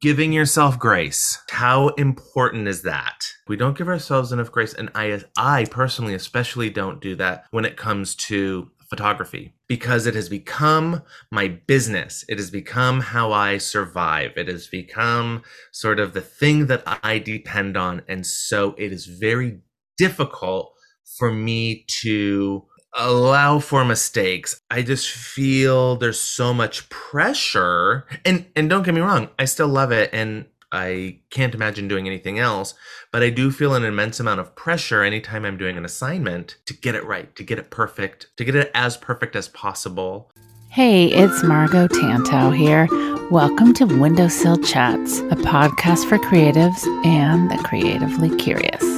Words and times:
Giving 0.00 0.32
yourself 0.32 0.78
grace. 0.78 1.42
How 1.50 1.88
important 1.88 2.68
is 2.68 2.82
that? 2.82 3.26
We 3.48 3.56
don't 3.56 3.76
give 3.76 3.88
ourselves 3.88 4.30
enough 4.30 4.52
grace. 4.52 4.72
And 4.72 4.90
I, 4.94 5.20
I 5.36 5.64
personally, 5.64 6.14
especially 6.14 6.70
don't 6.70 7.00
do 7.00 7.16
that 7.16 7.46
when 7.50 7.64
it 7.64 7.76
comes 7.76 8.14
to 8.14 8.70
photography 8.88 9.54
because 9.66 10.06
it 10.06 10.14
has 10.14 10.28
become 10.28 11.02
my 11.32 11.48
business. 11.48 12.24
It 12.28 12.38
has 12.38 12.48
become 12.48 13.00
how 13.00 13.32
I 13.32 13.58
survive. 13.58 14.34
It 14.36 14.46
has 14.46 14.68
become 14.68 15.42
sort 15.72 15.98
of 15.98 16.12
the 16.12 16.20
thing 16.20 16.66
that 16.66 16.84
I 17.02 17.18
depend 17.18 17.76
on. 17.76 18.02
And 18.06 18.24
so 18.24 18.76
it 18.78 18.92
is 18.92 19.06
very 19.06 19.58
difficult 19.96 20.74
for 21.18 21.32
me 21.32 21.84
to 22.02 22.64
allow 22.94 23.58
for 23.58 23.84
mistakes. 23.84 24.60
I 24.70 24.82
just 24.82 25.10
feel 25.10 25.96
there's 25.96 26.20
so 26.20 26.52
much 26.52 26.88
pressure. 26.88 28.06
And 28.24 28.46
and 28.56 28.68
don't 28.68 28.84
get 28.84 28.94
me 28.94 29.00
wrong, 29.00 29.28
I 29.38 29.44
still 29.44 29.68
love 29.68 29.92
it 29.92 30.10
and 30.12 30.46
I 30.70 31.20
can't 31.30 31.54
imagine 31.54 31.88
doing 31.88 32.06
anything 32.06 32.38
else, 32.38 32.74
but 33.10 33.22
I 33.22 33.30
do 33.30 33.50
feel 33.50 33.74
an 33.74 33.84
immense 33.84 34.20
amount 34.20 34.40
of 34.40 34.54
pressure 34.54 35.02
anytime 35.02 35.46
I'm 35.46 35.56
doing 35.56 35.78
an 35.78 35.84
assignment 35.86 36.58
to 36.66 36.74
get 36.74 36.94
it 36.94 37.06
right, 37.06 37.34
to 37.36 37.42
get 37.42 37.58
it 37.58 37.70
perfect, 37.70 38.26
to 38.36 38.44
get 38.44 38.54
it 38.54 38.70
as 38.74 38.98
perfect 38.98 39.34
as 39.34 39.48
possible. 39.48 40.30
Hey, 40.68 41.06
it's 41.06 41.42
Margot 41.42 41.88
Tantau 41.88 42.54
here. 42.54 42.86
Welcome 43.30 43.72
to 43.74 43.86
Windowsill 43.86 44.58
Chats, 44.58 45.20
a 45.20 45.36
podcast 45.36 46.06
for 46.06 46.18
creatives 46.18 46.86
and 47.06 47.50
the 47.50 47.56
creatively 47.64 48.36
curious. 48.36 48.97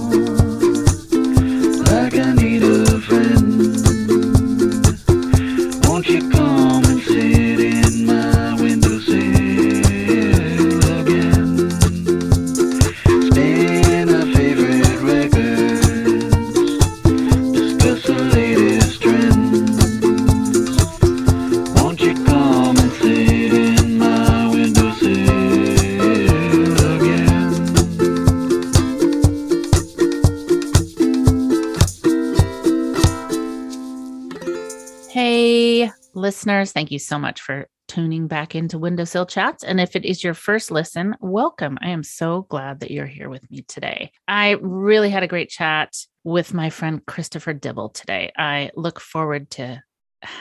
Listeners, 36.51 36.73
thank 36.73 36.91
you 36.91 36.99
so 36.99 37.17
much 37.17 37.39
for 37.39 37.65
tuning 37.87 38.27
back 38.27 38.55
into 38.55 38.77
Windowsill 38.77 39.25
Chats. 39.25 39.63
And 39.63 39.79
if 39.79 39.95
it 39.95 40.03
is 40.03 40.21
your 40.21 40.33
first 40.33 40.69
listen, 40.69 41.15
welcome. 41.21 41.77
I 41.81 41.91
am 41.91 42.03
so 42.03 42.41
glad 42.49 42.81
that 42.81 42.91
you're 42.91 43.05
here 43.05 43.29
with 43.29 43.49
me 43.49 43.61
today. 43.61 44.11
I 44.27 44.57
really 44.61 45.09
had 45.09 45.23
a 45.23 45.29
great 45.29 45.49
chat 45.49 45.95
with 46.25 46.53
my 46.53 46.69
friend 46.69 47.05
Christopher 47.05 47.53
Dibble 47.53 47.89
today. 47.91 48.33
I 48.37 48.71
look 48.75 48.99
forward 48.99 49.49
to 49.51 49.81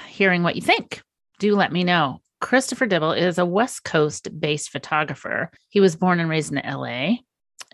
hearing 0.09 0.43
what 0.43 0.57
you 0.57 0.63
think. 0.63 1.01
Do 1.39 1.55
let 1.55 1.71
me 1.73 1.85
know. 1.85 2.21
Christopher 2.41 2.87
Dibble 2.87 3.13
is 3.13 3.39
a 3.39 3.47
West 3.47 3.85
Coast 3.85 4.41
based 4.41 4.71
photographer. 4.71 5.53
He 5.69 5.79
was 5.79 5.95
born 5.95 6.19
and 6.19 6.29
raised 6.29 6.53
in 6.53 6.61
LA 6.69 7.19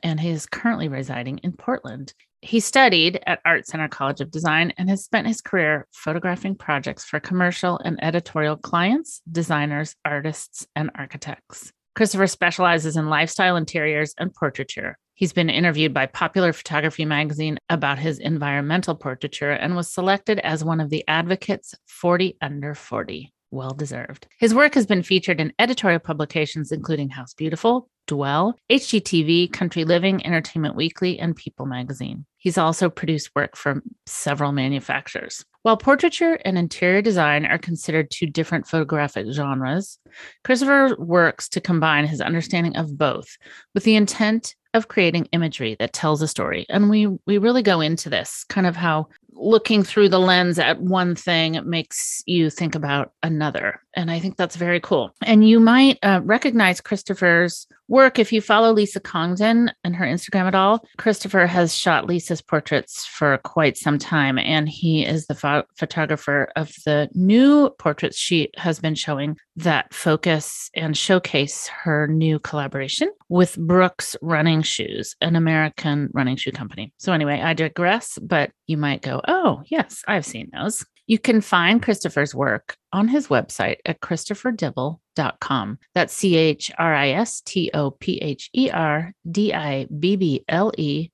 and 0.02 0.20
he 0.20 0.28
is 0.28 0.44
currently 0.44 0.88
residing 0.88 1.38
in 1.38 1.52
Portland. 1.52 2.12
He 2.42 2.60
studied 2.60 3.20
at 3.26 3.40
Art 3.44 3.66
Center 3.66 3.88
College 3.88 4.20
of 4.20 4.30
Design 4.30 4.72
and 4.76 4.88
has 4.88 5.04
spent 5.04 5.26
his 5.26 5.40
career 5.40 5.86
photographing 5.92 6.54
projects 6.54 7.04
for 7.04 7.18
commercial 7.18 7.78
and 7.78 7.98
editorial 8.02 8.56
clients, 8.56 9.22
designers, 9.30 9.96
artists, 10.04 10.66
and 10.76 10.90
architects. 10.94 11.72
Christopher 11.94 12.26
specializes 12.26 12.96
in 12.96 13.08
lifestyle 13.08 13.56
interiors 13.56 14.14
and 14.18 14.34
portraiture. 14.34 14.98
He's 15.14 15.32
been 15.32 15.48
interviewed 15.48 15.94
by 15.94 16.04
Popular 16.04 16.52
Photography 16.52 17.06
magazine 17.06 17.56
about 17.70 17.98
his 17.98 18.18
environmental 18.18 18.94
portraiture 18.94 19.52
and 19.52 19.74
was 19.74 19.90
selected 19.90 20.38
as 20.40 20.62
one 20.62 20.78
of 20.78 20.90
the 20.90 21.04
Advocate's 21.08 21.74
40 21.86 22.36
under 22.42 22.74
40. 22.74 23.32
Well 23.50 23.70
deserved. 23.70 24.26
His 24.38 24.54
work 24.54 24.74
has 24.74 24.84
been 24.84 25.02
featured 25.02 25.40
in 25.40 25.54
editorial 25.58 26.00
publications 26.00 26.70
including 26.70 27.08
House 27.08 27.32
Beautiful, 27.32 27.88
Dwell, 28.06 28.58
HGTV, 28.70 29.52
Country 29.52 29.84
Living, 29.84 30.24
Entertainment 30.24 30.76
Weekly, 30.76 31.18
and 31.18 31.36
People 31.36 31.66
magazine. 31.66 32.24
He's 32.38 32.58
also 32.58 32.88
produced 32.88 33.34
work 33.34 33.56
for 33.56 33.82
several 34.06 34.52
manufacturers. 34.52 35.44
While 35.62 35.76
portraiture 35.76 36.38
and 36.44 36.56
interior 36.56 37.02
design 37.02 37.44
are 37.44 37.58
considered 37.58 38.10
two 38.10 38.26
different 38.26 38.68
photographic 38.68 39.26
genres, 39.32 39.98
Christopher 40.44 40.94
works 40.96 41.48
to 41.48 41.60
combine 41.60 42.06
his 42.06 42.20
understanding 42.20 42.76
of 42.76 42.96
both 42.96 43.36
with 43.74 43.82
the 43.82 43.96
intent 43.96 44.54
of 44.74 44.88
creating 44.88 45.28
imagery 45.32 45.74
that 45.80 45.92
tells 45.92 46.22
a 46.22 46.28
story. 46.28 46.66
And 46.68 46.88
we 46.88 47.08
we 47.26 47.38
really 47.38 47.62
go 47.62 47.80
into 47.80 48.10
this 48.10 48.44
kind 48.48 48.66
of 48.66 48.76
how 48.76 49.08
looking 49.36 49.82
through 49.82 50.08
the 50.08 50.20
lens 50.20 50.58
at 50.58 50.80
one 50.80 51.14
thing 51.14 51.60
makes 51.64 52.22
you 52.26 52.50
think 52.50 52.74
about 52.74 53.12
another. 53.22 53.80
And 53.94 54.10
I 54.10 54.18
think 54.18 54.36
that's 54.36 54.56
very 54.56 54.80
cool. 54.80 55.14
And 55.22 55.48
you 55.48 55.58
might 55.58 55.98
uh, 56.02 56.20
recognize 56.22 56.80
Christopher's 56.80 57.66
work 57.88 58.18
if 58.18 58.32
you 58.32 58.40
follow 58.40 58.72
Lisa 58.72 59.00
Congdon 59.00 59.70
and 59.84 59.96
her 59.96 60.04
Instagram 60.04 60.46
at 60.46 60.54
all. 60.54 60.84
Christopher 60.98 61.46
has 61.46 61.76
shot 61.76 62.06
Lisa's 62.06 62.42
portraits 62.42 63.06
for 63.06 63.38
quite 63.38 63.76
some 63.76 63.98
time, 63.98 64.38
and 64.38 64.68
he 64.68 65.04
is 65.04 65.26
the 65.26 65.34
pho- 65.34 65.64
photographer 65.76 66.48
of 66.56 66.72
the 66.84 67.08
new 67.14 67.70
portraits 67.78 68.18
she 68.18 68.50
has 68.56 68.80
been 68.80 68.94
showing 68.94 69.36
that 69.56 69.92
focus 69.94 70.70
and 70.74 70.96
showcase 70.96 71.68
her 71.68 72.06
new 72.06 72.38
collaboration 72.38 73.10
with 73.28 73.56
Brooks 73.56 74.16
Running 74.20 74.62
Shoes, 74.62 75.16
an 75.20 75.36
American 75.36 76.10
running 76.12 76.36
shoe 76.36 76.52
company. 76.52 76.92
So, 76.98 77.12
anyway, 77.12 77.40
I 77.40 77.54
digress, 77.54 78.18
but 78.20 78.50
you 78.66 78.76
might 78.76 79.02
go, 79.02 79.20
oh, 79.26 79.62
yes, 79.66 80.02
I've 80.06 80.26
seen 80.26 80.50
those. 80.52 80.84
You 81.06 81.18
can 81.18 81.40
find 81.40 81.82
Christopher's 81.82 82.34
work 82.34 82.76
on 82.92 83.06
his 83.08 83.28
website 83.28 83.76
at 83.86 84.00
christopherdibble.com. 84.00 85.78
That's 85.94 86.12
C 86.12 86.36
H 86.36 86.72
R 86.78 86.94
I 86.94 87.10
S 87.10 87.40
T 87.42 87.70
O 87.74 87.92
P 87.92 88.18
H 88.18 88.50
E 88.52 88.70
R 88.70 89.12
D 89.30 89.54
I 89.54 89.86
B 89.86 90.16
B 90.16 90.44
L 90.48 90.72
E 90.76 91.10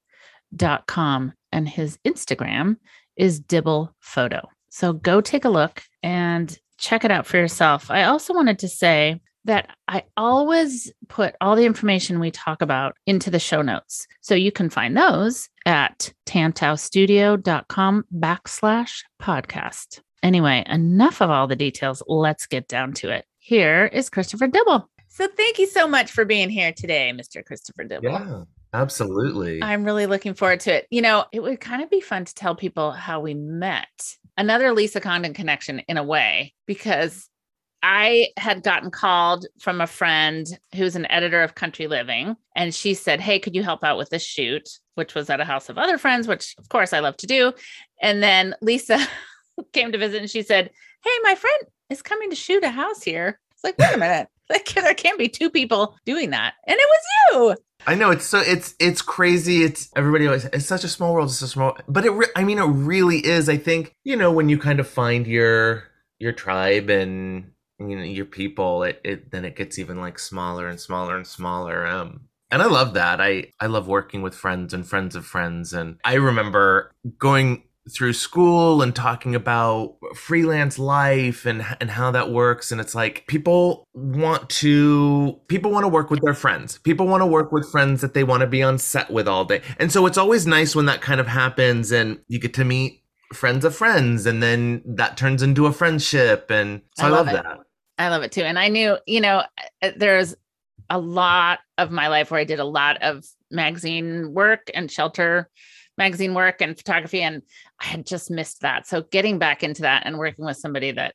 dot 0.55 0.87
com. 0.87 1.35
And 1.53 1.69
his 1.69 1.99
Instagram 2.07 2.77
is 3.17 3.41
Dibble 3.41 3.95
Photo. 4.01 4.49
So 4.71 4.95
go 4.95 5.21
take 5.21 5.45
a 5.45 5.51
look 5.51 5.83
and 6.03 6.59
check 6.79 7.05
it 7.05 7.11
out 7.11 7.27
for 7.27 7.37
yourself. 7.37 7.91
I 7.91 8.05
also 8.05 8.33
wanted 8.33 8.61
to 8.61 8.69
say 8.69 9.21
that 9.45 9.71
I 9.89 10.05
always 10.17 10.93
put 11.09 11.35
all 11.41 11.57
the 11.57 11.65
information 11.65 12.21
we 12.21 12.31
talk 12.31 12.63
about 12.63 12.97
into 13.07 13.31
the 13.31 13.39
show 13.39 13.63
notes. 13.63 14.07
So 14.21 14.35
you 14.35 14.53
can 14.53 14.71
find 14.71 14.97
those 14.97 15.49
at 15.67 16.13
tantaustudio.com 16.27 18.05
backslash 18.15 19.03
podcast. 19.21 20.01
Anyway, 20.23 20.65
enough 20.69 21.21
of 21.21 21.31
all 21.31 21.47
the 21.49 21.57
details. 21.57 22.03
Let's 22.07 22.47
get 22.47 22.69
down 22.69 22.93
to 22.95 23.11
it. 23.11 23.25
Here 23.39 23.87
is 23.87 24.09
Christopher 24.09 24.47
Dibble. 24.47 24.89
So 25.09 25.27
thank 25.29 25.59
you 25.59 25.67
so 25.67 25.89
much 25.89 26.11
for 26.11 26.25
being 26.25 26.49
here 26.49 26.73
today, 26.73 27.13
Mr. 27.15 27.45
Christopher 27.45 27.85
Dibble. 27.85 28.11
Yeah, 28.11 28.45
absolutely. 28.73 29.63
I'm 29.63 29.85
really 29.85 30.07
looking 30.07 30.35
forward 30.35 30.61
to 30.61 30.77
it. 30.77 30.87
You 30.91 31.03
know, 31.03 31.25
it 31.33 31.41
would 31.41 31.61
kind 31.61 31.83
of 31.83 31.91
be 31.91 32.01
fun 32.01 32.25
to 32.25 32.35
tell 32.35 32.55
people 32.55 32.93
how 32.93 33.21
we 33.21 33.35
met. 33.35 34.17
Another 34.39 34.73
Lisa 34.73 35.01
Congdon 35.01 35.35
connection 35.35 35.81
in 35.81 35.99
a 35.99 36.03
way, 36.03 36.55
because 36.67 37.29
I 37.83 38.29
had 38.37 38.63
gotten 38.63 38.91
called 38.91 39.47
from 39.59 39.81
a 39.81 39.87
friend 39.87 40.47
who's 40.75 40.95
an 40.95 41.11
editor 41.11 41.43
of 41.43 41.55
Country 41.55 41.87
Living, 41.89 42.37
and 42.55 42.75
she 42.75 42.95
said, 42.95 43.21
Hey, 43.21 43.39
could 43.39 43.55
you 43.55 43.63
help 43.63 43.83
out 43.83 43.99
with 43.99 44.11
this 44.11 44.25
shoot? 44.25 44.69
Which 44.95 45.15
was 45.15 45.31
at 45.31 45.41
a 45.41 45.45
house 45.45 45.69
of 45.69 45.79
other 45.79 45.99
friends, 45.99 46.29
which 46.29 46.55
of 46.59 46.69
course 46.69 46.93
I 46.93 47.01
love 47.01 47.17
to 47.19 47.27
do. 47.27 47.53
And 48.01 48.23
then 48.23 48.55
Lisa 48.61 48.99
came 49.73 49.93
to 49.93 49.99
visit 49.99 50.21
and 50.21 50.31
she 50.31 50.43
said, 50.43 50.71
Hey, 51.03 51.11
my 51.23 51.35
friend 51.35 51.63
is 51.91 52.03
coming 52.03 52.31
to 52.31 52.37
shoot 52.37 52.63
a 52.63 52.71
house 52.71 53.03
here. 53.03 53.41
It's 53.53 53.65
like, 53.65 53.79
wait 53.79 53.95
a 53.95 53.99
minute. 53.99 54.29
like 54.51 54.69
there 54.75 54.95
can't 54.95 55.19
be 55.19 55.29
two 55.29 55.51
people 55.51 55.97
doing 56.05 56.31
that. 56.31 56.55
And 56.67 56.77
it 56.79 56.89
was 56.89 57.57
you. 57.59 57.65
I 57.87 57.95
know 57.97 58.11
it's 58.11 58.27
so 58.27 58.39
it's 58.39 58.75
it's 58.79 59.03
crazy. 59.03 59.65
It's 59.65 59.91
everybody 59.97 60.27
always 60.27 60.45
it's 60.47 60.67
such 60.67 60.85
a 60.85 60.89
small 60.89 61.15
world. 61.15 61.31
It's 61.31 61.39
so 61.39 61.47
small, 61.47 61.77
but 61.89 62.05
it 62.05 62.11
re- 62.11 62.31
I 62.37 62.45
mean 62.45 62.59
it 62.59 62.65
really 62.65 63.19
is. 63.19 63.49
I 63.49 63.57
think 63.57 63.97
you 64.05 64.15
know 64.15 64.31
when 64.31 64.49
you 64.49 64.59
kind 64.59 64.79
of 64.79 64.89
find 64.89 65.27
your 65.27 65.85
your 66.19 66.33
tribe 66.33 66.91
and 66.91 67.51
you 67.89 67.97
know 67.97 68.03
your 68.03 68.25
people, 68.25 68.83
it, 68.83 69.01
it 69.05 69.31
then 69.31 69.45
it 69.45 69.57
gets 69.57 69.79
even 69.79 70.01
like 70.01 70.19
smaller 70.19 70.69
and 70.69 70.81
smaller 70.81 71.17
and 71.17 71.27
smaller. 71.27 71.87
Um, 71.87 72.29
and 72.51 72.63
I 72.63 72.67
love 72.67 72.95
that. 72.95 73.21
I 73.21 73.53
I 73.61 73.67
love 73.67 73.89
working 73.89 74.23
with 74.23 74.35
friends 74.35 74.75
and 74.75 74.87
friends 74.87 75.17
of 75.17 75.25
friends. 75.25 75.73
And 75.73 75.99
I 76.05 76.15
remember 76.15 76.93
going 77.19 77.65
through 77.91 78.13
school 78.13 78.81
and 78.81 78.95
talking 78.95 79.35
about 79.35 79.97
freelance 80.15 80.79
life 80.79 81.47
and 81.47 81.65
and 81.81 81.91
how 81.91 82.13
that 82.13 82.31
works 82.31 82.71
and 82.71 82.81
it's 82.81 82.95
like 82.95 83.27
people 83.27 83.89
want 83.93 84.49
to 84.49 85.41
people 85.49 85.71
want 85.73 85.83
to 85.83 85.89
work 85.89 86.09
with 86.09 86.21
their 86.21 86.35
friends 86.35 86.79
people 86.79 87.09
want 87.09 87.21
to 87.21 87.27
work 87.27 87.51
with 87.51 87.69
friends 87.73 88.01
that 88.01 88.15
they 88.15 88.23
want 88.23 88.41
to 88.41 88.47
be 88.47 88.63
on 88.63 88.79
set 88.79 89.11
with 89.11 89.27
all 89.27 89.45
day 89.45 89.61
and 89.81 89.91
so 89.91 90.07
it's 90.07 90.17
always 90.17 90.47
nice 90.47 90.77
when 90.77 90.87
that 90.87 91.01
kind 91.01 91.21
of 91.21 91.27
happens 91.27 91.91
and 91.91 92.21
you 92.29 92.39
get 92.39 92.55
to 92.55 92.65
meet 92.65 93.03
friends 93.33 93.65
of 93.65 93.75
friends 93.75 94.27
and 94.27 94.41
then 94.41 94.81
that 94.87 95.17
turns 95.17 95.43
into 95.43 95.67
a 95.67 95.73
friendship 95.73 96.51
and 96.51 96.83
so 96.97 97.07
I 97.07 97.09
i, 97.09 97.11
love 97.11 97.27
love, 97.27 97.35
that 97.35 97.59
I 98.03 98.09
love 98.09 98.25
it 98.25 98.33
too. 98.33 98.43
And 98.43 98.59
I 98.59 98.67
knew, 98.69 98.99
you 99.07 99.21
know, 99.21 99.45
uh, 99.81 99.91
there's 99.97 100.35
a 100.91 100.99
lot 100.99 101.61
of 101.79 101.93
my 101.93 102.09
life 102.09 102.31
where 102.31 102.41
I 102.41 102.45
did 102.45 102.59
a 102.59 102.65
lot 102.65 103.01
of 103.01 103.25
magazine 103.51 104.35
work 104.35 104.71
and 104.75 104.91
shelter 104.91 105.49
magazine 105.97 106.35
work 106.35 106.61
and 106.61 106.77
photography. 106.77 107.23
And 107.23 107.43
I 107.81 107.85
had 107.85 108.05
just 108.05 108.29
missed 108.29 108.63
that. 108.63 108.89
So 108.89 109.03
getting 109.03 109.39
back 109.39 109.63
into 109.63 109.83
that 109.83 110.03
and 110.05 110.19
working 110.19 110.45
with 110.45 110.57
somebody 110.57 110.91
that 110.91 111.15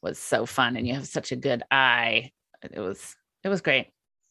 was 0.00 0.16
so 0.18 0.46
fun 0.46 0.76
and 0.76 0.86
you 0.86 0.94
have 0.94 1.08
such 1.08 1.32
a 1.32 1.36
good 1.36 1.64
eye, 1.72 2.30
it 2.62 2.78
was, 2.78 3.16
it 3.42 3.48
was 3.48 3.60
great. 3.60 3.88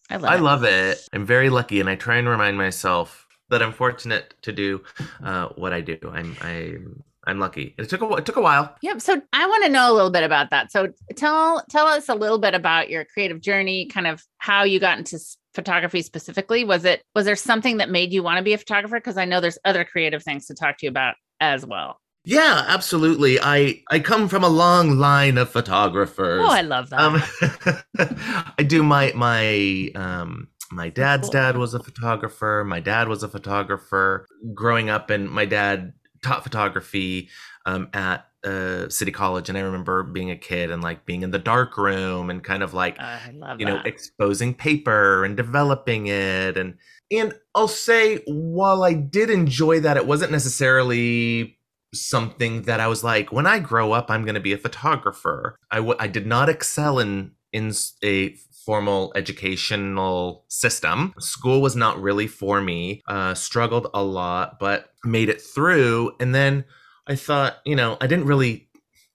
I 0.10 0.16
love 0.16 0.32
I 0.32 0.38
it. 0.38 0.42
love 0.42 0.64
it. 0.64 1.10
I'm 1.12 1.26
very 1.26 1.50
lucky, 1.50 1.82
and 1.82 1.90
I 1.90 1.96
try 1.96 2.16
and 2.16 2.30
remind 2.30 2.58
myself 2.58 3.28
that 3.50 3.62
I'm 3.62 3.74
fortunate 3.74 4.34
to 4.44 4.54
do 4.54 4.82
uh, 5.22 5.50
what 5.50 5.74
I 5.74 5.82
do. 5.82 5.98
I'm 6.10 6.38
I'm 6.40 7.04
I'm 7.28 7.40
lucky. 7.40 7.76
It 7.78 7.90
took 7.90 8.02
a 8.02 8.08
it 8.14 8.26
took 8.26 8.38
a 8.38 8.42
while. 8.42 8.74
Yep. 8.82 9.02
So 9.02 9.22
I 9.34 9.46
want 9.46 9.66
to 9.66 9.70
know 9.70 9.92
a 9.92 9.94
little 9.94 10.10
bit 10.10 10.24
about 10.24 10.50
that. 10.52 10.72
So 10.72 10.94
tell 11.16 11.64
tell 11.70 11.86
us 11.86 12.08
a 12.08 12.16
little 12.16 12.40
bit 12.40 12.56
about 12.56 12.90
your 12.90 13.04
creative 13.06 13.42
journey, 13.42 13.86
kind 13.86 14.08
of 14.08 14.24
how 14.38 14.64
you 14.64 14.80
got 14.80 14.98
into 14.98 15.20
photography 15.54 16.02
specifically. 16.02 16.64
Was 16.64 16.86
it 16.86 17.04
was 17.14 17.26
there 17.26 17.36
something 17.36 17.78
that 17.78 17.90
made 17.90 18.14
you 18.14 18.24
want 18.24 18.38
to 18.38 18.44
be 18.44 18.54
a 18.54 18.58
photographer? 18.58 18.98
Because 18.98 19.18
I 19.18 19.26
know 19.26 19.42
there's 19.42 19.60
other 19.66 19.84
creative 19.84 20.24
things 20.24 20.48
to 20.48 20.56
talk 20.56 20.78
to 20.78 20.86
you 20.86 20.90
about 20.90 21.16
as 21.42 21.66
well. 21.66 22.00
Yeah, 22.24 22.66
absolutely. 22.68 23.40
I 23.42 23.84
I 23.90 24.00
come 24.00 24.30
from 24.30 24.44
a 24.44 24.50
long 24.50 24.98
line 24.98 25.38
of 25.38 25.50
photographers. 25.50 26.42
Oh, 26.44 26.50
I 26.50 26.62
love 26.62 26.90
that. 26.92 27.00
um, 27.00 28.54
I 28.58 28.64
do 28.64 28.84
my 28.84 29.12
my 29.16 29.92
um 29.96 30.48
my 30.72 30.90
dad's 30.90 31.30
dad 31.30 31.58
was 31.58 31.74
a 31.74 31.80
photographer. 31.82 32.66
My 32.68 32.80
dad 32.80 33.08
was 33.08 33.24
a 33.24 33.30
photographer. 33.30 34.28
Growing 34.54 34.90
up, 34.90 35.10
and 35.10 35.30
my 35.30 35.46
dad 35.46 35.94
taught 36.22 36.44
photography 36.44 37.30
um, 37.66 37.90
at 37.94 38.28
uh, 38.44 38.88
City 38.90 39.12
College, 39.12 39.50
and 39.50 39.58
I 39.58 39.62
remember 39.62 40.04
being 40.04 40.32
a 40.32 40.38
kid 40.38 40.72
and 40.72 40.82
like 40.82 41.06
being 41.06 41.22
in 41.22 41.32
the 41.32 41.40
dark 41.40 41.78
room 41.78 42.30
and 42.30 42.44
kind 42.44 42.64
of 42.64 42.74
like 42.74 42.98
love 43.34 43.60
you 43.60 43.66
know 43.66 43.82
exposing 43.86 44.54
paper 44.54 45.26
and 45.26 45.36
developing 45.36 46.08
it 46.08 46.58
and 46.58 46.76
and 47.12 47.34
I'll 47.56 47.68
say 47.68 48.22
while 48.28 48.84
I 48.84 48.94
did 48.94 49.30
enjoy 49.30 49.80
that 49.82 49.98
it 49.98 50.06
wasn't 50.06 50.32
necessarily 50.32 51.58
something 51.94 52.64
that 52.64 52.80
I 52.80 52.88
was 52.88 53.04
like 53.04 53.32
when 53.32 53.48
I 53.48 53.60
grow 53.60 53.92
up 53.92 54.12
I'm 54.12 54.24
going 54.24 54.36
to 54.36 54.42
be 54.42 54.54
a 54.54 54.58
photographer. 54.58 55.58
I 55.72 55.78
w- 55.78 55.98
I 56.00 56.08
did 56.08 56.28
not 56.28 56.50
excel 56.50 57.00
in 57.00 57.32
in 57.58 57.74
a 58.04 58.36
formal 58.66 59.12
educational 59.16 60.46
system. 60.50 61.14
School 61.20 61.62
was 61.62 61.76
not 61.76 62.02
really 62.02 62.28
for 62.28 62.62
me. 62.62 63.02
Uh 63.08 63.34
struggled 63.34 63.88
a 63.94 64.04
lot 64.04 64.60
but 64.60 64.92
made 65.04 65.30
it 65.30 65.42
through 65.42 66.12
and 66.20 66.36
then 66.36 66.66
I 67.10 67.16
thought, 67.16 67.58
you 67.66 67.76
know, 67.76 67.98
I 68.02 68.08
didn't 68.08 68.26
really 68.26 68.68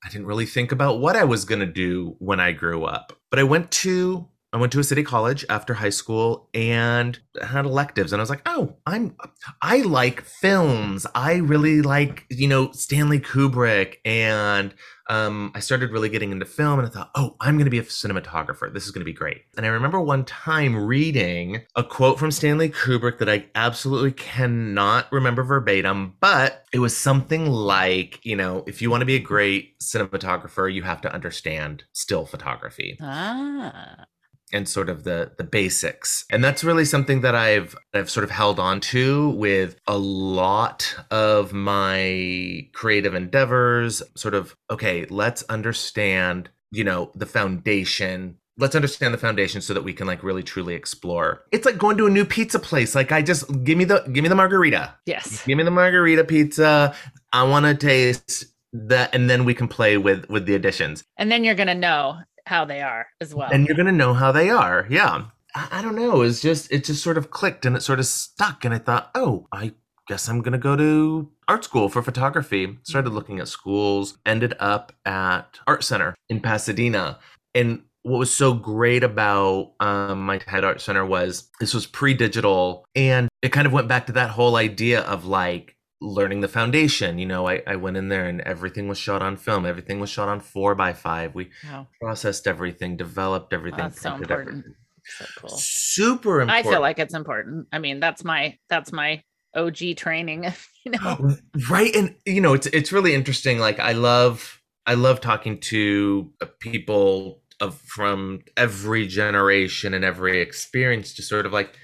I 0.05 0.09
didn't 0.09 0.27
really 0.27 0.47
think 0.47 0.73
about 0.73 1.00
what 1.00 1.15
I 1.15 1.25
was 1.25 1.44
going 1.44 1.61
to 1.61 1.67
do 1.67 2.17
when 2.19 2.41
I 2.41 2.53
grew 2.53 2.85
up. 2.85 3.12
But 3.31 3.39
I 3.39 3.44
went 3.44 3.71
to 3.71 4.29
I 4.53 4.59
went 4.59 4.73
to 4.73 4.81
a 4.81 4.85
city 4.85 5.03
college 5.03 5.45
after 5.49 5.75
high 5.75 5.91
school 5.91 6.49
and 6.53 7.19
had 7.43 7.65
electives 7.65 8.13
and 8.13 8.21
I 8.21 8.23
was 8.23 8.31
like, 8.31 8.43
"Oh, 8.47 8.77
I'm 8.87 9.17
I 9.61 9.79
like 9.83 10.23
films. 10.23 11.07
I 11.15 11.37
really 11.37 11.83
like, 11.83 12.27
you 12.31 12.49
know, 12.49 12.73
Stanley 12.73 13.21
Kubrick 13.21 13.97
and 14.05 14.75
um, 15.09 15.53
I 15.55 15.61
started 15.61 15.91
really 15.91 16.09
getting 16.09 16.33
into 16.33 16.47
film 16.47 16.79
and 16.79 16.89
I 16.89 16.91
thought, 16.91 17.11
oh, 17.15 17.37
I'm 17.41 17.57
going 17.57 17.67
to 17.67 17.71
be 17.71 17.79
a 17.79 17.83
cinematographer. 17.83 18.73
This 18.73 18.85
is 18.85 18.93
going 18.93 19.01
to 19.01 19.11
be 19.11 19.13
great. 19.13 19.43
And 19.57 19.67
I 19.67 19.69
remember 19.69 20.01
one 20.01 20.25
time 20.25 20.87
reading 20.87 21.63
a 21.77 21.85
quote 21.85 22.19
from 22.19 22.31
Stanley 22.31 22.71
Kubrick 22.71 23.19
that 23.19 23.29
I 23.29 23.47
absolutely 23.55 24.13
cannot 24.13 25.11
remember 25.13 25.43
verbatim, 25.43 26.15
but 26.21 26.65
it 26.73 26.79
was 26.79 26.97
something 26.97 27.47
like, 27.47 28.21
you 28.25 28.37
know, 28.37 28.65
if 28.67 28.81
you 28.81 28.91
want 28.91 29.03
to 29.03 29.07
be 29.07 29.17
a 29.17 29.21
great 29.21 29.79
cinematographer, 29.81 30.73
you 30.73 30.83
have 30.83 31.01
to 31.03 31.13
understand 31.13 31.85
still 31.93 32.25
photography 32.25 32.97
ah, 33.01 34.05
and 34.53 34.69
sort 34.69 34.89
of 34.89 35.05
the 35.05 35.33
the 35.39 35.45
basics. 35.45 36.25
And 36.31 36.43
that's 36.43 36.65
really 36.65 36.85
something 36.85 37.21
that 37.23 37.35
i've 37.35 37.75
i've 37.95 38.11
sort 38.11 38.25
of 38.25 38.31
held 38.31 38.59
on 38.59 38.81
to 38.81 39.31
with 39.31 39.77
a 39.87 39.99
lot 39.99 40.95
of 41.11 41.53
my 41.53 42.69
creative 42.73 43.15
endeavors 43.15 44.03
sort 44.17 44.35
of 44.35 44.57
okay 44.71 45.07
let's 45.07 45.43
understand 45.45 46.51
you 46.73 46.83
know 46.83 47.13
the 47.15 47.27
foundation. 47.27 48.39
Let's 48.59 48.75
understand 48.75 49.15
the 49.15 49.19
foundation 49.19 49.61
so 49.61 49.73
that 49.73 49.83
we 49.83 49.93
can 49.93 50.07
like 50.07 50.23
really 50.23 50.43
truly 50.43 50.75
explore. 50.75 51.45
It's 51.53 51.65
like 51.65 51.79
going 51.79 51.97
to 51.99 52.07
a 52.07 52.11
new 52.11 52.25
pizza 52.25 52.59
place. 52.59 52.95
Like 52.95 53.13
i 53.13 53.23
just 53.23 53.47
give 53.65 53.79
me 53.79 53.85
the 53.85 54.01
give 54.13 54.23
me 54.23 54.29
the 54.29 54.35
margarita. 54.35 54.95
Yes. 55.07 55.45
give 55.47 55.57
me 55.57 55.65
the 55.65 55.71
margarita 55.71 56.25
pizza. 56.25 56.95
I 57.33 57.45
want 57.45 57.67
to 57.67 57.75
taste 57.75 58.47
that 58.75 59.15
and 59.15 59.29
then 59.29 59.45
we 59.45 59.55
can 59.55 59.69
play 59.69 59.97
with 59.99 60.29
with 60.29 60.47
the 60.47 60.55
additions. 60.55 61.05
And 61.17 61.31
then 61.31 61.45
you're 61.45 61.55
gonna 61.55 61.75
know 61.75 62.19
how 62.47 62.65
they 62.65 62.81
are 62.81 63.06
as 63.21 63.35
well. 63.35 63.50
and 63.53 63.67
you're 63.67 63.77
gonna 63.77 63.93
know 63.93 64.15
how 64.15 64.33
they 64.33 64.50
are. 64.50 64.87
Yeah. 64.91 65.27
I, 65.55 65.69
I 65.73 65.83
don't 65.83 65.97
know. 65.97 66.23
It's 66.23 66.41
just 66.41 66.73
it 66.73 66.85
just 66.85 67.03
sort 67.03 67.19
of 67.19 67.31
clicked 67.31 67.67
and 67.67 67.77
it 67.77 67.83
sort 67.83 67.99
of 67.99 68.06
stuck. 68.06 68.65
And 68.65 68.75
I 68.75 68.79
thought, 68.79 69.11
oh, 69.15 69.47
I 69.53 69.73
guess 70.09 70.29
I'm 70.29 70.41
gonna 70.43 70.59
go 70.59 70.77
to 70.77 71.31
art 71.49 71.65
school 71.65 71.89
for 71.89 72.03
photography. 72.03 72.79
Started 72.83 73.11
looking 73.11 73.39
at 73.41 73.49
schools, 73.49 74.19
ended 74.27 74.55
up 74.59 74.93
at 75.05 75.59
Art 75.67 75.85
Center 75.85 76.15
in 76.29 76.41
Pasadena. 76.41 77.19
And 77.55 77.83
what 78.03 78.19
was 78.19 78.35
so 78.35 78.53
great 78.55 79.05
about 79.05 79.75
um, 79.79 80.23
my 80.23 80.39
TED 80.39 80.65
Art 80.65 80.81
Center 80.81 81.06
was 81.06 81.49
this 81.61 81.73
was 81.73 81.87
pre-digital, 81.87 82.84
and 82.96 83.29
it 83.43 83.51
kind 83.51 83.67
of 83.67 83.72
went 83.72 83.87
back 83.87 84.06
to 84.06 84.13
that 84.13 84.31
whole 84.31 84.56
idea 84.56 85.03
of 85.03 85.25
like 85.25 85.77
learning 86.03 86.41
the 86.41 86.49
foundation. 86.49 87.19
You 87.19 87.27
know, 87.27 87.49
I, 87.49 87.63
I 87.67 87.77
went 87.77 87.97
in 87.97 88.09
there 88.09 88.27
and 88.27 88.41
everything 88.43 88.89
was 88.89 88.99
shot 88.99 89.23
on 89.23 89.37
film. 89.37 89.65
Everything 89.65 90.01
was 90.01 90.11
shot 90.11 90.29
on 90.29 90.41
four 90.41 90.75
by 90.75 90.93
five. 90.93 91.35
We 91.35 91.51
Wow, 91.65 91.89
processed 92.01 92.47
everything, 92.47 92.97
developed 92.97 93.53
everything. 93.53 93.79
that's 93.79 94.01
so 94.01 94.15
important. 94.15 94.49
everything. 94.49 94.75
So 95.05 95.25
cool. 95.37 95.49
Super 95.51 96.41
important. 96.41 96.67
I 96.67 96.71
feel 96.71 96.81
like 96.81 96.99
it's 96.99 97.15
important. 97.15 97.69
I 97.73 97.79
mean, 97.79 98.01
that's 98.01 98.25
my 98.25 98.59
that's 98.69 98.93
my 98.93 99.23
OG 99.55 99.97
training. 99.97 100.53
you 100.85 100.93
know. 100.93 101.37
right, 101.71 101.94
and 101.94 102.15
you 102.27 102.41
know, 102.41 102.55
it's 102.55 102.67
it's 102.69 102.93
really 102.93 103.15
interesting. 103.15 103.59
Like 103.59 103.79
I 103.81 103.93
love 103.93 104.61
I 104.87 104.94
love 104.94 105.21
talking 105.21 105.59
to 105.61 106.32
uh, 106.41 106.47
people 106.61 107.43
of 107.61 107.79
from 107.79 108.41
every 108.56 109.06
generation 109.06 109.94
and 109.94 110.05
every 110.05 110.41
experience 110.41 111.15
to 111.15 111.23
sort 111.23 111.47
of 111.47 111.53
like 111.53 111.77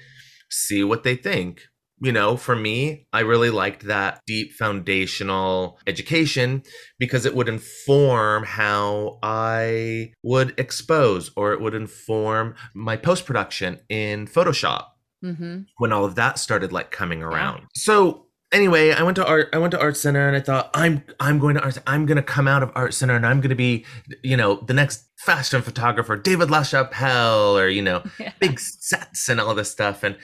see 0.49 0.83
what 0.83 1.03
they 1.03 1.15
think. 1.15 1.61
You 2.01 2.11
know, 2.11 2.37
for 2.37 2.55
me, 2.55 3.07
I 3.11 3.19
really 3.21 3.49
liked 3.49 3.83
that 3.87 4.21
deep 4.25 4.53
foundational 4.53 5.79
education 5.87 6.63
because 6.97 7.25
it 7.25 7.35
would 7.35 7.49
inform 7.49 8.43
how 8.43 9.19
I 9.21 10.13
would 10.23 10.57
expose 10.59 11.31
or 11.35 11.53
it 11.53 11.61
would 11.61 11.73
inform 11.75 12.55
my 12.73 12.95
post 12.97 13.25
production 13.25 13.79
in 13.89 14.27
Photoshop 14.27 14.85
Mm-hmm. 15.21 15.63
when 15.79 15.91
all 15.91 16.05
of 16.05 16.15
that 16.15 16.39
started 16.39 16.71
like 16.71 16.91
coming 16.91 17.21
around. 17.21 17.63
So 17.75 18.27
anyway, 18.53 18.91
I 18.93 19.03
went 19.03 19.17
to 19.17 19.25
art 19.27 19.49
I 19.51 19.57
went 19.57 19.71
to 19.71 19.79
art 19.81 19.97
center 19.97 20.25
and 20.25 20.33
I 20.37 20.39
thought 20.39 20.69
I'm 20.73 21.03
I'm 21.19 21.39
going 21.39 21.55
to 21.55 21.61
art 21.61 21.77
I'm 21.85 22.05
going 22.05 22.15
to 22.15 22.23
come 22.23 22.47
out 22.47 22.63
of 22.63 22.71
art 22.73 22.93
center 22.93 23.17
and 23.17 23.25
I'm 23.25 23.41
going 23.41 23.49
to 23.49 23.55
be 23.55 23.85
you 24.23 24.37
know 24.37 24.63
the 24.65 24.73
next 24.73 25.03
fashion 25.25 25.61
photographer 25.61 26.15
David 26.15 26.47
LaChapelle 26.47 27.55
or 27.61 27.67
you 27.67 27.81
know 27.81 28.01
Yeah. 28.17 28.31
big 28.39 28.61
sets 28.61 29.27
and 29.27 29.41
all 29.41 29.53
this 29.55 29.69
stuff 29.69 30.03
and 30.03 30.15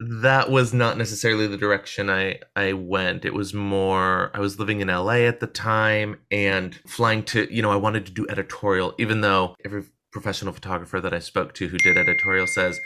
that 0.00 0.50
was 0.50 0.72
not 0.72 0.96
necessarily 0.96 1.46
the 1.46 1.56
direction 1.56 2.08
I 2.08 2.40
I 2.54 2.72
went. 2.72 3.24
It 3.24 3.34
was 3.34 3.52
more 3.52 4.30
I 4.34 4.40
was 4.40 4.58
living 4.58 4.80
in 4.80 4.88
LA 4.88 5.26
at 5.26 5.40
the 5.40 5.46
time 5.48 6.20
and 6.30 6.74
flying 6.86 7.24
to, 7.24 7.52
you 7.52 7.62
know, 7.62 7.70
I 7.72 7.76
wanted 7.76 8.06
to 8.06 8.12
do 8.12 8.26
editorial 8.28 8.94
even 8.98 9.20
though 9.22 9.56
every 9.64 9.84
professional 10.12 10.52
photographer 10.52 11.00
that 11.00 11.12
I 11.12 11.18
spoke 11.18 11.52
to 11.54 11.68
who 11.68 11.78
did 11.78 11.96
editorial 11.96 12.46
says 12.46 12.78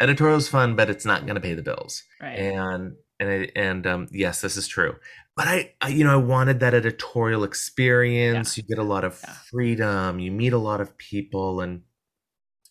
editorial 0.00 0.38
is 0.38 0.48
fun 0.48 0.76
but 0.76 0.88
it's 0.90 1.04
not 1.04 1.22
going 1.22 1.34
to 1.34 1.40
pay 1.40 1.54
the 1.54 1.62
bills. 1.62 2.02
Right. 2.20 2.38
And 2.38 2.94
and 3.18 3.28
I, 3.30 3.48
and 3.56 3.86
um 3.86 4.08
yes, 4.12 4.40
this 4.42 4.56
is 4.56 4.68
true. 4.68 4.96
But 5.36 5.48
I, 5.48 5.74
I 5.80 5.88
you 5.88 6.04
know, 6.04 6.12
I 6.12 6.16
wanted 6.16 6.60
that 6.60 6.74
editorial 6.74 7.42
experience. 7.44 8.58
You 8.58 8.64
get 8.64 8.78
a 8.78 8.82
lot 8.82 9.04
of 9.04 9.18
Yeah. 9.22 9.32
freedom, 9.50 10.18
you 10.18 10.30
meet 10.30 10.52
a 10.52 10.58
lot 10.58 10.82
of 10.82 10.96
people 10.98 11.62
and 11.62 11.82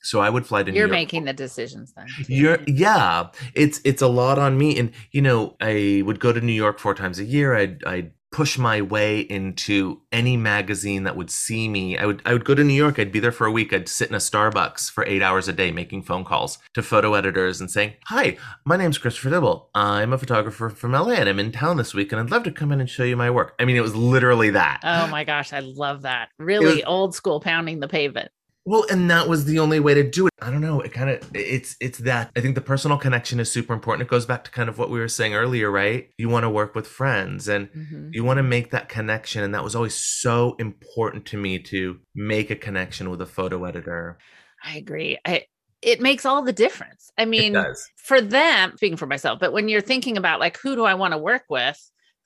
So 0.02 0.20
I 0.20 0.30
would 0.30 0.46
fly 0.46 0.64
to 0.64 0.72
New 0.72 0.78
York. 0.78 0.88
You're 0.88 0.94
making 0.94 1.26
the 1.26 1.34
decisions 1.34 1.94
then. 1.94 2.08
too. 2.08 2.34
You're 2.34 2.60
yeah, 2.68 3.28
it's 3.54 3.82
it's 3.84 4.02
a 4.02 4.08
lot 4.08 4.40
on 4.40 4.58
me, 4.58 4.78
and 4.80 4.92
you 5.12 5.22
know 5.22 5.56
I 5.60 6.04
would 6.06 6.20
go 6.20 6.32
to 6.32 6.42
New 6.42 6.54
York 6.54 6.80
four 6.80 6.94
times 6.96 7.20
a 7.20 7.26
year. 7.26 7.56
I'd 7.56 7.84
I'd 7.84 8.12
push 8.32 8.60
my 8.60 8.80
way 8.80 9.22
into 9.22 10.00
any 10.12 10.38
magazine 10.38 11.04
that 11.04 11.16
would 11.16 11.32
see 11.32 11.68
me. 11.68 11.98
I 11.98 12.06
would 12.06 12.22
I 12.26 12.34
would 12.34 12.46
go 12.46 12.54
to 12.56 12.64
New 12.64 12.74
York. 12.74 13.00
I'd 13.00 13.12
be 13.12 13.20
there 13.20 13.32
for 13.32 13.48
a 13.48 13.52
week. 13.52 13.74
I'd 13.74 13.90
sit 13.90 14.10
in 14.10 14.16
a 14.16 14.20
Starbucks 14.20 14.92
for 14.92 15.04
eight 15.06 15.22
hours 15.24 15.48
a 15.48 15.54
day 15.54 15.72
making 15.72 16.04
phone 16.04 16.24
calls 16.24 16.60
to 16.76 16.84
photo 16.84 17.16
editors 17.16 17.60
and 17.60 17.70
saying, 17.70 17.94
"Hi, 18.06 18.38
my 18.66 18.78
name's 18.78 18.98
Christopher 19.00 19.32
Dibble. 19.32 19.70
I'm 19.74 20.14
a 20.14 20.18
photographer 20.18 20.70
from 20.70 20.94
LA, 20.94 21.14
and 21.14 21.28
I'm 21.28 21.40
in 21.40 21.52
town 21.52 21.78
this 21.78 21.94
week, 21.94 22.12
and 22.12 22.22
I'd 22.22 22.32
love 22.32 22.44
to 22.44 22.52
come 22.52 22.72
in 22.72 22.80
and 22.80 22.90
show 22.90 23.04
you 23.04 23.18
my 23.18 23.32
work." 23.32 23.56
I 23.60 23.66
mean, 23.66 23.76
it 23.76 23.82
was 23.82 23.96
literally 23.96 24.52
that. 24.52 24.82
Oh 24.84 25.08
my 25.08 25.24
gosh, 25.24 25.52
I 25.52 25.60
love 25.60 26.04
that. 26.04 26.30
Really 26.38 26.84
old 26.84 27.16
school 27.16 27.40
pounding 27.40 27.80
the 27.80 27.88
pavement. 27.88 28.32
Well, 28.70 28.86
and 28.92 29.10
that 29.10 29.28
was 29.28 29.46
the 29.46 29.58
only 29.58 29.80
way 29.80 29.96
to 29.96 30.08
do 30.08 30.28
it. 30.28 30.34
I 30.44 30.52
don't 30.52 30.62
know. 30.62 30.80
It 30.80 30.94
kind 30.94 31.10
of 31.10 31.28
it's 31.34 31.76
it's 31.82 31.98
that. 32.00 32.30
I 32.36 32.40
think 32.40 32.54
the 32.54 32.62
personal 32.62 33.00
connection 33.00 33.40
is 33.40 33.52
super 33.52 33.74
important. 33.74 34.08
It 34.08 34.12
goes 34.12 34.28
back 34.28 34.44
to 34.44 34.52
kind 34.52 34.70
of 34.70 34.78
what 34.78 34.92
we 34.92 35.00
were 35.00 35.08
saying 35.08 35.34
earlier, 35.34 35.72
right? 35.72 36.12
You 36.20 36.30
want 36.30 36.44
to 36.44 36.52
work 36.52 36.76
with 36.76 36.86
friends 36.86 37.48
and 37.48 37.70
Mhm. 37.72 38.14
you 38.14 38.24
want 38.24 38.38
to 38.38 38.44
make 38.44 38.70
that 38.70 38.88
connection 38.88 39.44
and 39.44 39.56
that 39.56 39.64
was 39.64 39.76
always 39.76 39.96
so 39.96 40.56
important 40.60 41.26
to 41.26 41.38
me 41.38 41.58
to 41.64 41.98
make 42.14 42.52
a 42.52 42.56
connection 42.56 43.10
with 43.10 43.22
a 43.22 43.26
photo 43.26 43.66
editor. 43.66 44.20
I 44.64 44.78
agree. 44.78 45.18
I 45.26 45.46
it 45.82 46.00
makes 46.00 46.24
all 46.24 46.44
the 46.44 46.54
difference. 46.54 47.10
I 47.18 47.26
mean, 47.26 47.56
for 47.96 48.22
them, 48.22 48.74
speaking 48.76 48.98
for 48.98 49.08
myself, 49.08 49.40
but 49.40 49.52
when 49.52 49.68
you're 49.68 49.82
thinking 49.82 50.16
about 50.16 50.40
like 50.40 50.58
who 50.58 50.76
do 50.76 50.84
I 50.86 50.94
want 50.94 51.14
to 51.14 51.18
work 51.18 51.46
with, 51.50 51.80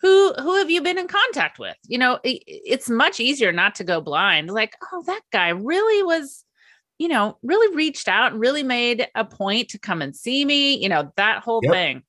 who 0.04 0.34
who 0.34 0.56
have 0.58 0.70
you 0.70 0.82
been 0.84 1.00
in 1.00 1.08
contact 1.08 1.58
with? 1.58 1.76
You 1.88 1.98
know, 1.98 2.20
it, 2.24 2.44
it's 2.46 2.90
much 2.90 3.20
easier 3.20 3.52
not 3.52 3.74
to 3.76 3.84
go 3.84 4.00
blind. 4.02 4.52
Like, 4.52 4.76
oh, 4.92 5.02
that 5.08 5.22
guy 5.32 5.50
really 5.50 6.04
was, 6.04 6.46
you 7.00 7.08
know, 7.08 7.38
really 7.42 7.76
reached 7.76 8.08
out 8.08 8.34
and 8.34 8.40
really 8.42 8.62
made 8.64 9.08
a 9.16 9.26
point 9.26 9.70
to 9.70 9.80
come 9.80 10.02
and 10.04 10.16
see 10.16 10.46
me. 10.46 10.78
You 10.78 10.90
know, 10.90 11.12
that 11.18 11.42
whole 11.44 11.62
Yep. 11.64 11.74
thing 11.74 12.04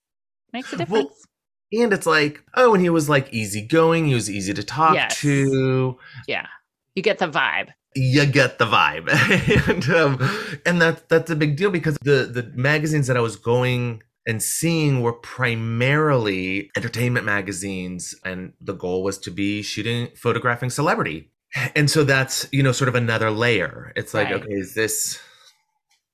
makes 0.53 0.73
a 0.73 0.77
Well, 0.79 0.87
difference. 0.87 1.25
And 1.73 1.93
it's 1.93 2.07
like, 2.07 2.43
oh, 2.55 2.75
and 2.75 2.83
he 2.83 2.91
was 2.91 3.09
like 3.09 3.33
easygoing, 3.33 4.07
he 4.07 4.15
was 4.15 4.31
easy 4.31 4.53
to 4.55 4.63
talk 4.63 4.95
Yes. 4.95 5.21
to. 5.21 5.97
yeah, 6.29 6.47
you 6.95 7.03
get 7.03 7.19
the 7.19 7.29
vibe. 7.29 7.71
you 7.97 8.27
get 8.27 8.59
the 8.59 8.65
vibe 8.67 9.09
and 9.69 9.89
um, 9.91 10.61
and 10.67 10.81
that's 10.83 11.03
that's 11.09 11.31
a 11.31 11.37
big 11.37 11.57
deal 11.57 11.71
because 11.71 11.97
the 12.03 12.27
the 12.27 12.43
magazines 12.57 13.07
that 13.07 13.17
i 13.17 13.21
was 13.21 13.37
going 13.37 14.03
and 14.27 14.43
seeing 14.43 15.01
were 15.03 15.13
primarily 15.13 16.71
entertainment 16.77 17.27
magazines 17.27 18.15
and 18.25 18.53
the 18.61 18.73
goal 18.75 19.03
was 19.03 19.19
to 19.19 19.31
be 19.31 19.63
shooting 19.63 20.09
photographing 20.17 20.71
celebrity 20.71 21.31
and 21.77 21.91
so 21.91 22.05
that's 22.05 22.49
you 22.53 22.63
know 22.63 22.73
sort 22.73 22.89
of 22.89 22.95
another 22.95 23.31
layer 23.31 23.93
it's 23.97 24.15
like 24.15 24.27
Right. 24.31 24.43
okay 24.43 24.53
is 24.53 24.75
this 24.75 25.19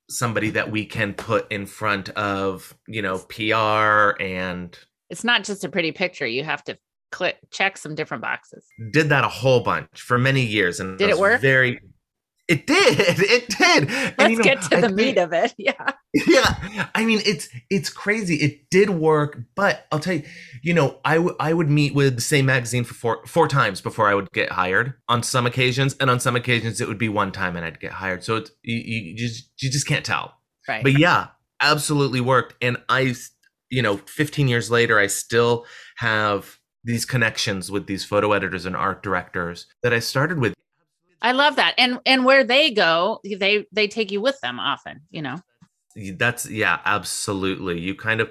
somebody 0.09 0.51
that 0.51 0.71
we 0.71 0.85
can 0.85 1.15
put 1.15 1.51
in 1.53 1.67
front 1.67 2.09
of 2.11 2.75
you 2.89 3.01
know 3.03 3.19
pr 3.19 4.21
and 4.23 4.77
It's 5.09 5.25
not 5.25 5.45
just 5.45 5.65
a 5.65 5.69
pretty 5.69 5.93
picture. 5.93 6.27
You 6.27 6.45
have 6.45 6.65
to 6.65 6.77
click 7.13 7.39
check 7.51 7.77
some 7.79 7.95
different 7.95 8.23
boxes. 8.23 8.65
did 8.93 9.09
that 9.09 9.25
a 9.25 9.29
whole 9.29 9.61
bunch 9.63 10.01
for 10.01 10.19
many 10.19 10.43
years 10.45 10.79
and 10.81 10.99
Did 10.99 11.11
it 11.11 11.19
work? 11.19 11.41
very 11.41 11.81
it 12.51 12.67
did. 12.67 12.99
It 13.19 13.49
did. 13.49 13.89
And, 13.91 14.15
Let's 14.19 14.31
you 14.31 14.37
know, 14.39 14.45
get 14.45 14.63
to 14.63 14.77
I 14.77 14.81
the 14.81 14.87
think- 14.89 14.97
meat 14.97 15.19
of 15.19 15.33
it. 15.33 15.55
Yeah. 15.59 15.93
yeah. 16.27 16.89
I 16.95 17.05
mean 17.05 17.21
it's 17.25 17.49
it's 17.71 17.89
crazy. 17.89 18.35
It 18.37 18.69
did 18.71 18.91
work 18.91 19.39
but 19.55 19.87
i'll 19.93 20.01
tell 20.01 20.15
you 20.15 20.25
you 20.61 20.75
know 20.75 20.99
I 21.05 21.19
would 21.19 21.37
I 21.39 21.53
would 21.53 21.71
meet 21.71 21.95
with 21.95 22.17
the 22.17 22.21
same 22.21 22.47
magazine 22.47 22.83
for 22.83 22.95
four 22.95 23.27
four 23.27 23.47
times 23.47 23.81
before 23.81 24.09
i 24.09 24.15
would 24.15 24.29
get 24.33 24.51
hired. 24.51 24.95
On 25.09 25.23
some 25.23 25.47
occasions 25.47 25.95
and 26.01 26.11
on 26.11 26.19
some 26.19 26.35
occasions 26.35 26.81
it 26.81 26.89
would 26.89 26.99
be 26.99 27.09
one 27.09 27.31
time 27.31 27.55
and 27.57 27.65
i'd 27.65 27.79
get 27.81 27.93
hired. 27.93 28.25
So 28.25 28.37
it's 28.37 28.51
you, 28.63 28.77
you, 28.77 29.01
you 29.13 29.17
just 29.17 29.51
you 29.63 29.71
just 29.71 29.87
can't 29.87 30.05
tell. 30.05 30.35
Right. 30.69 30.83
but 30.83 30.99
yeah 30.99 31.29
absolutely 31.63 32.21
worked. 32.21 32.55
And 32.61 32.77
i 32.89 33.15
you 33.71 33.83
know 33.83 33.99
15 33.99 34.49
years 34.49 34.69
later 34.71 34.99
i 34.99 35.07
still 35.07 35.65
have 35.99 36.59
these 36.83 37.05
connections 37.05 37.71
with 37.71 37.87
these 37.87 38.05
photo 38.05 38.33
editors 38.33 38.67
and 38.67 38.75
art 38.75 39.03
directors 39.03 39.67
that 39.83 39.93
i 39.93 40.01
started 40.01 40.39
with 40.41 40.55
I 41.23 41.33
love 41.33 41.57
that. 41.57 41.75
And 41.79 41.99
and 42.07 42.25
where 42.25 42.45
they 42.45 42.71
go, 42.71 43.21
they 43.25 43.67
they 43.73 43.89
take 43.89 44.11
you 44.11 44.21
with 44.21 44.41
them 44.41 44.59
often, 44.59 45.01
you 45.11 45.23
know. 45.23 45.39
that's 46.17 46.49
yeah 46.49 46.79
absolutely 46.85 47.79
you 47.81 47.95
kind 47.95 48.21
of 48.21 48.31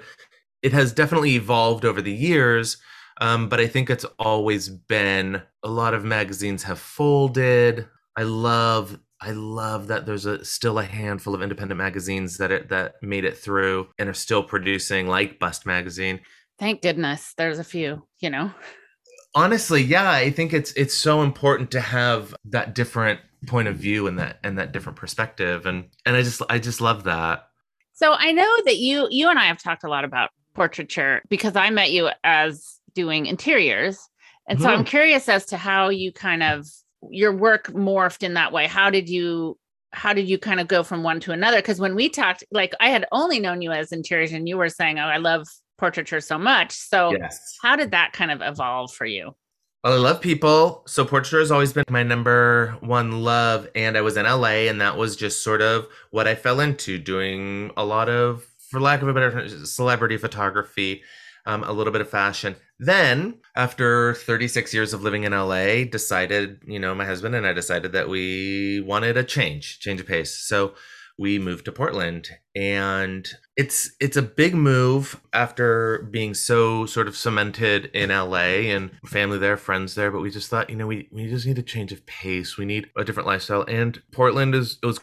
it 0.62 0.72
has 0.72 0.92
definitely 0.92 1.34
evolved 1.34 1.84
over 1.84 2.00
the 2.00 2.12
years 2.12 2.78
um, 3.20 3.48
but 3.50 3.60
i 3.60 3.66
think 3.66 3.90
it's 3.90 4.06
always 4.18 4.68
been 4.70 5.42
a 5.62 5.68
lot 5.68 5.92
of 5.92 6.02
magazines 6.02 6.62
have 6.62 6.78
folded 6.78 7.86
i 8.16 8.22
love 8.22 8.98
i 9.20 9.30
love 9.32 9.88
that 9.88 10.06
there's 10.06 10.24
a 10.24 10.42
still 10.42 10.78
a 10.78 10.84
handful 10.84 11.34
of 11.34 11.42
independent 11.42 11.76
magazines 11.76 12.38
that 12.38 12.50
it 12.50 12.70
that 12.70 12.94
made 13.02 13.26
it 13.26 13.36
through 13.36 13.86
and 13.98 14.08
are 14.08 14.14
still 14.14 14.42
producing 14.42 15.06
like 15.06 15.38
bust 15.38 15.66
magazine 15.66 16.18
Thank 16.58 16.82
goodness 16.82 17.32
there's 17.38 17.58
a 17.58 17.64
few, 17.64 18.06
you 18.18 18.28
know. 18.28 18.52
Honestly 19.34 19.82
yeah 19.82 20.10
i 20.10 20.30
think 20.30 20.52
it's 20.52 20.72
it's 20.72 20.94
so 20.94 21.22
important 21.22 21.70
to 21.70 21.80
have 21.80 22.34
that 22.44 22.74
different 22.74 23.20
point 23.46 23.68
of 23.68 23.76
view 23.76 24.06
and 24.06 24.18
that 24.18 24.38
and 24.42 24.58
that 24.58 24.72
different 24.72 24.96
perspective 24.96 25.66
and 25.66 25.84
and 26.04 26.16
i 26.16 26.22
just 26.22 26.42
i 26.50 26.58
just 26.58 26.80
love 26.80 27.04
that 27.04 27.46
So 28.00 28.14
I 28.14 28.32
know 28.32 28.56
that 28.64 28.78
you 28.78 29.08
you 29.10 29.28
and 29.28 29.38
I 29.38 29.44
have 29.44 29.62
talked 29.62 29.84
a 29.84 29.88
lot 29.88 30.04
about 30.04 30.30
portraiture 30.54 31.22
because 31.28 31.54
I 31.54 31.68
met 31.68 31.90
you 31.92 32.08
as 32.24 32.80
doing 32.94 33.26
interiors. 33.26 34.08
And 34.48 34.58
so 34.60 34.68
I'm 34.68 34.78
mm-hmm. 34.78 34.84
curious 34.84 35.28
as 35.28 35.44
to 35.46 35.58
how 35.58 35.90
you 35.90 36.10
kind 36.10 36.42
of 36.42 36.66
your 37.10 37.32
work 37.36 37.66
morphed 37.68 38.22
in 38.22 38.34
that 38.34 38.52
way. 38.52 38.66
How 38.66 38.88
did 38.90 39.08
you 39.08 39.58
how 39.92 40.14
did 40.14 40.28
you 40.28 40.38
kind 40.38 40.60
of 40.60 40.68
go 40.68 40.82
from 40.82 41.02
one 41.02 41.20
to 41.20 41.32
another? 41.32 41.58
Because 41.58 41.78
when 41.78 41.94
we 41.94 42.08
talked, 42.08 42.42
like 42.50 42.72
I 42.80 42.88
had 42.88 43.06
only 43.12 43.38
known 43.38 43.60
you 43.60 43.70
as 43.70 43.92
interiors 43.92 44.32
and 44.32 44.48
you 44.48 44.56
were 44.56 44.70
saying, 44.70 44.98
Oh, 44.98 45.02
I 45.02 45.18
love 45.18 45.46
portraiture 45.80 46.20
so 46.20 46.38
much. 46.38 46.72
So 46.72 47.12
yes 47.18 47.50
how 47.62 47.76
did 47.76 47.90
that 47.90 48.12
kind 48.12 48.30
of 48.30 48.40
evolve 48.42 48.92
for 48.92 49.06
you? 49.06 49.34
Well, 49.82 49.94
I 49.94 49.96
love 49.96 50.20
people. 50.20 50.82
So 50.86 51.04
portraiture 51.04 51.40
has 51.40 51.50
always 51.50 51.72
been 51.72 51.84
my 51.88 52.02
number 52.02 52.76
one 52.80 53.22
love. 53.22 53.68
And 53.74 53.96
I 53.96 54.02
was 54.02 54.16
in 54.16 54.26
LA, 54.26 54.68
and 54.68 54.80
that 54.80 54.96
was 54.98 55.16
just 55.16 55.42
sort 55.42 55.62
of 55.62 55.86
what 56.10 56.28
I 56.28 56.34
fell 56.34 56.60
into 56.60 56.98
doing 56.98 57.70
a 57.76 57.84
lot 57.84 58.08
of, 58.08 58.46
for 58.68 58.80
lack 58.80 59.00
of 59.00 59.08
a 59.08 59.14
better 59.14 59.30
term, 59.30 59.48
celebrity 59.66 60.18
photography, 60.18 61.02
um, 61.46 61.64
a 61.64 61.72
little 61.72 61.92
bit 61.92 62.02
of 62.02 62.10
fashion. 62.10 62.56
Then, 62.78 63.38
after 63.56 64.14
36 64.14 64.74
years 64.74 64.92
of 64.92 65.02
living 65.02 65.24
in 65.24 65.32
LA, 65.32 65.84
decided, 65.84 66.60
you 66.66 66.78
know, 66.78 66.94
my 66.94 67.06
husband 67.06 67.34
and 67.34 67.46
I 67.46 67.54
decided 67.54 67.92
that 67.92 68.08
we 68.08 68.82
wanted 68.82 69.16
a 69.16 69.24
change, 69.24 69.80
change 69.80 70.00
of 70.00 70.06
pace. 70.06 70.34
So 70.34 70.74
we 71.18 71.38
moved 71.38 71.66
to 71.66 71.72
Portland 71.72 72.28
and 72.54 73.28
it's 73.60 73.90
it's 74.00 74.16
a 74.16 74.22
big 74.22 74.54
move 74.54 75.20
after 75.34 76.08
being 76.10 76.32
so 76.32 76.86
sort 76.86 77.06
of 77.08 77.14
cemented 77.14 77.90
in 77.92 78.08
LA 78.08 78.72
and 78.72 78.90
family 79.04 79.36
there, 79.36 79.58
friends 79.58 79.94
there, 79.94 80.10
but 80.10 80.22
we 80.22 80.30
just 80.30 80.48
thought, 80.48 80.70
you 80.70 80.76
know, 80.76 80.86
we, 80.86 81.10
we 81.12 81.28
just 81.28 81.46
need 81.46 81.58
a 81.58 81.62
change 81.62 81.92
of 81.92 82.06
pace. 82.06 82.56
We 82.56 82.64
need 82.64 82.88
a 82.96 83.04
different 83.04 83.26
lifestyle. 83.26 83.66
And 83.68 84.02
Portland 84.12 84.54
is 84.54 84.78
it 84.82 84.86
was 84.86 84.98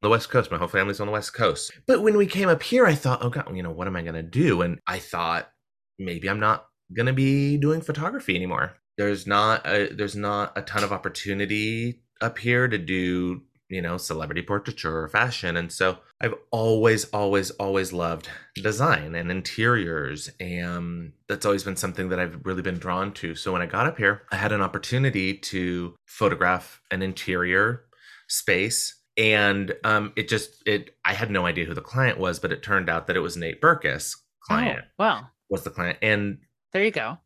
the 0.00 0.08
West 0.08 0.30
Coast. 0.30 0.50
My 0.50 0.58
whole 0.58 0.66
family's 0.66 0.98
on 0.98 1.06
the 1.06 1.12
West 1.12 1.32
Coast. 1.32 1.70
But 1.86 2.02
when 2.02 2.16
we 2.16 2.26
came 2.26 2.48
up 2.48 2.64
here, 2.64 2.86
I 2.86 2.96
thought, 2.96 3.20
oh 3.22 3.30
god, 3.30 3.54
you 3.54 3.62
know, 3.62 3.70
what 3.70 3.86
am 3.86 3.94
I 3.94 4.02
gonna 4.02 4.24
do? 4.24 4.62
And 4.62 4.80
I 4.88 4.98
thought 4.98 5.48
maybe 5.96 6.28
I'm 6.28 6.40
not 6.40 6.66
gonna 6.92 7.12
be 7.12 7.56
doing 7.56 7.82
photography 7.82 8.34
anymore. 8.34 8.78
There's 8.98 9.28
not 9.28 9.64
a 9.64 9.94
there's 9.94 10.16
not 10.16 10.58
a 10.58 10.62
ton 10.62 10.82
of 10.82 10.90
opportunity 10.90 12.02
up 12.20 12.38
here 12.38 12.66
to 12.66 12.78
do 12.78 13.42
you 13.72 13.80
know, 13.82 13.96
celebrity 13.96 14.42
portraiture 14.42 14.98
or 15.00 15.08
fashion. 15.08 15.56
And 15.56 15.72
so 15.72 15.98
I've 16.20 16.34
always, 16.50 17.06
always, 17.06 17.50
always 17.52 17.92
loved 17.92 18.28
design 18.54 19.14
and 19.14 19.30
interiors. 19.30 20.30
And 20.38 21.12
that's 21.28 21.46
always 21.46 21.64
been 21.64 21.76
something 21.76 22.10
that 22.10 22.20
I've 22.20 22.38
really 22.44 22.62
been 22.62 22.78
drawn 22.78 23.12
to. 23.14 23.34
So 23.34 23.52
when 23.52 23.62
I 23.62 23.66
got 23.66 23.86
up 23.86 23.96
here, 23.98 24.22
I 24.30 24.36
had 24.36 24.52
an 24.52 24.60
opportunity 24.60 25.34
to 25.38 25.96
photograph 26.06 26.80
an 26.90 27.02
interior 27.02 27.84
space. 28.28 28.98
And 29.16 29.74
um, 29.84 30.12
it 30.16 30.28
just, 30.28 30.62
it, 30.66 30.94
I 31.04 31.14
had 31.14 31.30
no 31.30 31.46
idea 31.46 31.64
who 31.64 31.74
the 31.74 31.80
client 31.80 32.18
was, 32.18 32.38
but 32.38 32.52
it 32.52 32.62
turned 32.62 32.88
out 32.88 33.06
that 33.06 33.16
it 33.16 33.20
was 33.20 33.36
Nate 33.36 33.60
Berkus 33.60 34.16
client 34.42 34.80
Oh, 34.82 34.88
well, 34.98 35.30
was 35.50 35.64
the 35.64 35.70
client. 35.70 35.98
And 36.02 36.38
there 36.72 36.84
you 36.84 36.90
go. 36.90 37.18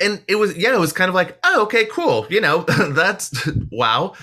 and 0.00 0.22
it 0.26 0.36
was 0.36 0.56
yeah 0.56 0.74
it 0.74 0.78
was 0.78 0.92
kind 0.92 1.10
of 1.10 1.14
like 1.14 1.38
oh 1.44 1.64
okay 1.64 1.84
cool 1.84 2.26
you 2.30 2.40
know 2.40 2.62
that's 2.90 3.30
wow 3.70 4.14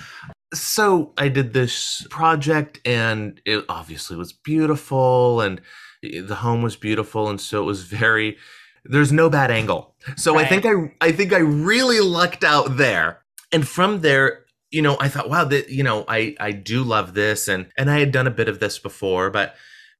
so 0.54 1.12
i 1.18 1.28
did 1.28 1.52
this 1.52 2.06
project 2.10 2.80
and 2.84 3.40
it 3.44 3.64
obviously 3.68 4.16
was 4.16 4.32
beautiful 4.32 5.40
and 5.40 5.60
the 6.02 6.36
home 6.36 6.62
was 6.62 6.76
beautiful 6.76 7.28
and 7.28 7.40
so 7.40 7.62
it 7.62 7.66
was 7.66 7.84
very 7.84 8.36
there's 8.84 9.12
no 9.12 9.30
bad 9.30 9.50
angle. 9.50 9.94
So 10.16 10.38
i 10.38 10.44
think 10.44 10.66
i 10.66 10.92
i 11.00 11.12
think 11.12 11.32
i 11.32 11.38
really 11.38 12.00
lucked 12.00 12.44
out 12.44 12.76
there. 12.76 13.22
And 13.52 13.66
from 13.66 14.00
there 14.00 14.44
you 14.70 14.82
know 14.82 14.96
i 15.00 15.08
thought 15.08 15.30
wow 15.30 15.44
that 15.44 15.70
you 15.70 15.82
know 15.82 16.04
i 16.08 16.34
i 16.40 16.50
do 16.50 16.82
love 16.82 17.14
this 17.14 17.48
and 17.48 17.66
and 17.78 17.90
i 17.90 18.00
had 18.00 18.10
done 18.10 18.26
a 18.26 18.30
bit 18.30 18.48
of 18.48 18.58
this 18.58 18.78
before 18.78 19.30
but 19.30 19.54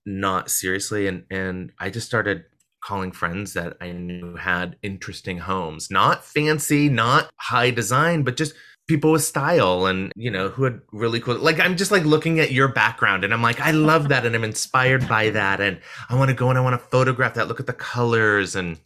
not 0.05 0.51
seriously. 0.51 1.07
And 1.07 1.25
and 1.31 1.73
i 1.79 1.91
just 1.91 2.07
started 2.07 2.45
calling 2.83 3.13
friends 3.13 3.55
that 3.55 3.79
I 3.81 3.93
knew 3.93 4.37
had 4.37 4.77
interesting 4.83 5.39
homes. 5.39 5.91
Not 5.91 6.23
fancy, 6.23 6.91
not 6.91 7.31
high 7.41 7.71
design, 7.71 8.25
but 8.25 8.37
just 8.37 8.53
people 8.87 9.13
with 9.13 9.25
style 9.25 9.87
and 9.87 10.13
you 10.15 10.31
know 10.31 10.49
who 10.49 10.65
had 10.65 10.81
really 10.93 11.19
cool 11.19 11.37
like 11.37 11.59
i'm 11.59 11.75
just 11.77 11.91
like 11.91 12.05
looking 12.05 12.39
at 12.39 12.53
your 12.53 12.69
background 12.69 13.25
and 13.25 13.33
i'm 13.33 13.41
like 13.41 13.59
i 13.61 13.71
love 13.71 14.09
that 14.09 14.27
and 14.27 14.37
i'm 14.37 14.45
inspired 14.45 15.09
by 15.09 15.31
that 15.31 15.59
and 15.59 15.81
i 16.11 16.15
want 16.15 16.29
to 16.29 16.35
go 16.35 16.51
and 16.51 16.59
i 16.59 16.61
want 16.61 16.79
to 16.79 16.89
photograph 16.89 17.33
that 17.33 17.49
look 17.49 17.61
at 17.61 17.67
the 17.67 17.73
colors 17.73 18.55
and 18.55 18.79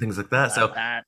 things 0.00 0.16
like 0.16 0.30
that 0.30 0.52
so 0.52 0.68
that. 0.68 1.04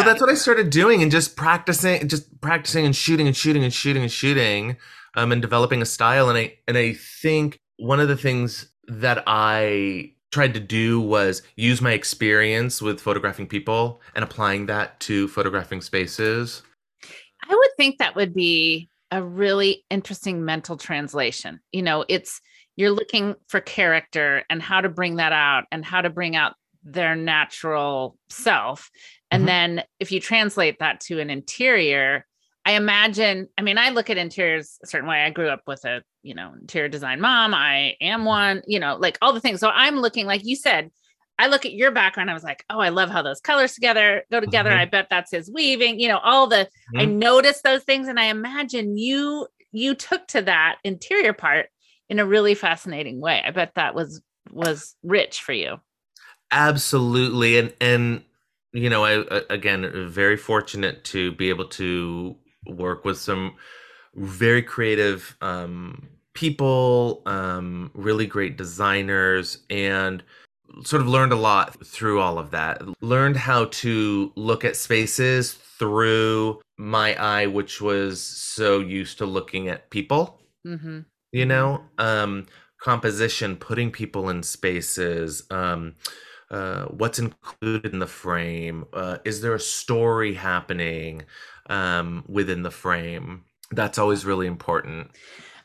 so 0.00 0.02
that's 0.02 0.20
what 0.20 0.30
I 0.30 0.34
started 0.34 0.70
doing 0.70 1.02
and 1.02 1.10
just 1.10 1.36
practicing, 1.36 2.08
just 2.08 2.40
practicing 2.40 2.84
and 2.84 2.94
shooting 2.94 3.26
and 3.26 3.36
shooting 3.36 3.64
and 3.64 3.72
shooting 3.72 4.02
and 4.02 4.10
shooting, 4.10 4.76
um, 5.14 5.32
and 5.32 5.40
developing 5.40 5.82
a 5.82 5.86
style. 5.86 6.28
And 6.28 6.38
I 6.38 6.58
and 6.68 6.76
I 6.76 6.94
think 6.94 7.58
one 7.76 8.00
of 8.00 8.08
the 8.08 8.16
things 8.16 8.68
that 8.86 9.22
I 9.26 10.12
tried 10.32 10.54
to 10.54 10.60
do 10.60 11.00
was 11.00 11.42
use 11.56 11.80
my 11.80 11.92
experience 11.92 12.82
with 12.82 13.00
photographing 13.00 13.46
people 13.46 14.00
and 14.14 14.24
applying 14.24 14.66
that 14.66 14.98
to 15.00 15.28
photographing 15.28 15.80
spaces. 15.80 16.62
I 17.48 17.54
would 17.54 17.70
think 17.76 17.98
that 17.98 18.16
would 18.16 18.34
be 18.34 18.88
a 19.10 19.22
really 19.22 19.84
interesting 19.90 20.44
mental 20.44 20.76
translation. 20.76 21.60
You 21.72 21.82
know, 21.82 22.04
it's 22.08 22.40
you're 22.76 22.90
looking 22.90 23.34
for 23.48 23.60
character 23.60 24.44
and 24.50 24.60
how 24.60 24.80
to 24.80 24.88
bring 24.88 25.16
that 25.16 25.32
out 25.32 25.64
and 25.70 25.84
how 25.84 26.00
to 26.00 26.10
bring 26.10 26.34
out 26.34 26.54
their 26.82 27.14
natural 27.14 28.16
self. 28.28 28.90
And 29.30 29.44
Mhm. 29.44 29.46
then 29.46 29.84
if 30.00 30.10
you 30.10 30.20
translate 30.20 30.78
that 30.80 31.00
to 31.02 31.20
an 31.20 31.30
interior, 31.30 32.26
I 32.66 32.72
imagine, 32.72 33.48
I 33.58 33.62
mean, 33.62 33.78
I 33.78 33.90
look 33.90 34.10
at 34.10 34.16
interiors 34.16 34.78
a 34.82 34.86
certain 34.86 35.08
way. 35.08 35.22
I 35.22 35.30
grew 35.30 35.48
up 35.48 35.62
with 35.66 35.84
a, 35.84 36.02
you 36.22 36.34
know, 36.34 36.54
interior 36.58 36.88
design 36.88 37.20
mom. 37.20 37.54
I 37.54 37.96
am 38.00 38.24
one, 38.24 38.62
you 38.66 38.80
know, 38.80 38.96
like 38.96 39.18
all 39.20 39.32
the 39.32 39.40
things. 39.40 39.60
So 39.60 39.68
I'm 39.68 39.96
looking, 39.96 40.26
like 40.26 40.44
you 40.44 40.56
said, 40.56 40.90
I 41.38 41.48
look 41.48 41.66
at 41.66 41.72
your 41.72 41.90
background. 41.90 42.30
I 42.30 42.34
was 42.34 42.44
like, 42.44 42.64
oh, 42.70 42.78
I 42.78 42.90
love 42.90 43.10
how 43.10 43.22
those 43.22 43.40
colors 43.40 43.74
together 43.74 44.24
go 44.30 44.40
together. 44.40 44.70
Mhm. 44.70 44.78
I 44.78 44.84
bet 44.84 45.08
that's 45.10 45.32
his 45.32 45.50
weaving, 45.50 45.98
you 45.98 46.08
know, 46.08 46.18
all 46.18 46.46
the 46.46 46.68
I 46.96 47.06
Mhm. 47.06 47.16
noticed 47.16 47.64
those 47.64 47.82
things 47.84 48.08
and 48.08 48.20
I 48.20 48.24
imagine 48.26 48.96
you 48.96 49.48
you 49.72 49.94
took 49.96 50.28
to 50.28 50.40
that 50.42 50.78
interior 50.84 51.32
part 51.32 51.68
in 52.08 52.20
a 52.20 52.24
really 52.26 52.54
fascinating 52.54 53.20
way. 53.20 53.42
I 53.44 53.50
bet 53.50 53.74
that 53.74 53.94
was 53.94 54.22
was 54.52 54.94
rich 55.02 55.42
for 55.42 55.52
you. 55.52 55.80
Absolutely, 56.52 57.58
and 57.58 57.72
and 57.80 58.22
you 58.72 58.88
know, 58.90 59.04
I 59.04 59.22
I- 59.36 59.42
again 59.50 60.08
very 60.08 60.36
fortunate 60.36 61.02
to 61.04 61.32
be 61.32 61.48
able 61.48 61.66
to 61.68 62.36
work 62.66 63.04
with 63.04 63.18
some 63.18 63.56
very 64.14 64.62
creative 64.62 65.36
um, 65.40 66.08
people, 66.34 67.22
um, 67.26 67.90
really 67.94 68.26
great 68.26 68.56
designers, 68.56 69.58
and 69.70 70.22
sort 70.82 71.02
of 71.02 71.08
learned 71.08 71.32
a 71.32 71.36
lot 71.36 71.84
through 71.86 72.20
all 72.20 72.38
of 72.38 72.50
that. 72.50 72.82
Learned 73.02 73.36
how 73.36 73.66
to 73.66 74.32
look 74.36 74.64
at 74.64 74.76
spaces 74.76 75.52
through 75.54 76.60
my 76.78 77.14
eye, 77.22 77.46
which 77.46 77.80
was 77.80 78.22
so 78.22 78.80
used 78.80 79.18
to 79.18 79.26
looking 79.26 79.68
at 79.68 79.90
people 79.90 80.40
Mm-hmm. 80.66 81.00
you 81.32 81.44
know 81.44 81.82
um 81.98 82.46
composition 82.80 83.56
putting 83.56 83.90
people 83.90 84.30
in 84.30 84.42
spaces 84.42 85.42
um 85.50 85.94
uh 86.50 86.84
what's 86.86 87.18
included 87.18 87.92
in 87.92 87.98
the 87.98 88.06
frame 88.06 88.86
uh 88.94 89.18
is 89.26 89.42
there 89.42 89.54
a 89.54 89.60
story 89.60 90.32
happening 90.32 91.22
um 91.68 92.24
within 92.28 92.62
the 92.62 92.70
frame 92.70 93.44
that's 93.72 93.98
always 93.98 94.24
really 94.24 94.46
important 94.46 95.10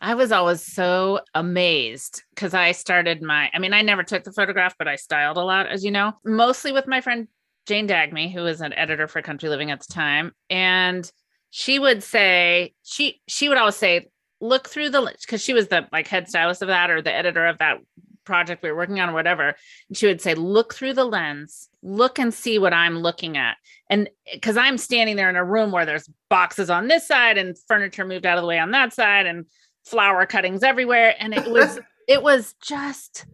I 0.02 0.16
was 0.16 0.32
always 0.32 0.64
so 0.66 1.20
amazed 1.34 2.24
because 2.34 2.54
I 2.54 2.72
started 2.72 3.22
my, 3.22 3.50
I 3.54 3.60
mean, 3.60 3.74
I 3.74 3.82
never 3.82 4.04
took 4.04 4.24
the 4.24 4.32
photograph, 4.32 4.76
but 4.78 4.88
I 4.88 4.96
styled 4.96 5.38
a 5.38 5.44
lot, 5.44 5.68
as 5.68 5.84
you 5.84 5.92
know, 5.92 6.14
mostly 6.24 6.72
with 6.72 6.88
my 6.88 7.02
friend 7.02 7.28
Jane 7.66 7.88
Dagmi, 7.88 8.32
who 8.32 8.42
was 8.42 8.62
an 8.62 8.74
editor 8.74 9.08
for 9.08 9.22
Country 9.22 9.50
Living 9.50 9.72
at 9.72 9.82
the 9.82 9.94
time. 9.94 10.32
And 10.50 11.10
she 11.50 11.80
would 11.80 12.02
say, 12.02 12.74
she 12.84 13.22
she 13.28 13.50
would 13.50 13.58
always 13.58 13.76
say, 13.76 14.10
look 14.40 14.70
through 14.70 14.90
the 14.90 15.14
because 15.22 15.44
she 15.44 15.54
was 15.54 15.68
the 15.68 15.88
like 15.92 16.08
head 16.08 16.30
stylist 16.30 16.62
of 16.62 16.70
that 16.70 16.90
or 16.90 17.02
the 17.02 17.14
editor 17.14 17.46
of 17.46 17.58
that 17.58 17.80
project 18.24 18.64
we 18.64 18.70
were 18.72 18.78
working 18.78 19.00
on 19.00 19.10
or 19.10 19.14
whatever. 19.14 19.56
And 19.90 19.98
she 19.98 20.06
would 20.06 20.22
say, 20.22 20.34
look 20.34 20.74
through 20.74 20.94
the 20.94 21.04
lens, 21.04 21.68
look 21.82 22.20
and 22.20 22.34
see 22.34 22.58
what 22.58 22.74
I'm 22.74 23.00
looking 23.00 23.38
at. 23.38 23.58
And 23.90 24.08
eh, 24.28 24.36
because 24.36 24.56
I'm 24.56 24.78
standing 24.78 25.16
there 25.16 25.30
in 25.30 25.36
a 25.36 25.44
room 25.44 25.72
where 25.72 25.86
there's 25.86 26.10
boxes 26.30 26.70
on 26.70 26.88
this 26.88 27.08
side 27.08 27.38
and 27.38 27.58
furniture 27.68 28.06
moved 28.06 28.26
out 28.26 28.38
of 28.38 28.44
the 28.44 28.48
way 28.48 28.60
on 28.60 28.72
that 28.72 28.94
side 28.94 29.26
and 29.26 29.46
flower 29.90 30.26
cuttings 30.26 30.64
everywhere 30.64 31.16
and 31.20 31.34
it 31.34 31.50
was 31.50 31.80
it 32.08 32.22
was 32.22 32.54
just 32.62 33.26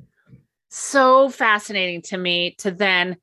so 0.69 1.29
fascinating 1.29 2.01
to 2.01 2.17
me 2.17 2.55
to 2.59 2.71
then 2.71 3.17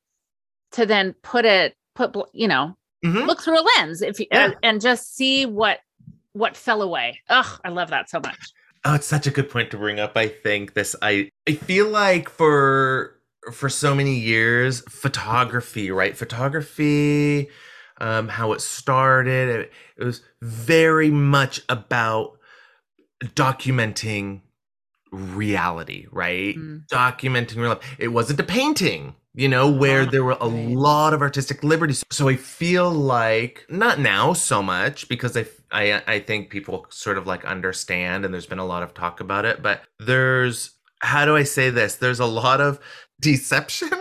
to 0.72 0.86
then 0.86 1.14
put 1.22 1.44
it 1.44 1.74
put 1.94 2.14
you 2.32 2.48
know 2.48 2.76
Mhm. 3.04 3.26
look 3.26 3.42
through 3.42 3.58
a 3.58 3.66
lens 3.78 4.00
if 4.00 4.20
you 4.20 4.26
Yeah. 4.30 4.44
and, 4.44 4.56
and 4.62 4.80
just 4.80 5.16
see 5.16 5.44
what 5.44 5.80
what 6.34 6.56
fell 6.56 6.82
away 6.82 7.20
ugh 7.28 7.60
i 7.64 7.68
love 7.68 7.90
that 7.90 8.08
so 8.08 8.20
much 8.20 8.38
oh 8.84 8.94
it's 8.94 9.06
such 9.06 9.26
a 9.26 9.30
good 9.30 9.50
point 9.50 9.70
to 9.72 9.76
bring 9.76 9.98
up 9.98 10.16
i 10.16 10.28
think 10.28 10.74
this 10.74 10.94
i 11.02 11.30
i 11.48 11.52
feel 11.54 11.88
like 11.88 12.28
for 12.28 13.18
for 13.52 13.68
so 13.68 13.94
many 13.94 14.14
years 14.14 14.82
photography 14.88 15.90
right 15.90 16.16
photography 16.16 17.48
um 18.00 18.28
how 18.28 18.52
it 18.52 18.60
started 18.60 19.48
it, 19.48 19.72
it 19.96 20.04
was 20.04 20.22
very 20.40 21.10
much 21.10 21.60
about 21.68 22.38
documenting 23.22 24.40
reality 25.10 26.06
right? 26.10 26.56
Mm. 26.56 26.86
documenting 26.88 27.56
real 27.56 27.70
life. 27.70 27.96
It 27.98 28.08
wasn't 28.08 28.40
a 28.40 28.44
painting 28.44 29.14
you 29.34 29.48
know 29.48 29.70
where 29.70 30.02
Ah, 30.02 30.10
there 30.10 30.24
were 30.24 30.36
a 30.40 30.46
lot 30.46 31.14
of 31.14 31.22
artistic 31.22 31.64
liberties. 31.64 32.04
So 32.10 32.28
i 32.28 32.36
feel 32.36 32.90
like 32.90 33.64
not 33.68 33.98
now 33.98 34.32
so 34.34 34.62
much 34.62 35.08
because 35.08 35.36
i 35.36 35.46
i 35.70 36.02
i 36.06 36.18
think 36.20 36.50
people 36.50 36.86
sort 36.90 37.16
of 37.18 37.26
like 37.26 37.44
understand 37.44 38.24
and 38.24 38.34
there's 38.34 38.46
been 38.46 38.58
a 38.58 38.66
lot 38.66 38.82
of 38.82 38.92
talk 38.94 39.20
about 39.20 39.44
it 39.44 39.62
but 39.62 39.82
there's 39.98 40.72
how 41.00 41.24
do 41.24 41.34
i 41.36 41.42
say 41.42 41.70
this? 41.70 41.96
There's 41.96 42.20
a 42.20 42.26
lot 42.26 42.60
of 42.60 42.78
deception. 43.20 43.90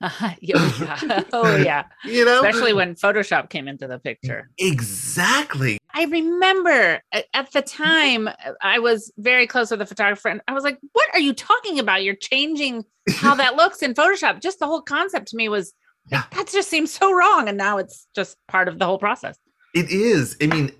Uh, 0.00 0.30
yeah. 0.40 1.24
oh 1.32 1.56
yeah. 1.56 1.82
You 2.04 2.24
know? 2.24 2.36
Especially 2.36 2.72
when 2.72 2.94
photoshop 2.94 3.50
came 3.50 3.66
into 3.66 3.88
the 3.88 3.98
picture. 3.98 4.48
Exactly 4.56 5.77
I 5.94 6.04
remember 6.04 7.00
at 7.12 7.50
the 7.52 7.62
time 7.62 8.28
uh, 8.28 8.32
I 8.62 8.78
was 8.78 9.12
very 9.18 9.46
close 9.46 9.70
with 9.70 9.80
a 9.80 9.86
photographer 9.86 10.28
and 10.28 10.40
I 10.46 10.52
was 10.52 10.64
like, 10.64 10.78
what 10.92 11.08
are 11.14 11.20
you 11.20 11.32
talking 11.32 11.78
about? 11.78 12.04
You're 12.04 12.14
changing 12.14 12.84
how 13.10 13.34
that 13.36 13.56
looks 13.56 13.82
in 13.82 13.94
Photoshop. 13.94 14.40
Just 14.40 14.58
the 14.58 14.66
whole 14.66 14.82
concept 14.82 15.28
to 15.28 15.36
me 15.36 15.48
was 15.48 15.72
Yeah. 16.10 16.24
that 16.32 16.48
just 16.48 16.68
seems 16.68 16.92
so 16.92 17.12
wrong. 17.12 17.48
And 17.48 17.56
now 17.58 17.78
it's 17.78 18.06
just 18.14 18.36
part 18.48 18.68
of 18.68 18.78
the 18.78 18.84
whole 18.86 18.98
process. 18.98 19.38
It 19.74 19.90
is. 19.90 20.36
I 20.40 20.46
mean, 20.46 20.72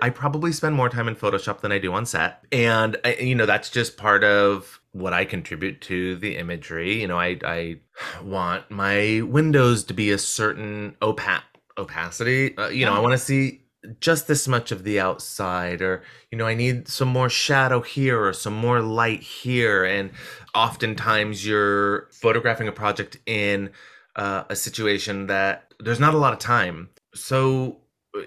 I 0.00 0.08
probably 0.10 0.50
spend 0.52 0.74
more 0.74 0.88
time 0.88 1.08
in 1.08 1.14
Photoshop 1.14 1.60
than 1.60 1.72
I 1.72 1.78
do 1.78 1.92
on 1.92 2.06
set. 2.06 2.42
And, 2.50 2.96
I, 3.04 3.14
you 3.16 3.34
know, 3.34 3.44
that's 3.44 3.68
just 3.68 3.98
part 3.98 4.24
of 4.24 4.80
what 4.92 5.12
I 5.12 5.26
contribute 5.26 5.82
to 5.82 6.16
the 6.16 6.36
imagery. 6.38 7.00
You 7.00 7.06
know, 7.06 7.18
I, 7.18 7.38
I 7.44 7.76
want 8.24 8.70
my 8.70 9.20
windows 9.26 9.84
to 9.84 9.94
be 9.94 10.10
a 10.10 10.18
certain 10.18 10.96
opa- 11.02 11.42
opacity. 11.76 12.56
Uh, 12.56 12.68
you 12.68 12.86
know, 12.86 12.94
I 12.94 12.98
want 13.00 13.12
to 13.12 13.18
see 13.18 13.60
just 14.00 14.28
this 14.28 14.46
much 14.46 14.72
of 14.72 14.84
the 14.84 15.00
outside, 15.00 15.80
or, 15.80 16.02
you 16.30 16.36
know, 16.36 16.46
I 16.46 16.54
need 16.54 16.88
some 16.88 17.08
more 17.08 17.30
shadow 17.30 17.80
here 17.80 18.22
or 18.22 18.32
some 18.32 18.54
more 18.54 18.80
light 18.80 19.22
here. 19.22 19.84
And 19.84 20.10
oftentimes 20.54 21.46
you're 21.46 22.08
photographing 22.12 22.68
a 22.68 22.72
project 22.72 23.18
in 23.26 23.70
uh, 24.16 24.44
a 24.50 24.56
situation 24.56 25.26
that 25.28 25.72
there's 25.78 26.00
not 26.00 26.14
a 26.14 26.18
lot 26.18 26.32
of 26.32 26.38
time. 26.38 26.90
So 27.14 27.78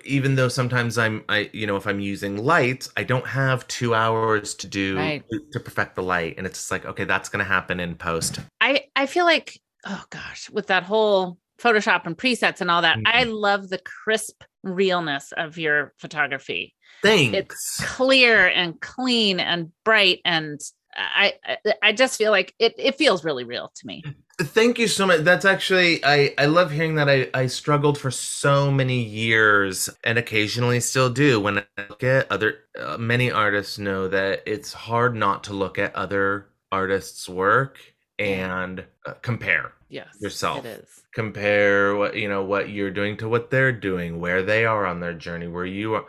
even 0.05 0.35
though 0.35 0.47
sometimes 0.47 0.97
I'm, 0.97 1.23
I, 1.29 1.49
you 1.53 1.67
know, 1.67 1.75
if 1.75 1.85
I'm 1.85 1.99
using 1.99 2.37
lights 2.37 2.89
I 2.95 3.03
don't 3.03 3.27
have 3.27 3.67
two 3.67 3.93
hours 3.93 4.55
to 4.55 4.67
do 4.67 4.97
Right. 4.97 5.23
to 5.51 5.59
perfect 5.59 5.95
the 5.95 6.03
light, 6.03 6.35
and 6.37 6.47
it's 6.47 6.57
just 6.57 6.71
like, 6.71 6.85
okay, 6.85 7.03
that's 7.03 7.29
going 7.29 7.43
to 7.43 7.49
happen 7.49 7.79
in 7.79 7.95
post. 7.95 8.39
I, 8.61 8.85
I 8.95 9.05
feel 9.05 9.25
like, 9.25 9.59
oh 9.85 10.03
gosh, 10.09 10.49
with 10.49 10.67
that 10.67 10.83
whole 10.83 11.37
Photoshop 11.61 12.05
and 12.05 12.17
presets 12.17 12.61
and 12.61 12.69
all 12.69 12.81
that, 12.81 12.99
I 13.05 13.23
love 13.23 13.69
the 13.69 13.79
crisp 13.79 14.43
realness 14.63 15.31
of 15.37 15.57
your 15.57 15.93
photography. 15.97 16.73
Thanks. 17.01 17.37
It's 17.37 17.85
clear 17.85 18.47
and 18.47 18.79
clean 18.79 19.39
and 19.39 19.71
bright. 19.83 20.19
And 20.25 20.59
I, 20.95 21.33
I, 21.45 21.57
I 21.81 21.93
just 21.93 22.17
feel 22.17 22.31
like 22.31 22.53
it, 22.59 22.75
it 22.77 22.95
feels 22.95 23.23
really 23.23 23.43
real 23.43 23.71
to 23.75 23.87
me. 23.87 24.03
Thank 24.41 24.79
you 24.79 24.87
so 24.87 25.05
much. 25.05 25.21
That's 25.21 25.45
actually 25.45 26.03
I 26.03 26.33
I 26.39 26.45
love 26.45 26.71
hearing 26.71 26.95
that. 26.95 27.07
I 27.07 27.29
I 27.35 27.45
struggled 27.45 27.99
for 27.99 28.09
so 28.09 28.71
many 28.71 28.99
years 28.99 29.89
and 30.03 30.17
occasionally 30.17 30.79
still 30.79 31.09
do 31.11 31.39
when 31.39 31.59
I 31.59 31.65
look 31.87 32.03
at 32.03 32.31
other 32.31 32.55
uh, 32.79 32.97
many 32.97 33.29
artists 33.29 33.77
know 33.77 34.07
that 34.07 34.41
it's 34.47 34.73
hard 34.73 35.15
not 35.15 35.43
to 35.45 35.53
look 35.53 35.77
at 35.77 35.95
other 35.95 36.47
artists' 36.71 37.29
work 37.29 37.77
and 38.17 38.83
uh, 39.05 39.13
compare 39.21 39.71
Yes. 39.93 40.07
Yourself. 40.19 40.65
It 40.65 40.69
is. 40.79 40.89
compare 41.13 41.95
what 41.95 42.15
you 42.21 42.27
know 42.27 42.43
what 42.43 42.69
you're 42.69 42.89
doing 42.99 43.15
to 43.17 43.29
what 43.29 43.49
they're 43.51 43.71
doing 43.89 44.19
where 44.19 44.41
they 44.51 44.65
are 44.65 44.85
on 44.91 44.99
their 44.99 45.13
journey 45.25 45.47
where 45.47 45.65
you 45.79 45.93
are 45.97 46.05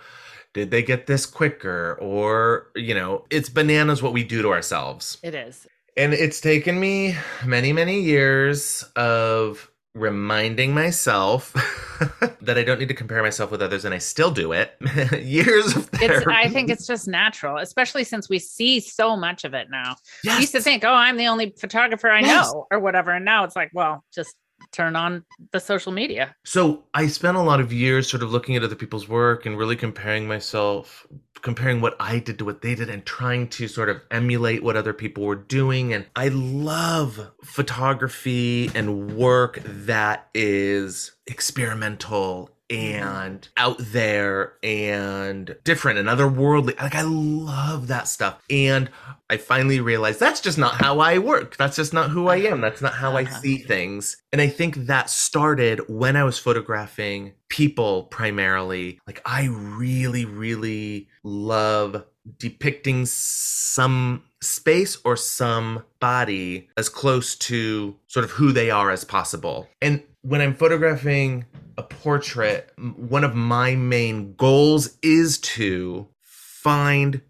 did 0.54 0.70
they 0.70 0.82
get 0.82 1.06
this 1.06 1.26
quicker 1.26 1.98
or 2.00 2.68
you 2.74 2.94
know 2.94 3.24
it's 3.36 3.50
bananas 3.50 4.02
what 4.02 4.12
we 4.14 4.24
do 4.24 4.40
to 4.40 4.50
ourselves 4.50 5.18
It 5.22 5.34
is. 5.34 5.66
and 5.96 6.14
it's 6.14 6.40
taken 6.40 6.80
me 6.80 7.14
many 7.44 7.72
many 7.72 8.00
years 8.00 8.82
of 8.96 9.70
reminding 9.94 10.74
myself 10.74 11.52
that 12.40 12.58
I 12.58 12.64
don't 12.64 12.78
need 12.78 12.88
to 12.88 12.94
compare 12.94 13.22
myself 13.22 13.50
with 13.50 13.62
others, 13.62 13.84
and 13.84 13.94
I 13.94 13.98
still 13.98 14.30
do 14.30 14.52
it. 14.52 14.74
Years 15.22 15.76
of 15.76 15.88
It's 15.94 16.00
therapy. 16.00 16.26
I 16.32 16.48
think 16.48 16.68
it's 16.70 16.86
just 16.86 17.06
natural, 17.06 17.58
especially 17.58 18.04
since 18.04 18.28
we 18.28 18.38
see 18.38 18.80
so 18.80 19.16
much 19.16 19.44
of 19.44 19.54
it 19.54 19.68
now. 19.70 19.94
yes. 20.24 20.36
I 20.36 20.40
used 20.40 20.52
to 20.52 20.60
think, 20.60 20.84
oh, 20.84 20.92
I'm 20.92 21.16
the 21.16 21.28
only 21.28 21.54
photographer 21.58 22.10
I 22.10 22.20
Yes. 22.20 22.52
know 22.52 22.66
or 22.70 22.80
whatever. 22.80 23.12
And 23.12 23.24
now 23.24 23.44
it's 23.44 23.54
like, 23.56 23.70
well, 23.72 24.04
just 24.14 24.34
turn 24.72 24.96
on 24.96 25.24
the 25.52 25.60
social 25.60 25.92
media. 25.92 26.34
So 26.44 26.84
I 26.94 27.06
spent 27.06 27.36
a 27.36 27.42
lot 27.42 27.60
of 27.60 27.72
years 27.72 28.10
sort 28.10 28.22
of 28.22 28.32
looking 28.32 28.56
at 28.56 28.62
other 28.62 28.74
people's 28.74 29.08
work 29.08 29.46
and 29.46 29.56
really 29.56 29.76
comparing 29.76 30.26
myself, 30.26 31.06
comparing 31.42 31.80
what 31.80 31.96
I 32.00 32.18
did 32.18 32.38
to 32.38 32.44
what 32.44 32.62
they 32.62 32.74
did, 32.74 32.90
and 32.90 33.04
trying 33.04 33.48
to 33.50 33.68
sort 33.68 33.88
of 33.88 34.00
emulate 34.10 34.62
what 34.62 34.76
other 34.76 34.92
people 34.92 35.24
were 35.24 35.36
doing. 35.36 35.92
And 35.92 36.06
I 36.16 36.28
love 36.28 37.30
photography 37.44 38.70
and 38.74 39.16
work 39.16 39.60
that 39.64 40.28
is 40.34 41.12
experimental 41.26 42.50
and 42.70 43.46
out 43.56 43.76
there 43.78 44.54
and 44.62 45.56
different 45.64 45.98
and 45.98 46.08
otherworldly. 46.08 46.80
Like 46.80 46.94
I 46.94 47.02
love 47.02 47.88
that 47.88 48.08
stuff. 48.08 48.42
And 48.48 48.90
I 49.28 49.36
finally 49.36 49.80
realized 49.80 50.20
that's 50.20 50.40
just 50.40 50.58
not 50.58 50.74
how 50.74 50.98
I 50.98 51.18
work. 51.18 51.56
That's 51.56 51.76
just 51.76 51.92
not 51.92 52.10
who 52.10 52.28
I 52.28 52.36
am. 52.36 52.60
That's 52.60 52.80
not 52.82 52.94
how 52.94 53.16
I 53.16 53.22
Uh-huh. 53.24 53.40
see 53.40 53.58
things. 53.58 54.16
And 54.32 54.40
I 54.40 54.48
think 54.48 54.86
that 54.86 55.10
started 55.10 55.80
when 55.88 56.16
I 56.16 56.24
was 56.24 56.38
photographing 56.38 57.32
people 57.48 58.04
primarily. 58.04 58.98
Like 59.06 59.20
I 59.24 59.46
really, 59.50 60.24
really 60.24 61.08
love 61.22 62.04
depicting 62.38 63.04
some 63.06 64.22
space 64.40 64.96
or 65.04 65.16
some 65.16 65.84
body 66.00 66.68
as 66.76 66.88
close 66.88 67.34
to 67.36 67.96
sort 68.06 68.24
of 68.24 68.30
who 68.32 68.52
they 68.52 68.70
are 68.70 68.90
as 68.90 69.04
possible. 69.04 69.68
And 69.82 70.02
when 70.24 70.40
I'm 70.40 70.54
photographing 70.54 71.44
a 71.76 71.82
portrait, 71.82 72.72
one 72.96 73.24
of 73.24 73.34
my 73.34 73.74
main 73.74 74.34
goals 74.36 74.96
is 75.02 75.38
to 75.38 76.08
find 76.22 77.20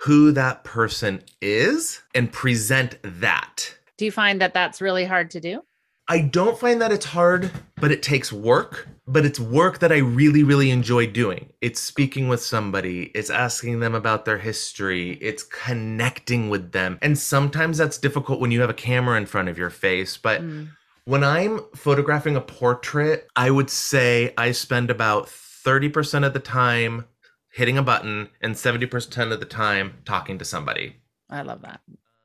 who 0.00 0.32
that 0.32 0.62
person 0.62 1.22
is 1.40 2.02
and 2.14 2.30
present 2.30 2.98
that. 3.02 3.74
Do 3.96 4.04
you 4.04 4.12
find 4.12 4.40
that 4.42 4.52
that's 4.52 4.82
really 4.82 5.06
hard 5.06 5.30
to 5.30 5.40
do? 5.40 5.62
I 6.08 6.20
don't 6.20 6.58
find 6.58 6.82
that 6.82 6.92
it's 6.92 7.06
hard, 7.06 7.50
but 7.76 7.90
it 7.90 8.02
takes 8.02 8.32
work. 8.32 8.88
But 9.06 9.24
it's 9.24 9.40
work 9.40 9.78
that 9.78 9.92
I 9.92 9.98
really, 9.98 10.42
really 10.42 10.70
enjoy 10.70 11.06
doing. 11.06 11.52
It's 11.60 11.80
speaking 11.80 12.28
with 12.28 12.42
somebody, 12.42 13.10
it's 13.14 13.30
asking 13.30 13.80
them 13.80 13.94
about 13.94 14.24
their 14.26 14.38
history, 14.38 15.12
it's 15.22 15.42
connecting 15.42 16.50
with 16.50 16.72
them. 16.72 16.98
And 17.00 17.18
sometimes 17.18 17.78
that's 17.78 17.98
difficult 17.98 18.40
when 18.40 18.50
you 18.50 18.60
have 18.60 18.70
a 18.70 18.74
camera 18.74 19.16
in 19.16 19.26
front 19.26 19.48
of 19.48 19.56
your 19.56 19.70
face. 19.70 20.16
But 20.18 20.42
Mm. 20.42 20.68
When 21.04 21.24
I'm 21.24 21.60
photographing 21.74 22.36
a 22.36 22.40
portrait, 22.40 23.28
I 23.36 23.50
would 23.50 23.70
say 23.70 24.32
I 24.36 24.52
spend 24.52 24.90
about 24.90 25.26
30% 25.26 26.24
of 26.26 26.32
the 26.32 26.40
time 26.40 27.06
hitting 27.52 27.76
a 27.78 27.82
button 27.82 28.28
and 28.40 28.54
70% 28.54 29.32
of 29.32 29.40
the 29.40 29.46
time 29.46 29.98
talking 30.04 30.38
to 30.38 30.44
somebody. 30.44 30.96
I 31.28 31.42
love 31.42 31.62
that. 31.62 31.80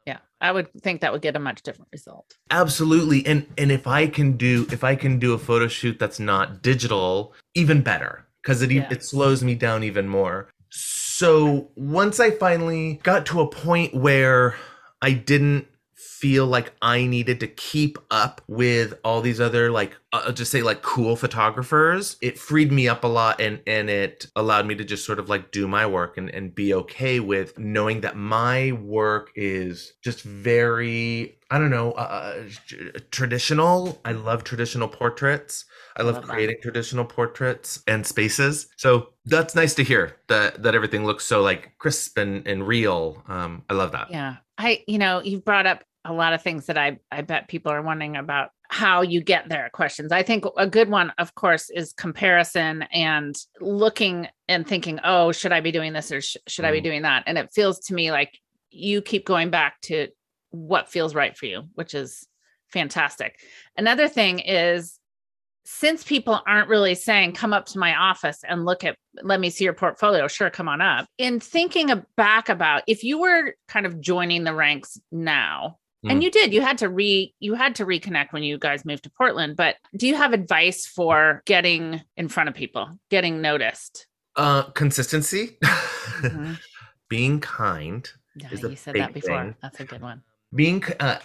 Yeah. 0.05 0.19
I 0.39 0.51
would 0.51 0.71
think 0.81 1.01
that 1.01 1.11
would 1.11 1.21
get 1.21 1.35
a 1.35 1.39
much 1.39 1.63
different 1.63 1.89
result. 1.91 2.35
Absolutely. 2.51 3.25
And 3.25 3.45
and 3.57 3.71
if 3.71 3.87
I 3.87 4.07
can 4.07 4.37
do 4.37 4.67
if 4.71 4.83
I 4.83 4.95
can 4.95 5.19
do 5.19 5.33
a 5.33 5.37
photo 5.37 5.67
shoot 5.67 5.99
that's 5.99 6.19
not 6.19 6.61
digital, 6.61 7.33
even 7.55 7.81
better 7.81 8.25
because 8.41 8.61
it 8.61 8.71
Yeah. 8.71 8.87
it 8.89 9.03
slows 9.03 9.43
me 9.43 9.55
down 9.55 9.83
even 9.83 10.07
more. 10.07 10.49
So, 10.69 11.71
once 11.75 12.19
I 12.19 12.31
finally 12.31 12.99
got 13.03 13.25
to 13.27 13.41
a 13.41 13.47
point 13.47 13.93
where 13.95 14.55
I 15.01 15.11
didn't 15.13 15.67
feel 16.19 16.47
like 16.47 16.73
I 16.81 17.05
needed 17.05 17.39
to 17.41 17.47
keep 17.47 17.97
up 18.09 18.41
with 18.47 18.95
all 19.03 19.21
these 19.21 19.39
other 19.39 19.69
like 19.71 19.95
uh, 20.13 20.23
I'll 20.25 20.33
just 20.33 20.51
say 20.51 20.61
like 20.61 20.81
cool 20.81 21.15
photographers, 21.15 22.17
it 22.21 22.39
freed 22.39 22.71
me 22.71 22.87
up 22.87 23.03
a 23.03 23.07
lot 23.07 23.39
and 23.39 23.61
and 23.67 23.89
it 23.89 24.25
allowed 24.35 24.65
me 24.65 24.75
to 24.75 24.83
just 24.83 25.05
sort 25.05 25.19
of 25.19 25.29
like 25.29 25.51
do 25.51 25.67
my 25.67 25.85
work 25.85 26.17
and 26.17 26.29
and 26.29 26.55
be 26.55 26.73
okay 26.73 27.19
with 27.19 27.57
knowing 27.59 28.01
that 28.01 28.17
my 28.17 28.71
work 28.71 29.31
is 29.35 29.93
just 30.03 30.21
very 30.23 31.37
I 31.49 31.59
don't 31.59 31.69
know 31.69 31.91
uh, 31.91 32.45
uh, 32.73 32.99
traditional. 33.11 34.01
I 34.03 34.11
love 34.11 34.43
traditional 34.43 34.87
portraits. 34.87 35.65
I 35.95 36.03
love, 36.03 36.15
love 36.15 36.27
that. 36.27 36.33
creating 36.33 36.57
traditional 36.61 37.05
portraits 37.05 37.83
and 37.87 38.05
spaces. 38.05 38.67
So 38.77 39.13
that's 39.25 39.55
nice 39.55 39.73
to 39.75 39.83
hear 39.83 40.17
that 40.27 40.63
that 40.63 40.75
everything 40.75 41.05
looks 41.05 41.25
so 41.25 41.41
like 41.41 41.73
crisp 41.77 42.17
and, 42.17 42.45
and 42.47 42.67
real. 42.67 43.23
Um, 43.27 43.63
I 43.69 43.73
love 43.73 43.91
that. 43.91 44.11
Yeah. 44.11 44.37
I, 44.57 44.83
you 44.87 44.97
know, 44.97 45.21
you've 45.21 45.45
brought 45.45 45.67
up 45.67 45.83
a 46.07 46.13
lot 46.13 46.33
of 46.33 46.41
things 46.41 46.65
that 46.67 46.77
I, 46.77 46.99
I 47.11 47.21
bet 47.21 47.47
people 47.47 47.71
are 47.71 47.81
wondering 47.81 48.15
about 48.15 48.49
how 48.69 49.01
you 49.01 49.21
get 49.21 49.49
there 49.49 49.69
questions. 49.73 50.11
I 50.11 50.23
think 50.23 50.45
a 50.57 50.67
good 50.67 50.89
one, 50.89 51.11
of 51.17 51.35
course, 51.35 51.69
is 51.69 51.93
comparison 51.93 52.83
and 52.93 53.35
looking 53.61 54.27
and 54.47 54.67
thinking, 54.67 54.99
oh, 55.03 55.31
should 55.31 55.51
I 55.51 55.61
be 55.61 55.71
doing 55.71 55.93
this 55.93 56.11
or 56.11 56.21
sh- 56.21 56.37
should 56.47 56.65
I 56.65 56.71
be 56.71 56.79
Mm. 56.79 56.83
doing 56.83 57.01
that? 57.03 57.23
And 57.27 57.37
it 57.37 57.51
feels 57.53 57.79
to 57.85 57.93
me 57.93 58.11
like 58.11 58.37
you 58.71 59.01
keep 59.01 59.25
going 59.25 59.49
back 59.49 59.79
to 59.83 60.09
what 60.51 60.89
feels 60.89 61.15
right 61.15 61.37
for 61.37 61.45
you, 61.45 61.63
which 61.75 61.93
is 61.93 62.27
fantastic. 62.71 63.39
Another 63.77 64.07
thing 64.07 64.39
is 64.39 64.99
since 65.69 66.01
people 66.03 66.41
aren't 66.47 66.69
really 66.69 66.95
saying 66.95 67.33
come 67.33 67.51
up 67.51 67.65
to 67.65 67.77
my 67.77 67.93
office 67.93 68.39
and 68.47 68.63
look 68.63 68.85
at 68.85 68.95
let 69.21 69.41
me 69.41 69.49
see 69.49 69.65
your 69.65 69.73
portfolio 69.73 70.25
sure 70.25 70.49
come 70.49 70.69
on 70.69 70.79
up 70.79 71.05
in 71.17 71.41
thinking 71.41 71.89
back 72.15 72.47
about 72.47 72.83
if 72.87 73.03
you 73.03 73.19
were 73.19 73.53
kind 73.67 73.85
of 73.85 73.99
joining 73.99 74.45
the 74.45 74.53
ranks 74.53 74.97
now 75.11 75.77
and 76.09 76.19
Mm. 76.19 76.23
you 76.23 76.31
did 76.31 76.53
you 76.53 76.61
had 76.61 76.77
to 76.79 76.89
re 76.89 77.33
you 77.39 77.53
had 77.55 77.75
to 77.75 77.85
reconnect 77.85 78.31
when 78.31 78.43
you 78.43 78.57
guys 78.57 78.85
moved 78.85 79.03
to 79.03 79.11
portland 79.17 79.55
but 79.55 79.75
do 79.95 80.07
you 80.07 80.15
have 80.15 80.33
advice 80.33 80.85
for 80.85 81.41
getting 81.45 82.01
in 82.15 82.27
front 82.27 82.49
of 82.49 82.55
people 82.55 82.97
getting 83.09 83.41
noticed 83.41 84.07
Uh, 84.35 84.63
consistency, 84.71 85.57
Mhm. 85.63 86.57
being 87.09 87.39
kind, 87.39 88.09
yeah, 88.35 88.49
you 88.51 88.75
said 88.75 88.95
that 88.95 89.13
before 89.13 89.41
thing. 89.43 89.55
that's 89.61 89.79
a 89.79 89.85
good 89.85 90.01
one 90.01 90.21
being 90.55 90.83
uh, 90.99 91.17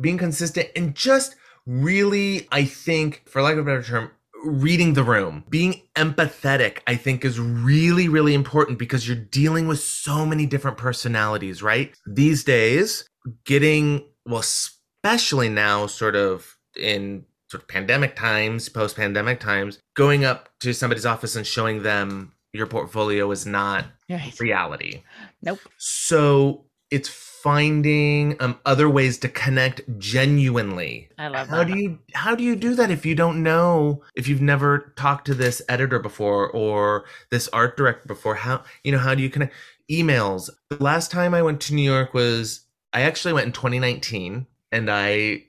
being 0.00 0.18
consistent, 0.18 0.68
and 0.76 0.94
just 0.94 1.34
really, 1.66 2.46
I 2.52 2.64
think, 2.64 3.22
for 3.28 3.42
lack 3.42 3.54
of 3.54 3.60
a 3.60 3.64
better 3.64 3.82
term, 3.82 4.10
reading 4.44 4.94
the 4.94 5.02
room, 5.02 5.44
being 5.50 5.82
empathetic, 5.96 6.78
I 6.86 6.94
think 6.94 7.24
is 7.24 7.40
really, 7.40 8.08
really 8.08 8.34
important 8.34 8.78
because 8.78 9.06
you're 9.06 9.16
dealing 9.16 9.66
with 9.66 9.80
so 9.80 10.24
many 10.24 10.46
different 10.46 10.76
personalities, 10.78 11.62
right? 11.62 11.92
These 12.06 12.44
days, 12.44 13.04
getting 13.44 14.04
well, 14.28 14.40
especially 14.40 15.48
now, 15.48 15.86
sort 15.86 16.16
of 16.16 16.56
in 16.76 17.24
sort 17.50 17.62
of 17.62 17.68
pandemic 17.68 18.14
times, 18.14 18.68
post 18.68 18.96
pandemic 18.96 19.40
times, 19.40 19.78
going 19.94 20.24
up 20.24 20.50
to 20.60 20.72
somebody's 20.74 21.06
office 21.06 21.34
and 21.34 21.46
showing 21.46 21.82
them 21.82 22.32
your 22.52 22.66
portfolio 22.66 23.30
is 23.30 23.46
not 23.46 23.84
right 24.10 24.40
reality. 24.40 25.02
nope 25.42 25.58
So 25.78 26.64
it's 26.90 27.08
finding 27.08 28.36
um, 28.40 28.58
other 28.66 28.88
ways 28.88 29.18
to 29.18 29.28
connect 29.28 29.80
genuinely. 29.98 31.08
i 31.18 31.28
love 31.28 31.48
How 31.48 31.58
that 31.58 31.68
do 31.68 31.78
you 31.78 31.98
how 32.14 32.34
do 32.34 32.42
you 32.42 32.56
do 32.56 32.74
that 32.74 32.90
if 32.90 33.06
you 33.06 33.14
don't 33.14 33.42
know 33.42 34.02
if 34.14 34.26
you've 34.28 34.42
never 34.42 34.92
talked 34.96 35.26
to 35.26 35.34
this 35.34 35.62
editor 35.68 35.98
before 35.98 36.50
or 36.50 37.04
this 37.30 37.48
art 37.48 37.76
director 37.76 38.06
before? 38.08 38.34
How 38.34 38.62
you 38.84 38.92
know 38.92 38.98
how 38.98 39.14
do 39.14 39.22
you 39.22 39.30
connect? 39.30 39.54
Emails. 39.90 40.50
The 40.70 40.82
last 40.82 41.10
time 41.10 41.32
I 41.32 41.42
went 41.42 41.60
to 41.62 41.74
New 41.74 41.82
York 41.90 42.12
was 42.12 42.66
I 42.92 43.02
actually 43.02 43.34
went 43.34 43.46
in 43.46 43.52
2019 43.52 44.46
and 44.72 44.90
I 44.90 45.44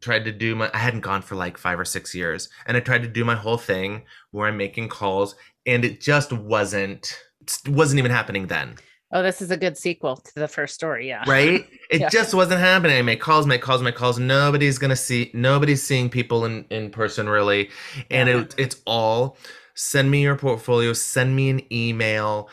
tried 0.00 0.24
to 0.24 0.32
do 0.32 0.54
my 0.56 0.70
I 0.72 0.78
hadn't 0.78 1.00
gone 1.00 1.22
for 1.22 1.34
like 1.34 1.58
5 1.58 1.78
or 1.80 1.84
6 1.84 2.14
years 2.14 2.48
and 2.66 2.76
I 2.76 2.80
tried 2.80 3.02
to 3.02 3.08
do 3.08 3.24
my 3.24 3.34
whole 3.36 3.58
thing 3.58 4.02
where 4.30 4.48
I'm 4.48 4.56
making 4.56 4.88
calls 4.88 5.34
and 5.66 5.84
it 5.84 6.00
just 6.00 6.32
wasn't 6.32 7.18
wasn't 7.66 7.98
even 7.98 8.10
happening 8.10 8.46
then 8.46 8.76
oh 9.12 9.22
this 9.22 9.42
is 9.42 9.50
a 9.50 9.56
good 9.56 9.76
sequel 9.76 10.16
to 10.16 10.34
the 10.34 10.48
first 10.48 10.74
story 10.74 11.08
yeah 11.08 11.24
right? 11.26 11.66
It 11.90 12.00
Yeah. 12.00 12.08
just 12.08 12.32
wasn't 12.32 12.60
happening. 12.60 12.96
I 12.96 13.02
make 13.02 13.20
calls, 13.20 13.46
make 13.46 13.60
calls, 13.60 13.82
make 13.82 13.96
calls. 13.96 14.18
Nobody's 14.18 14.78
gonna 14.78 14.96
see. 14.96 15.30
Nobody's 15.34 15.82
seeing 15.82 16.08
people 16.08 16.46
in 16.46 16.64
in 16.70 16.90
person 16.90 17.28
really, 17.28 17.68
and 18.10 18.30
Yeah. 18.30 18.40
it, 18.40 18.54
it's 18.56 18.76
all 18.86 19.36
send 19.74 20.10
me 20.10 20.22
your 20.22 20.36
portfolio, 20.36 20.94
send 20.94 21.36
me 21.36 21.50
an 21.50 21.60
email. 21.70 22.48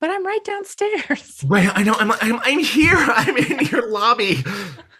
But 0.00 0.10
i'm 0.10 0.24
right 0.26 0.44
downstairs 0.44 1.44
Right? 1.46 1.70
I 1.74 1.82
know. 1.82 1.94
I'm 1.98 2.12
I'm 2.12 2.40
I'm 2.42 2.58
here. 2.58 2.96
I'm 2.96 3.36
in 3.36 3.60
your 3.66 3.90
lobby. 3.90 4.42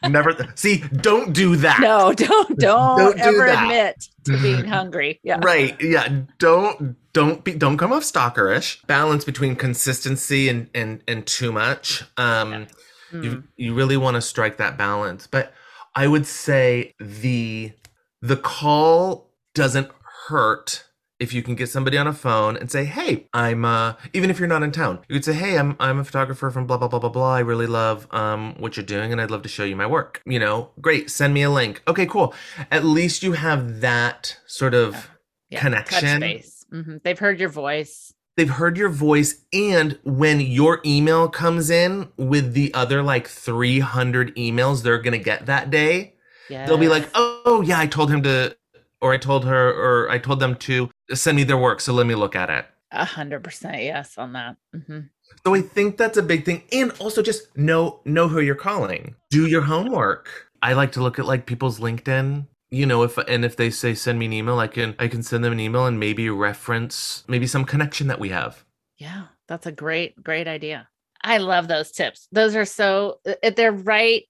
Never 0.05 0.33
see. 0.55 0.79
Don't 1.01 1.33
do 1.33 1.57
that. 1.57 1.81
no 1.81 2.13
don't 2.15 2.59
don't, 2.59 2.99
Don't 2.99 3.17
do 3.17 3.23
ever 3.23 3.47
admit 3.47 4.09
to 4.25 4.41
being 4.41 4.65
hungry 4.65 5.21
yeah 5.25 5.41
Right. 5.43 5.77
Yeah. 5.81 6.23
Don't 6.39 6.97
don't 7.13 7.43
be 7.45 7.55
don't 7.55 7.77
come 7.77 7.93
off 7.93 8.03
stalkerish. 8.05 8.87
Balance 8.87 9.25
between 9.25 9.57
consistency 9.57 10.49
and 10.49 10.71
and 10.75 11.03
and 11.09 11.27
too 11.27 11.53
much. 11.53 12.05
Um. 12.17 12.67
Mm. 13.13 13.25
you 13.25 13.43
you 13.57 13.75
really 13.75 13.97
want 13.97 14.17
to 14.17 14.21
strike 14.21 14.59
that 14.59 14.77
balance 14.77 15.27
but 15.27 15.55
i 15.95 16.07
would 16.07 16.27
say 16.27 16.95
the 17.01 17.73
the 18.21 18.37
call 18.37 19.31
doesn't 19.55 19.89
hurt 20.27 20.85
if 21.21 21.33
you 21.33 21.43
can 21.43 21.55
get 21.57 21.69
somebody 21.69 21.99
on 21.99 22.07
a 22.07 22.13
phone 22.13 22.57
and 22.57 22.71
say, 22.71 22.85
"Hey, 22.85 23.27
I'm 23.33 23.65
uh 23.65 23.95
even 24.13 24.31
if 24.31 24.39
you're 24.39 24.49
not 24.49 24.63
in 24.63 24.71
town, 24.73 25.01
you 25.09 25.17
could 25.17 25.25
say, 25.25 25.33
"Hey, 25.35 25.59
I'm 25.59 25.77
I'm 25.81 25.99
a 25.99 26.05
photographer 26.05 26.51
from 26.51 26.67
blah 26.67 26.77
blah 26.79 26.89
blah 26.89 26.99
blah 27.01 27.11
blah. 27.11 27.35
I 27.35 27.41
really 27.41 27.67
love 27.67 28.07
um 28.13 28.55
what 28.59 28.77
you're 28.77 28.87
doing 28.87 29.11
and 29.13 29.21
I'd 29.21 29.31
love 29.31 29.43
to 29.43 29.49
show 29.49 29.65
you 29.65 29.77
my 29.77 29.87
work." 29.87 30.23
You 30.27 30.39
know, 30.39 30.71
great, 30.81 31.11
send 31.11 31.35
me 31.35 31.43
a 31.43 31.51
link. 31.51 31.83
Okay, 31.89 32.07
cool. 32.07 32.35
At 32.71 32.85
least 32.85 33.23
you 33.23 33.33
have 33.33 33.81
that 33.81 34.37
sort 34.47 34.75
of 34.75 35.09
Yeah, 35.51 35.61
Connection. 35.61 36.21
Touch 36.21 36.21
base. 36.21 36.65
Mhm. 36.73 37.03
They've 37.03 37.19
heard 37.19 37.41
your 37.41 37.49
voice. 37.49 38.13
they've 38.37 38.51
heard 38.51 38.77
your 38.77 38.89
voice 38.89 39.45
and 39.53 39.99
when 40.05 40.39
your 40.41 40.81
email 40.87 41.29
comes 41.29 41.71
in 41.71 42.07
with 42.17 42.53
the 42.55 42.73
other 42.73 43.03
like 43.03 43.27
300 43.27 44.33
emails 44.37 44.85
they're 44.85 45.03
going 45.03 45.19
to 45.19 45.19
get 45.19 45.47
that 45.47 45.71
day, 45.71 46.15
Yeah. 46.49 46.65
they'll 46.65 46.79
be 46.79 46.87
like, 46.89 47.09
"Oh, 47.17 47.63
yeah, 47.67 47.81
I 47.81 47.89
told 47.89 48.11
him 48.13 48.23
to 48.23 48.57
or 49.01 49.13
I 49.13 49.17
told 49.17 49.45
her 49.45 49.69
or 49.73 50.09
I 50.09 50.19
told 50.19 50.39
them 50.39 50.55
to 50.55 50.89
send 51.15 51.37
me 51.37 51.45
their 51.45 51.59
work, 51.59 51.81
so 51.81 51.93
let 51.93 52.07
me 52.07 52.15
look 52.15 52.37
at 52.37 52.51
it." 52.51 52.67
a 52.91 53.05
hundred 53.05 53.45
percent 53.45 53.83
yes 53.83 54.17
on 54.17 54.33
that. 54.33 54.57
hmm 54.73 55.01
So 55.45 55.55
I 55.55 55.61
think 55.61 55.97
that's 55.99 56.17
a 56.17 56.23
big 56.23 56.45
thing. 56.45 56.63
And 56.73 56.93
also 56.99 57.23
just 57.23 57.57
know 57.57 58.01
know 58.05 58.29
who 58.29 58.41
you're 58.41 58.55
calling. 58.55 59.15
Do 59.31 59.47
your 59.47 59.63
homework. 59.63 60.31
I 60.63 60.73
like 60.73 60.93
to 60.93 61.03
look 61.03 61.19
at 61.19 61.27
like 61.27 61.47
people's 61.47 61.81
LinkedIn. 61.81 62.47
You 62.71 62.87
know, 62.87 63.03
if 63.03 63.17
and 63.19 63.45
if 63.45 63.57
they 63.57 63.71
say 63.71 63.95
send 63.95 64.19
me 64.19 64.27
an 64.27 64.33
email, 64.33 64.59
I 64.59 64.67
can 64.69 64.95
I 64.99 65.09
can 65.09 65.23
send 65.23 65.45
them 65.45 65.53
an 65.53 65.61
email 65.61 65.87
and 65.87 66.01
maybe 66.01 66.29
reference 66.31 67.25
maybe 67.29 67.47
some 67.47 67.65
connection 67.65 68.07
that 68.09 68.21
we 68.21 68.31
have. 68.31 68.65
Yeah, 68.97 69.25
that's 69.47 69.67
a 69.67 69.73
great, 69.73 70.23
great 70.23 70.49
idea. 70.49 70.89
I 71.23 71.39
love 71.39 71.69
those 71.69 71.91
tips. 71.91 72.29
Those 72.33 72.55
are 72.55 72.65
so, 72.65 73.21
uh, 73.27 73.51
they're 73.51 73.73
right. 73.73 74.25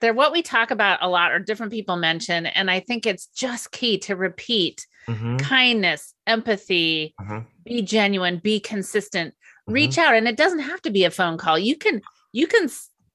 They're 0.00 0.14
what 0.14 0.32
we 0.32 0.42
talk 0.42 0.70
about 0.70 0.98
a 1.02 1.08
lot, 1.08 1.32
or 1.32 1.38
different 1.38 1.72
people 1.72 1.96
mention. 1.96 2.46
And 2.46 2.70
I 2.70 2.80
think 2.80 3.06
it's 3.06 3.26
just 3.28 3.70
key 3.72 3.98
to 4.00 4.16
repeat 4.16 4.86
Mhm, 5.08 5.40
kindness, 5.40 6.14
empathy, 6.26 7.14
mhm, 7.20 7.46
be 7.64 7.82
genuine, 7.82 8.38
be 8.38 8.60
consistent, 8.60 9.34
mhm. 9.68 9.74
reach 9.74 9.98
out. 9.98 10.14
And 10.14 10.26
it 10.28 10.36
doesn't 10.36 10.60
have 10.60 10.80
to 10.82 10.90
be 10.90 11.04
a 11.04 11.10
phone 11.10 11.38
call. 11.38 11.58
You 11.58 11.76
can, 11.76 12.00
you 12.32 12.46
can 12.46 12.68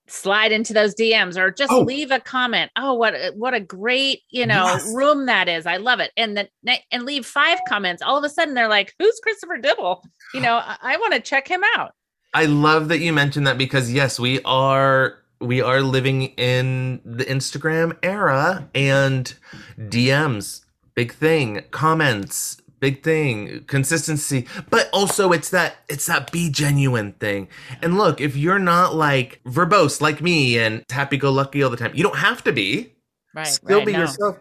slide 0.08 0.52
into 0.52 0.73
those 0.73 0.95
DMs 0.95 1.38
or 1.38 1.52
just 1.52 1.71
Oh. 1.71 1.82
leave 1.82 2.10
a 2.10 2.19
comment. 2.19 2.71
Oh, 2.75 2.93
what, 2.95 3.13
a- 3.13 3.32
what 3.36 3.54
a 3.54 3.60
great, 3.60 4.21
you 4.32 4.45
know, 4.47 4.65
Yes. 4.65 4.91
room 4.95 5.28
that 5.28 5.47
is. 5.47 5.67
I 5.67 5.78
love 5.78 5.99
it. 5.99 6.12
And 6.17 6.36
then, 6.36 6.47
and 6.91 7.04
leave 7.06 7.25
five 7.28 7.60
comments. 7.67 8.02
All 8.02 8.17
of 8.17 8.23
a 8.23 8.30
sudden 8.30 8.56
they're 8.56 8.67
like, 8.67 8.93
who's 8.97 9.19
Christopher 9.21 9.58
Dibble? 9.58 10.04
You 10.34 10.39
know, 10.41 10.56
I, 10.56 10.78
I 10.82 10.97
want 10.97 11.13
to 11.13 11.19
check 11.19 11.47
him 11.47 11.62
out. 11.75 11.91
I 12.34 12.45
love 12.45 12.88
that 12.89 12.99
you 12.99 13.13
mentioned 13.13 13.45
that 13.47 13.58
because 13.58 13.91
yes, 13.91 14.19
we 14.19 14.41
are 14.43 15.17
we 15.41 15.62
are 15.62 15.82
living 15.82 16.23
in 16.38 16.99
the 17.06 17.23
Instagram 17.25 17.97
era 18.04 18.67
and 18.75 19.34
DMs, 19.80 20.62
big 21.00 21.14
thing, 21.14 21.64
comments, 21.72 22.62
big 22.82 23.02
thing, 23.04 23.64
consistency, 23.68 24.46
but 24.70 24.90
also 24.92 25.32
it's 25.32 25.50
that 25.50 25.78
it's 25.88 26.08
that 26.08 26.30
be 26.30 26.50
genuine 26.50 27.14
thing. 27.14 27.48
And 27.82 27.98
look, 27.98 28.20
if 28.20 28.36
you're 28.36 28.60
not 28.60 28.96
like 28.96 29.40
verbose 29.46 30.02
like 30.02 30.22
me 30.22 30.60
and 30.60 30.84
happy 30.90 31.16
go 31.16 31.32
lucky 31.32 31.64
all 31.64 31.70
the 31.70 31.78
time, 31.78 31.94
you 31.96 32.04
don't 32.04 32.18
have 32.18 32.44
to 32.44 32.52
be. 32.52 32.92
Right. 33.34 33.48
still 33.48 33.78
right, 33.78 33.86
be 33.86 33.94
no. 33.94 34.00
yourself, 34.00 34.40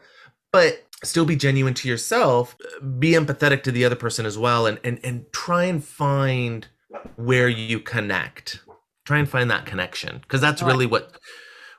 but 0.51 0.85
still 1.05 1.25
be 1.25 1.37
genuine 1.37 1.75
to 1.75 1.89
yourself. 1.89 2.57
Be 2.99 3.13
empathetic 3.13 3.63
to 3.63 3.71
the 3.71 3.85
other 3.85 3.95
person 3.95 4.27
as 4.27 4.37
well, 4.37 4.67
and 4.67 4.81
and 4.83 4.99
and 5.05 5.33
try 5.33 5.63
and 5.63 5.85
find 5.85 6.67
where 7.15 7.49
you 7.49 7.79
connect. 7.79 8.63
Try 9.05 9.19
and 9.19 9.29
find 9.29 9.49
that 9.53 9.65
connection 9.65 10.19
because 10.23 10.41
that's 10.41 10.61
really 10.61 10.87
what 10.87 11.21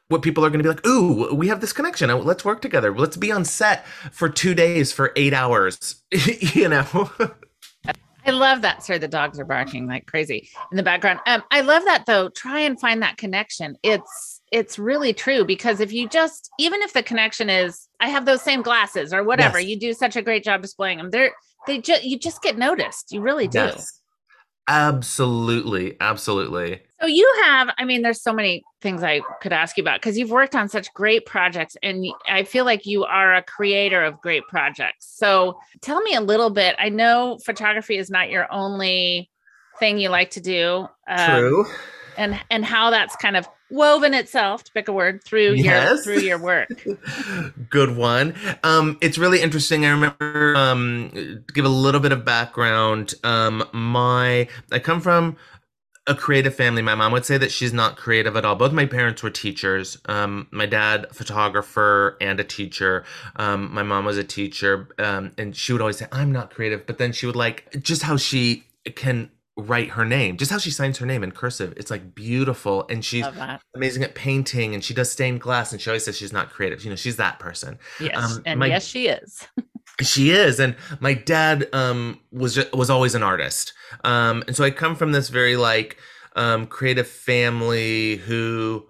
what 0.10 0.22
people 0.24 0.44
are 0.46 0.50
going 0.50 0.62
to 0.62 0.64
be 0.64 0.70
like. 0.70 0.86
Ooh, 0.86 1.34
we 1.34 1.48
have 1.48 1.62
this 1.62 1.72
connection. 1.72 2.10
Uh, 2.10 2.18
Let's 2.18 2.44
work 2.44 2.62
together. 2.62 2.94
Let's 2.96 3.16
be 3.16 3.32
on 3.32 3.46
set 3.46 3.88
for 4.12 4.28
two 4.28 4.54
days 4.54 4.92
for 4.92 5.14
eight 5.16 5.34
hours. 5.34 6.04
you 6.12 6.68
know. 6.68 7.10
I 8.26 8.32
love 8.32 8.62
that. 8.64 8.84
Sorry, 8.84 9.00
the 9.00 9.08
dogs 9.08 9.40
are 9.40 9.46
barking 9.46 9.88
like 9.88 10.06
crazy 10.06 10.50
in 10.72 10.78
the 10.78 10.84
background. 10.84 11.20
Um, 11.26 11.42
I 11.52 11.62
love 11.62 11.84
that 11.86 12.06
though. 12.06 12.30
Try 12.30 12.60
and 12.60 12.80
find 12.80 13.02
that 13.02 13.18
connection. 13.18 13.78
It's 13.82 14.42
it's 14.52 14.78
really 14.78 15.14
true 15.14 15.46
because 15.46 15.80
if 15.80 15.94
you 15.94 16.10
just 16.10 16.50
even 16.60 16.82
if 16.82 16.94
the 16.94 17.02
connection 17.02 17.50
is 17.50 17.88
I 18.00 18.10
have 18.10 18.26
those 18.26 18.42
same 18.42 18.62
glasses 18.62 19.14
or 19.14 19.24
whatever, 19.24 19.60
Yes. 19.60 19.70
you 19.70 19.80
do 19.80 19.94
such 19.94 20.16
a 20.16 20.22
great 20.22 20.44
job 20.44 20.62
displaying 20.62 20.98
them. 20.98 21.10
They're 21.12 21.32
they 21.66 21.80
just 21.80 22.04
you 22.04 22.20
just 22.20 22.42
get 22.44 22.58
noticed. 22.58 23.12
You 23.12 23.22
really 23.22 23.48
do. 23.48 23.60
Yes. 23.60 23.99
Absolutely. 24.68 25.98
Absolutely. 26.00 26.82
So 27.02 27.08
you 27.08 27.32
have, 27.46 27.70
I 27.78 27.86
mean, 27.86 28.02
there's 28.02 28.22
so 28.22 28.34
many 28.34 28.64
things 28.82 29.04
I 29.04 29.22
could 29.42 29.54
ask 29.54 29.78
you 29.78 29.84
about 29.84 30.00
because 30.00 30.18
you've 30.18 30.30
worked 30.30 30.56
on 30.56 30.70
such 30.70 30.94
great 30.94 31.26
projects 31.26 31.76
and 31.82 32.06
I 32.28 32.44
feel 32.44 32.66
like 32.66 32.86
you 32.86 33.04
are 33.06 33.36
a 33.36 33.42
creator 33.42 34.04
of 34.04 34.22
great 34.22 34.44
projects. 34.48 35.12
So 35.16 35.60
tell 35.82 36.02
me 36.02 36.14
a 36.14 36.22
little 36.22 36.50
bit. 36.50 36.76
I 36.78 36.90
know 36.90 37.40
photography 37.44 37.98
is 37.98 38.10
not 38.10 38.30
your 38.30 38.52
only 38.52 39.30
thing 39.80 39.98
you 39.98 40.10
like 40.10 40.32
to 40.32 40.42
do. 40.42 40.88
um, 41.08 41.40
True. 41.40 41.66
And 42.18 42.40
and 42.52 42.66
how 42.66 42.90
that's 42.90 43.16
kind 43.16 43.38
of 43.38 43.48
woven 43.70 44.14
itself, 44.14 44.64
to 44.66 44.72
pick 44.72 44.88
a 44.88 44.94
word, 44.94 45.24
through 45.24 45.54
your 45.54 45.64
Yes. 45.64 46.04
through 46.04 46.20
your 46.20 46.40
work. 46.40 46.86
Good 47.70 47.96
one. 47.96 48.36
Um, 48.64 48.98
it's 49.02 49.18
really 49.18 49.42
interesting. 49.42 49.86
I 49.86 49.92
remember 49.92 50.56
um, 50.58 51.12
to 51.14 51.54
give 51.54 51.66
a 51.66 51.70
little 51.70 52.02
bit 52.02 52.12
of 52.12 52.26
background. 52.26 53.14
Um, 53.24 53.64
my 53.74 54.48
I 54.72 54.80
come 54.80 55.02
from 55.02 55.38
a 56.08 56.16
creative 56.16 56.56
family. 56.56 56.82
My 56.82 56.96
mom 56.96 57.12
would 57.12 57.26
say 57.26 57.38
that 57.38 57.52
she's 57.52 57.74
not 57.74 57.98
creative 57.98 58.36
at 58.36 58.46
all. 58.46 58.56
Both 58.56 58.74
my 58.74 58.86
parents 58.86 59.24
were 59.24 59.30
teachers. 59.30 59.98
Um, 60.06 60.48
my 60.52 60.66
dad, 60.66 61.08
photographer 61.14 62.18
and 62.22 62.40
a 62.40 62.44
teacher. 62.44 63.06
Um, 63.38 63.74
my 63.74 63.84
mom 63.84 64.06
was 64.06 64.18
a 64.18 64.24
teacher, 64.24 64.90
um, 65.00 65.34
and 65.38 65.56
she 65.56 65.74
would 65.74 65.82
always 65.82 65.98
say, 65.98 66.08
"I'm 66.12 66.32
not 66.32 66.52
creative," 66.52 66.86
but 66.88 66.98
then 66.98 67.12
she 67.14 67.26
would 67.26 67.36
like 67.36 67.82
just 67.84 68.04
how 68.04 68.18
she 68.18 68.66
can 68.96 69.30
write 69.62 69.92
her 69.92 70.06
name, 70.06 70.38
just 70.38 70.52
how 70.52 70.58
she 70.58 70.72
signs 70.72 70.98
her 71.00 71.06
name 71.06 71.24
in 71.24 71.32
cursive. 71.32 71.74
It's 71.78 71.92
like 71.92 72.16
beautiful, 72.16 72.86
and 72.90 73.04
she's 73.04 73.26
amazing 73.76 74.04
at 74.04 74.16
painting 74.16 74.74
and 74.74 74.84
she 74.84 74.94
does 74.94 75.12
stained 75.12 75.42
glass 75.42 75.72
and 75.72 75.82
she 75.82 75.90
always 75.90 76.06
says 76.06 76.18
she's 76.18 76.34
not 76.34 76.50
creative 76.50 76.84
you 76.84 76.90
know 76.90 76.96
she's 76.96 77.18
that 77.18 77.40
person 77.40 77.78
Yes. 78.00 78.18
Um, 78.36 78.42
and 78.46 78.60
my- 78.60 78.68
yes, 78.68 78.86
she 78.86 79.08
is. 79.08 79.48
she 80.02 80.32
is 80.32 80.60
and 80.62 80.76
my 81.02 81.14
dad 81.14 81.68
um 81.74 82.20
was 82.32 82.56
ju- 82.56 82.66
was 82.74 82.90
always 82.90 83.16
an 83.16 83.24
artist 83.24 83.74
um 84.06 84.44
and 84.48 84.56
so 84.56 84.64
i 84.64 84.72
come 84.72 84.96
from 84.96 85.12
this 85.12 85.28
very 85.28 85.58
like 85.58 85.98
um 86.38 86.66
creative 86.68 87.06
family 87.08 88.16
who 88.16 88.88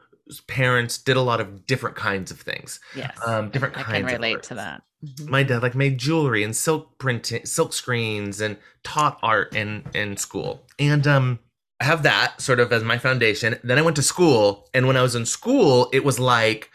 parents 0.47 0.99
did 0.99 1.17
a 1.17 1.21
lot 1.21 1.41
of 1.41 1.65
different 1.65 1.95
kinds 1.95 2.29
of 2.29 2.39
things 2.39 2.79
Yes. 2.95 3.17
um 3.25 3.49
different 3.49 3.75
I 3.75 3.81
kinds 3.81 3.95
can 3.97 4.05
of 4.05 4.11
relate 4.11 4.43
to 4.43 4.53
that. 4.55 4.83
Mhm. 5.05 5.29
my 5.29 5.43
dad 5.43 5.61
like 5.63 5.75
made 5.75 5.97
jewelry 5.97 6.43
and 6.43 6.53
silk 6.55 6.97
printing 6.97 7.45
silk 7.45 7.71
screens 7.71 8.41
and 8.41 8.57
taught 8.83 9.17
art 9.23 9.55
in 9.55 9.83
in 9.93 10.17
school. 10.17 10.65
And 10.77 11.07
um 11.07 11.39
i 11.81 11.85
have 11.85 12.03
that 12.03 12.41
sort 12.41 12.59
of 12.59 12.73
as 12.73 12.83
my 12.83 12.97
foundation. 12.97 13.57
Then 13.63 13.77
i 13.77 13.81
went 13.81 13.95
to 13.95 14.01
school 14.03 14.69
and 14.73 14.87
when 14.87 14.97
i 14.97 15.01
was 15.01 15.15
in 15.15 15.25
school 15.25 15.89
it 15.93 16.03
was 16.03 16.19
like 16.19 16.69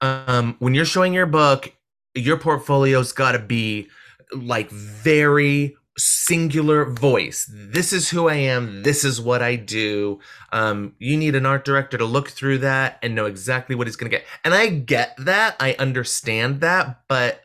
um 0.00 0.56
when 0.58 0.74
you're 0.74 0.84
showing 0.84 1.12
your 1.14 1.26
book 1.26 1.72
your 2.14 2.36
portfolio's 2.38 3.12
got 3.12 3.32
to 3.32 3.38
be 3.38 3.88
like 4.32 4.70
very 4.70 5.76
singular 5.98 6.84
voice. 6.86 7.48
This 7.52 7.92
is 7.92 8.10
who 8.10 8.28
i 8.28 8.34
am. 8.34 8.82
This 8.82 9.04
is 9.04 9.20
what 9.20 9.42
i 9.42 9.54
do. 9.56 10.18
Um 10.52 10.94
you 10.98 11.16
need 11.16 11.36
an 11.36 11.46
art 11.46 11.64
director 11.64 11.98
to 11.98 12.04
look 12.04 12.30
through 12.30 12.58
that 12.58 12.98
and 13.02 13.14
know 13.14 13.26
exactly 13.26 13.76
what 13.76 13.86
he's 13.86 13.96
going 13.96 14.10
to 14.10 14.16
get. 14.16 14.26
And 14.44 14.54
i 14.54 14.68
get 14.68 15.14
that. 15.18 15.56
I 15.60 15.74
understand 15.78 16.60
that. 16.62 17.02
But 17.08 17.42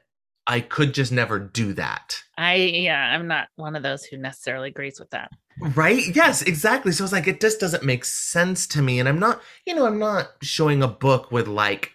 i 0.47 0.59
could 0.59 0.93
just 0.93 1.11
never 1.11 1.39
do 1.39 1.73
that 1.73 2.21
I 2.37 2.55
yeah, 2.55 2.99
I'm 3.13 3.27
not 3.27 3.47
one 3.55 3.75
of 3.75 3.83
those 3.83 4.03
who 4.03 4.17
necessarily 4.17 4.69
agrees 4.69 4.99
with 4.99 5.09
that. 5.11 5.31
Right? 5.73 6.03
Yes, 6.13 6.41
exactly. 6.41 6.91
So 6.91 7.03
it's 7.03 7.13
like 7.13 7.27
it 7.27 7.39
just 7.39 7.59
doesn't 7.59 7.83
make 7.83 8.03
sense 8.03 8.67
to 8.67 8.81
me. 8.81 8.99
And 8.99 9.07
I'm 9.07 9.19
not, 9.19 9.41
you 9.65 9.73
know, 9.73 9.85
I'm 9.85 9.99
not 9.99 10.31
showing 10.41 10.83
a 10.83 10.87
book 10.87 11.31
with 11.31 11.47
like 11.47 11.91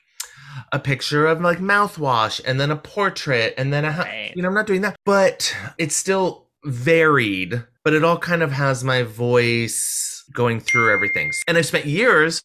a 0.73 0.79
picture 0.79 1.27
of 1.27 1.41
like 1.43 1.59
mouthwash 1.59 2.41
and 2.47 2.59
then 2.59 2.71
a 2.71 2.77
portrait 2.77 3.55
and 3.59 3.73
then 3.73 3.85
a 3.85 3.91
Right. 3.91 4.33
you 4.35 4.43
know, 4.43 4.49
I'm 4.49 4.55
not 4.55 4.67
doing 4.67 4.81
that. 4.81 4.97
But 5.05 5.55
it's 5.79 5.95
still 5.95 6.49
varied, 6.65 7.63
but 7.85 7.93
it 7.93 8.03
all 8.03 8.19
kind 8.19 8.43
of 8.43 8.53
has 8.53 8.83
my 8.83 9.03
voice 9.03 10.25
going 10.33 10.61
through 10.61 10.93
everything. 10.93 11.33
And 11.47 11.59
I've 11.59 11.67
spent 11.67 11.85
years 11.85 12.43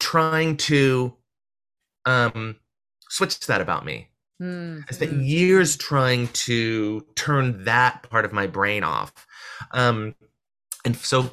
trying 0.00 0.56
to 0.56 1.14
um 2.06 2.56
switch 3.08 3.38
that 3.46 3.60
about 3.60 3.84
me. 3.84 4.08
Mm, 4.42 4.84
I 4.88 4.92
spent 4.92 5.12
mm. 5.12 5.26
years 5.26 5.76
trying 5.76 6.28
to 6.28 7.06
turn 7.14 7.64
that 7.64 8.02
part 8.10 8.24
of 8.24 8.32
my 8.32 8.46
brain 8.46 8.82
off. 8.82 9.12
Um, 9.72 10.14
and 10.84 10.96
so 10.96 11.30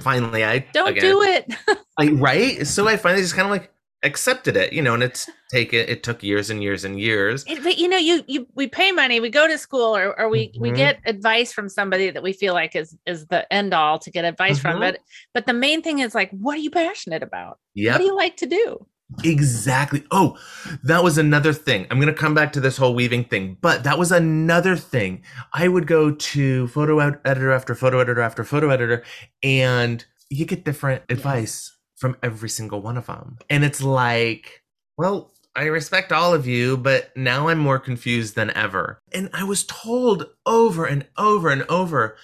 finally, 0.00 0.44
I 0.44 0.66
Don't 0.72 0.88
again, 0.88 1.02
do 1.02 1.22
it. 1.22 1.54
I, 1.98 2.08
right? 2.08 2.66
So 2.66 2.88
I 2.88 2.96
finally 2.96 3.22
just 3.22 3.34
kind 3.34 3.46
of 3.46 3.52
like 3.52 3.70
accepted 4.02 4.56
it, 4.56 4.72
you 4.72 4.82
know, 4.82 4.94
and 4.94 5.02
it's 5.02 5.30
taken, 5.50 5.78
it 5.88 6.02
took 6.02 6.22
years 6.22 6.50
and 6.50 6.62
years 6.62 6.84
and 6.84 7.00
years. 7.00 7.44
It- 7.46 7.62
but 7.62 7.78
you 7.78 7.88
know, 7.88 7.96
you 7.96 8.22
you 8.26 8.46
we 8.54 8.66
pay 8.66 8.90
money, 8.92 9.20
we 9.20 9.30
go 9.30 9.46
to 9.46 9.56
school, 9.56 9.96
or 9.96 10.18
or 10.18 10.28
we 10.28 10.52
we 10.58 10.70
Mhm. 10.70 10.76
get 10.76 11.00
advice 11.06 11.52
from 11.52 11.68
somebody 11.68 12.10
that 12.10 12.22
we 12.22 12.32
feel 12.32 12.52
like 12.52 12.74
is 12.74 12.96
is 13.06 13.26
the 13.28 13.50
end 13.52 13.72
all 13.72 13.98
to 14.00 14.10
get 14.10 14.24
advice 14.24 14.58
from. 14.58 14.76
Mhm. 14.76 14.80
But 14.80 14.98
but 15.32 15.46
the 15.46 15.54
main 15.54 15.82
thing 15.82 16.00
is 16.00 16.14
like, 16.14 16.30
what 16.32 16.56
are 16.56 16.60
you 16.60 16.70
passionate 16.70 17.22
about? 17.22 17.58
What 17.76 17.98
do 17.98 18.04
you 18.04 18.16
like 18.16 18.36
to 18.38 18.46
do? 18.46 18.86
Exactly. 19.22 20.04
Oh, 20.10 20.38
that 20.82 21.04
was 21.04 21.18
another 21.18 21.52
thing. 21.52 21.86
I'm 21.90 22.00
going 22.00 22.12
to 22.12 22.18
come 22.18 22.34
back 22.34 22.52
to 22.54 22.60
this 22.60 22.76
whole 22.76 22.94
weaving 22.94 23.24
thing, 23.24 23.58
but 23.60 23.84
that 23.84 23.98
was 23.98 24.10
another 24.10 24.76
thing. 24.76 25.22
I 25.52 25.68
would 25.68 25.86
go 25.86 26.10
to 26.12 26.68
photo 26.68 26.98
ed- 27.00 27.20
editor 27.24 27.52
after 27.52 27.74
photo 27.74 28.00
editor 28.00 28.22
after 28.22 28.44
photo 28.44 28.70
editor, 28.70 29.02
and 29.42 30.04
you 30.30 30.46
get 30.46 30.64
different 30.64 31.02
advice 31.08 31.76
from 31.96 32.16
every 32.22 32.48
single 32.48 32.80
one 32.80 32.96
of 32.96 33.06
them. 33.06 33.38
And 33.48 33.64
it's 33.64 33.82
like, 33.82 34.62
well, 34.96 35.32
I 35.56 35.64
respect 35.64 36.10
all 36.10 36.34
of 36.34 36.46
you, 36.46 36.76
but 36.76 37.16
now 37.16 37.48
I'm 37.48 37.58
more 37.58 37.78
confused 37.78 38.34
than 38.34 38.50
ever. 38.56 38.98
And 39.12 39.30
I 39.32 39.44
was 39.44 39.64
told 39.64 40.26
over 40.44 40.84
and 40.84 41.06
over 41.16 41.50
and 41.50 41.62
over, 41.68 42.16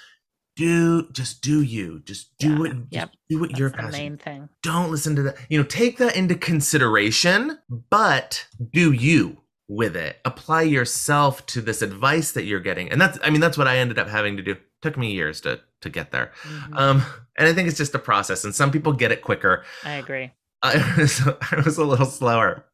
do 0.61 1.09
just 1.12 1.42
do 1.42 1.62
you, 1.62 2.01
just 2.05 2.37
do 2.38 2.51
Yeah, 2.51 2.59
what, 2.59 2.73
yep. 2.90 3.11
do 3.29 3.40
what 3.40 3.59
you're 3.59 3.70
That's 3.70 3.81
the 3.83 3.90
passionate 3.92 4.09
main 4.11 4.18
thing. 4.18 4.49
don't 4.62 4.90
listen 4.90 5.16
to 5.16 5.23
that. 5.23 5.37
You 5.49 5.59
know, 5.59 5.64
take 5.64 5.99
that 5.99 6.16
into 6.16 6.35
consideration, 6.35 7.59
but 7.90 8.46
do 8.73 8.92
you 8.92 9.38
with 9.68 9.96
it. 9.96 10.18
Apply 10.25 10.62
yourself 10.62 11.46
to 11.46 11.61
this 11.61 11.81
advice 11.81 12.33
that 12.33 12.42
you're 12.44 12.61
getting. 12.61 12.90
And 12.90 13.01
that's 13.01 13.18
I 13.23 13.31
mean, 13.31 13.40
that's 13.40 13.57
what 13.57 13.68
I 13.68 13.79
ended 13.79 13.99
up 13.99 14.09
having 14.09 14.37
to 14.37 14.42
do. 14.42 14.57
Took 14.83 14.96
me 14.99 15.12
years 15.12 15.40
to 15.42 15.61
to 15.83 15.88
get 15.88 16.11
there. 16.11 16.33
Mhm. 16.42 16.77
Um, 16.77 17.03
and 17.38 17.49
I 17.49 17.53
think 17.55 17.68
it's 17.68 17.79
just 17.79 17.94
a 17.94 17.99
process. 17.99 18.44
And 18.44 18.55
some 18.55 18.70
people 18.70 18.92
get 18.92 19.12
it 19.12 19.23
quicker. 19.23 19.64
I 19.85 19.92
agree. 19.92 20.33
I 20.62 20.94
was, 20.99 21.23
I 21.53 21.62
was 21.64 21.79
a 21.79 21.85
little 21.85 22.05
slower. 22.07 22.66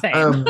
Same. 0.00 0.14
Um, 0.16 0.44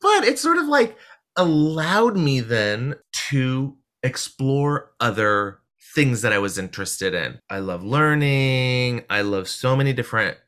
but 0.00 0.24
it 0.24 0.38
sort 0.38 0.56
of 0.58 0.66
like 0.66 0.96
allowed 1.36 2.16
me 2.16 2.40
then 2.40 2.96
to 3.28 3.76
explore 4.02 4.90
other 4.98 5.60
things 5.96 6.22
that 6.22 6.34
I 6.34 6.38
was 6.40 6.58
interested 6.58 7.14
in. 7.14 7.40
I 7.50 7.60
love 7.60 7.84
learning. 7.84 9.04
I 9.10 9.22
love 9.22 9.48
so 9.48 9.76
many 9.76 9.94
different 9.94 10.38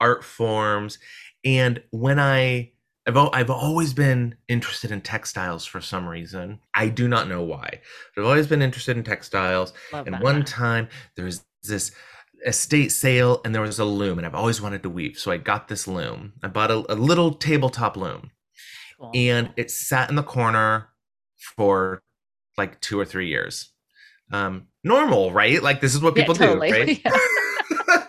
art 0.00 0.24
forms. 0.24 1.00
And 1.44 1.82
when 1.92 2.20
I 2.20 2.72
I've, 3.08 3.18
I've 3.18 3.50
always 3.50 3.94
been 3.94 4.36
interested 4.48 4.92
in 4.92 5.02
textiles 5.02 5.66
for 5.66 5.82
some 5.82 6.08
reason. 6.08 6.60
I 6.74 6.88
do 6.88 7.08
not 7.08 7.28
know 7.28 7.42
why. 7.42 7.80
But 8.16 8.22
I've 8.22 8.28
always 8.28 8.48
been 8.48 8.62
interested 8.62 8.96
in 8.96 9.04
textiles. 9.04 9.74
Love 9.92 10.06
And 10.06 10.16
that. 10.16 10.22
one 10.22 10.44
time 10.44 10.88
there 11.16 11.26
was 11.26 11.44
this 11.64 11.92
estate 12.46 12.92
sale 12.92 13.42
and 13.44 13.54
there 13.54 13.62
was 13.62 13.80
a 13.80 13.86
loom 13.86 14.18
and 14.18 14.26
I've 14.26 14.36
always 14.36 14.62
wanted 14.62 14.84
to 14.84 14.90
weave. 14.90 15.18
So 15.18 15.32
I 15.32 15.38
got 15.38 15.68
this 15.68 15.88
loom. 15.88 16.34
I 16.44 16.48
bought 16.48 16.72
a, 16.72 16.92
a 16.92 16.96
little 16.96 17.34
tabletop 17.34 17.98
loom 17.98 18.32
Cool. 18.98 19.10
and 19.14 19.50
it 19.56 19.72
sat 19.72 20.10
in 20.10 20.16
the 20.16 20.24
corner 20.24 20.90
for 21.56 22.02
like 22.58 22.80
two 22.82 23.00
or 23.00 23.06
three 23.06 23.28
years. 23.28 23.70
Um, 24.32 24.68
normal, 24.84 25.32
right? 25.32 25.62
Like 25.62 25.80
this 25.80 25.94
is 25.94 26.00
what 26.00 26.16
Yeah, 26.16 26.22
people 26.22 26.34
totally. 26.34 26.70
do, 26.72 26.78
right? 26.78 27.00
Yeah. 27.04 28.04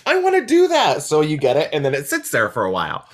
I 0.06 0.18
want 0.20 0.36
to 0.36 0.46
do 0.46 0.68
that. 0.68 1.02
So 1.02 1.20
you 1.20 1.36
get 1.36 1.56
it, 1.56 1.70
and 1.72 1.84
then 1.84 1.94
it 1.94 2.06
sits 2.06 2.30
there 2.30 2.48
for 2.48 2.64
a 2.64 2.70
while. 2.70 3.08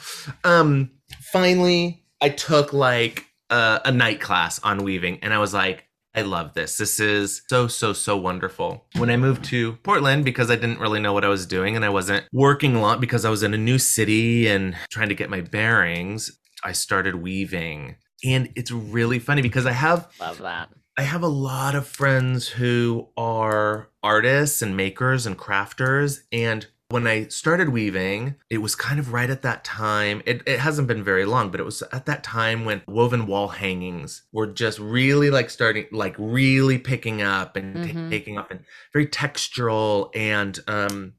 Um, 0.45 0.91
finally, 1.33 2.05
I 2.21 2.29
took 2.29 2.73
like 2.73 3.27
a, 3.51 3.81
a 3.87 3.93
night 3.93 4.21
class 4.21 4.61
on 4.63 4.85
weaving, 4.85 5.21
and 5.23 5.33
I 5.33 5.39
was 5.39 5.55
like, 5.55 5.85
I 6.15 6.23
love 6.23 6.55
this. 6.55 6.77
This 6.77 7.01
is 7.01 7.43
so, 7.49 7.67
so, 7.67 7.93
so 7.93 8.17
wonderful. 8.17 8.87
When 8.99 9.11
I 9.11 9.17
moved 9.17 9.45
to 9.47 9.73
Portland, 9.83 10.25
because 10.25 10.51
I 10.51 10.55
didn't 10.55 10.79
really 10.79 11.01
know 11.01 11.13
what 11.13 11.25
I 11.25 11.29
was 11.29 11.45
doing 11.47 11.75
and 11.75 11.85
I 11.85 11.89
wasn't 11.89 12.25
working 12.33 12.77
a 12.77 12.81
lot 12.81 13.01
because 13.01 13.25
I 13.25 13.31
was 13.31 13.43
in 13.43 13.53
a 13.53 13.59
new 13.59 13.79
city 13.79 14.47
and 14.47 14.77
trying 14.91 15.09
to 15.09 15.17
get 15.17 15.29
my 15.29 15.41
bearings, 15.41 16.31
I 16.63 16.71
started 16.71 17.17
weaving. 17.17 17.97
And 18.25 18.53
it's 18.55 18.71
really 18.71 19.19
funny 19.19 19.43
because 19.43 19.67
I 19.67 19.73
have 19.73 20.09
Love 20.21 20.39
that. 20.39 20.69
I 20.97 21.03
have 21.03 21.23
a 21.23 21.29
lot 21.29 21.75
of 21.75 21.87
friends 21.89 22.49
who 22.49 23.09
are 23.17 23.89
artists 24.03 24.63
and 24.63 24.77
makers 24.77 25.27
and 25.27 25.37
crafters. 25.37 26.21
And 26.31 26.67
when 26.89 27.07
I 27.09 27.27
started 27.29 27.71
weaving, 27.71 28.37
it 28.49 28.59
was 28.59 28.77
kind 28.77 29.01
of 29.01 29.13
right 29.13 29.29
at 29.29 29.43
that 29.43 29.65
time. 29.65 30.23
It, 30.25 30.43
it 30.47 30.61
hasn't 30.61 30.87
been 30.87 31.03
very 31.03 31.25
long, 31.25 31.51
but 31.51 31.59
it 31.59 31.65
was 31.65 31.83
at 31.93 32.07
that 32.07 32.23
time 32.23 32.65
when 32.65 32.83
woven 32.87 33.27
wall 33.27 33.49
hangings 33.49 34.23
were 34.33 34.47
just 34.47 34.79
really 34.79 35.31
like 35.31 35.51
starting, 35.51 35.87
like 35.91 36.15
really 36.17 36.79
picking 36.79 37.23
up 37.23 37.57
and 37.57 37.75
ta- 37.75 37.99
Mhm. 37.99 38.11
taking 38.11 38.39
off 38.39 38.51
and 38.51 38.61
very 38.93 39.07
textural 39.09 40.11
and 40.15 40.61
um, 40.69 41.15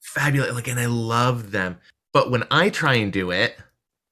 fabulous. 0.00 0.54
Like, 0.54 0.68
and 0.68 0.80
I 0.80 0.86
love 0.86 1.50
them. 1.50 1.76
But 2.14 2.30
when 2.30 2.44
I 2.50 2.70
try 2.70 2.94
and 2.94 3.12
do 3.12 3.30
it, 3.30 3.58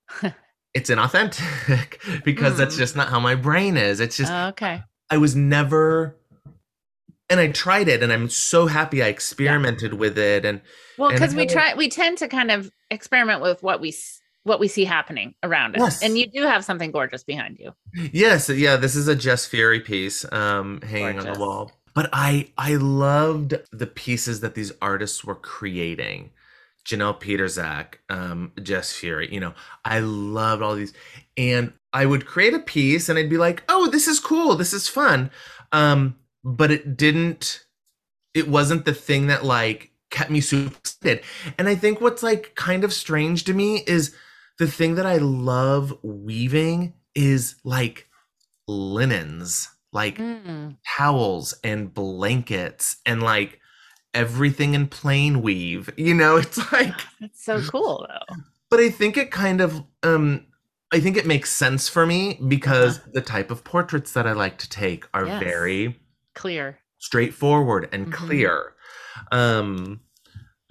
it's 0.75 0.91
inauthentic 0.91 2.23
because 2.25 2.59
that's 2.59 2.75
Mm. 2.75 2.79
just 2.79 2.97
not 2.97 3.09
how 3.09 3.19
my 3.21 3.35
brain 3.35 3.79
is. 3.79 4.01
It's 4.01 4.19
just, 4.19 4.31
Oh, 4.31 4.49
okay. 4.49 4.83
I 5.11 5.17
was 5.19 5.37
never 5.37 6.17
and 7.29 7.41
I 7.41 7.49
tried 7.49 7.89
it 7.89 8.03
and 8.03 8.13
I'm 8.13 8.29
so 8.29 8.67
happy 8.67 9.03
I 9.03 9.09
experimented 9.09 9.95
with 9.95 10.17
it 10.19 10.45
and 10.45 10.61
Well, 10.99 11.11
because 11.11 11.35
we 11.35 11.47
try, 11.47 11.75
we 11.75 11.89
tend 11.89 12.19
to 12.19 12.29
kind 12.29 12.51
of 12.51 12.71
experiment 12.91 13.41
with 13.43 13.63
what 13.63 13.81
we 13.81 13.95
what 14.45 14.61
we 14.61 14.69
see 14.69 14.85
happening 14.85 15.35
around 15.43 15.75
us, 15.75 15.81
Yes. 15.81 16.03
and 16.05 16.17
you 16.17 16.29
do 16.29 16.43
have 16.43 16.65
something 16.65 16.93
gorgeous 16.93 17.25
behind 17.25 17.59
you. 17.59 17.73
yes 18.13 18.49
yeah 18.49 18.77
this 18.77 18.95
is 18.95 19.09
a 19.09 19.17
Jess 19.17 19.45
Feury 19.47 19.81
piece 19.81 20.25
um 20.33 20.81
hanging 20.83 21.19
on 21.19 21.33
the 21.33 21.39
wall. 21.39 21.73
But 21.95 22.11
I 22.13 22.53
I 22.59 22.77
loved 22.77 23.55
the 23.73 23.87
pieces 23.87 24.41
that 24.41 24.55
these 24.55 24.71
artists 24.83 25.25
were 25.25 25.35
creating. 25.35 26.31
Janelle 26.87 27.19
Pietrzak 27.21 27.95
um 28.09 28.53
Jess 28.63 28.93
Feury 28.93 29.33
you 29.35 29.41
know 29.41 29.55
I 29.85 29.99
loved 30.01 30.63
all 30.63 30.77
these. 30.77 30.93
And 31.37 31.73
I 32.01 32.05
would 32.11 32.27
create 32.33 32.55
a 32.55 32.59
piece 32.75 33.09
and 33.09 33.19
I'd 33.19 33.31
be 33.37 33.39
like 33.49 33.63
oh 33.69 33.85
this 33.95 34.07
is 34.13 34.21
cool 34.21 34.55
this 34.57 34.73
is 34.73 34.89
fun 34.89 35.31
um 35.73 36.01
but 36.45 36.71
it 36.71 36.97
didn't 36.97 37.65
it 38.35 38.47
wasn't 38.49 38.85
the 38.85 38.95
thing 39.09 39.27
that 39.29 39.45
like 39.45 39.91
kept 40.11 40.31
me 40.31 40.41
super 40.41 40.77
excited. 40.79 41.19
And 41.59 41.69
I 41.69 41.75
think 41.75 42.01
what's 42.01 42.23
like 42.23 42.55
kind 42.55 42.85
of 42.85 42.93
strange 42.93 43.45
to 43.45 43.55
me 43.55 43.83
is 43.87 44.15
the 44.59 44.67
thing 44.79 44.95
that 44.97 45.07
I 45.07 45.17
love 45.17 45.85
weaving 46.03 46.93
is 47.15 47.57
like 47.65 48.09
linens, 48.69 49.69
like 49.93 50.19
Mm. 50.19 50.77
towels 50.97 51.55
and 51.65 51.93
blankets 51.93 52.97
and 53.07 53.23
like 53.23 53.61
everything 54.15 54.75
in 54.75 54.87
plain 54.87 55.43
weave. 55.43 55.91
You 55.97 56.15
know, 56.15 56.37
it's 56.45 56.59
like 56.73 56.95
That's 57.21 57.45
so 57.45 57.61
cool, 57.63 58.07
though. 58.09 58.37
but 58.71 58.81
I 58.81 58.91
think 58.91 59.17
it 59.17 59.31
kind 59.31 59.61
of 59.61 59.83
um 60.03 60.47
I 60.97 61.01
think 61.01 61.19
it 61.19 61.27
makes 61.27 61.53
sense 61.53 61.91
for 61.91 62.07
me 62.07 62.39
because 62.49 63.01
the 63.13 63.21
type 63.21 63.51
of 63.51 63.63
portraits 63.65 64.15
that 64.15 64.27
I 64.27 64.33
like 64.33 64.57
to 64.59 64.69
take 64.71 65.05
are 65.13 65.27
Uh-huh. 65.27 65.41
Yes. 65.41 65.53
very 65.55 66.01
Clear. 66.35 66.79
straightforward 66.99 67.91
and 67.93 68.07
Mhm. 68.07 68.13
clear. 68.13 68.75
Um 69.31 70.01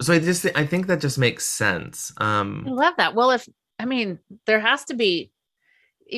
so 0.02 0.12
I 0.12 0.18
just 0.18 0.44
I 0.56 0.66
think 0.66 0.88
that 0.88 1.00
just 1.00 1.16
makes 1.18 1.46
sense. 1.46 2.12
Um, 2.18 2.64
I 2.66 2.70
love 2.70 2.94
that. 2.98 3.14
Well, 3.14 3.30
if 3.30 3.48
I 3.78 3.84
mean, 3.86 4.18
there 4.46 4.60
has 4.60 4.84
to 4.86 4.94
be 4.94 5.30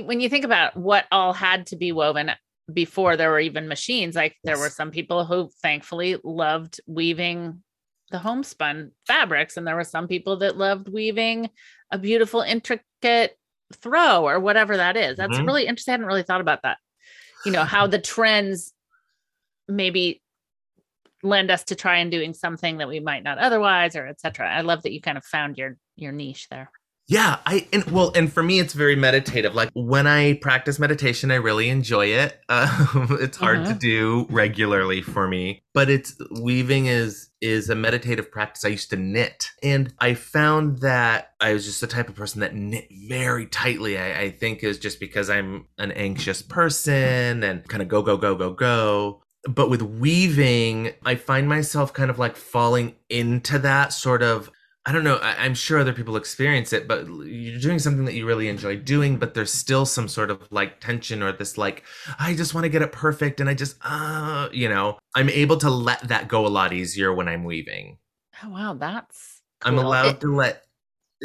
when 0.05 0.21
you 0.21 0.29
think 0.31 0.45
about 0.47 0.75
what 0.77 1.05
all 1.13 1.33
had 1.35 1.67
to 1.67 1.77
be 1.77 1.93
woven 1.93 2.31
before 2.73 3.17
there 3.17 3.31
were 3.31 3.41
even 3.41 3.69
machines. 3.69 4.17
Like 4.17 4.37
there 4.43 4.59
were 4.59 4.71
some 4.71 4.91
people 4.91 5.25
who 5.27 5.51
thankfully 5.63 6.17
loved 6.25 6.81
weaving 6.87 7.63
the 8.11 8.19
homespun 8.19 8.93
fabrics, 9.07 9.57
and 9.59 9.67
there 9.67 9.77
were 9.77 9.85
some 9.97 10.09
people 10.09 10.39
that 10.39 10.57
loved 10.57 10.89
weaving 10.89 11.51
a 11.93 11.99
beautiful, 11.99 12.41
intricate 12.41 13.37
throw 13.75 14.27
or 14.27 14.41
whatever 14.41 14.77
that 14.77 14.97
is. 14.97 15.17
That's 15.17 15.39
Mhm. 15.39 15.47
really 15.47 15.67
interesting. 15.67 15.93
I 15.93 15.95
hadn't 15.95 16.07
really 16.07 16.23
thought 16.23 16.41
about 16.41 16.63
that. 16.63 16.79
You 17.45 17.53
know 17.53 17.65
how 17.65 17.87
the 17.87 17.99
trends 17.99 18.73
maybe 19.69 20.23
lend 21.23 21.51
us 21.51 21.65
to 21.65 21.75
try 21.75 21.97
and 21.99 22.11
doing 22.11 22.33
something 22.33 22.79
that 22.79 22.89
we 22.89 23.01
might 23.01 23.25
not 23.25 23.39
otherwise 23.39 23.97
or 23.97 24.07
etc 24.07 24.49
i 24.49 24.61
love 24.61 24.83
that 24.83 24.93
you 24.93 25.01
kind 25.01 25.19
of 25.19 25.25
found 25.25 25.59
your 25.59 25.77
your 25.97 26.13
niche 26.13 26.47
there 26.49 26.71
yeah, 27.09 27.39
I 27.47 27.67
and 27.73 27.85
well 27.85 28.13
and 28.15 28.31
for 28.33 28.43
me 28.43 28.61
it's 28.61 28.75
very 28.75 28.95
meditative. 28.97 29.55
Like 29.55 29.71
when 29.75 30.07
I 30.07 30.35
practice 30.35 30.79
meditation 30.79 31.31
I 31.31 31.37
really 31.37 31.69
enjoy 31.71 32.07
it. 32.07 32.39
Um 32.51 33.19
it's 33.21 33.37
hard 33.37 33.65
to 33.67 33.73
Mhm. 33.73 33.79
do 33.79 34.27
regularly 34.31 35.01
for 35.03 35.27
me, 35.29 35.63
but 35.75 35.89
it's 35.91 36.15
weaving 36.41 36.87
is 36.87 37.31
is 37.41 37.71
a 37.71 37.75
meditative 37.75 38.31
practice. 38.33 38.65
I 38.65 38.69
used 38.69 38.91
to 38.91 38.97
knit 38.97 39.51
and 39.63 39.93
I 40.01 40.15
found 40.15 40.79
that 40.81 41.33
I 41.41 41.53
was 41.55 41.65
just 41.65 41.81
the 41.81 41.87
type 41.87 42.09
of 42.09 42.15
person 42.17 42.41
that 42.41 42.55
knit 42.55 42.89
very 43.09 43.47
tightly. 43.47 43.97
I, 43.97 44.21
I 44.23 44.31
think 44.31 44.63
is 44.65 44.79
just 44.79 44.99
because 45.01 45.31
I'm 45.31 45.67
an 45.79 45.93
anxious 45.93 46.43
person 46.43 47.43
and 47.45 47.67
kind 47.69 47.83
of 47.83 47.89
go, 47.89 48.03
go, 48.03 48.17
go, 48.17 48.35
go, 48.35 48.53
go. 48.53 49.23
But 49.49 49.71
with 49.71 49.83
weaving, 49.83 50.93
I 51.05 51.15
find 51.15 51.49
myself 51.49 51.93
kind 51.93 52.11
of 52.11 52.19
like 52.19 52.37
falling 52.37 52.97
into 53.09 53.59
that 53.61 53.93
sort 53.93 54.23
of 54.23 54.51
I 54.89 54.93
don't 54.93 55.05
know. 55.05 55.17
I, 55.17 55.45
I'm 55.45 55.55
sure 55.55 55.79
other 55.79 55.93
people 55.93 56.17
experience 56.17 56.73
it, 56.73 56.89
but 56.89 57.07
you're 57.07 57.61
doing 57.61 57.79
something 57.79 58.07
that 58.07 58.15
you 58.15 58.25
really 58.27 58.49
enjoy 58.49 58.77
doing, 58.77 59.19
but 59.19 59.35
there's 59.35 59.53
still 59.53 59.85
some 59.85 60.09
sort 60.09 60.31
of 60.31 60.41
like 60.51 60.81
tension 60.81 61.23
or 61.23 61.31
this 61.31 61.59
like, 61.59 61.83
I 62.19 62.35
just 62.35 62.55
want 62.55 62.65
to 62.65 62.71
get 62.71 62.81
it 62.81 62.91
perfect. 62.91 63.39
And 63.41 63.51
I 63.51 63.55
just, 63.55 63.77
uh, 63.83 64.49
you 64.51 64.67
know, 64.69 64.99
I'm 65.15 65.29
able 65.29 65.59
to 65.59 65.69
let 65.69 66.09
that 66.09 66.27
go 66.27 66.47
a 66.47 66.49
lot 66.49 66.73
easier 66.73 67.13
when 67.13 67.29
I'm 67.29 67.45
weaving. 67.45 67.99
oh 68.43 68.49
wow 68.49 68.73
that's 68.75 69.43
I'm 69.63 69.77
allowed 69.79 70.07
It- 70.17 70.21
to 70.23 70.35
let 70.35 70.65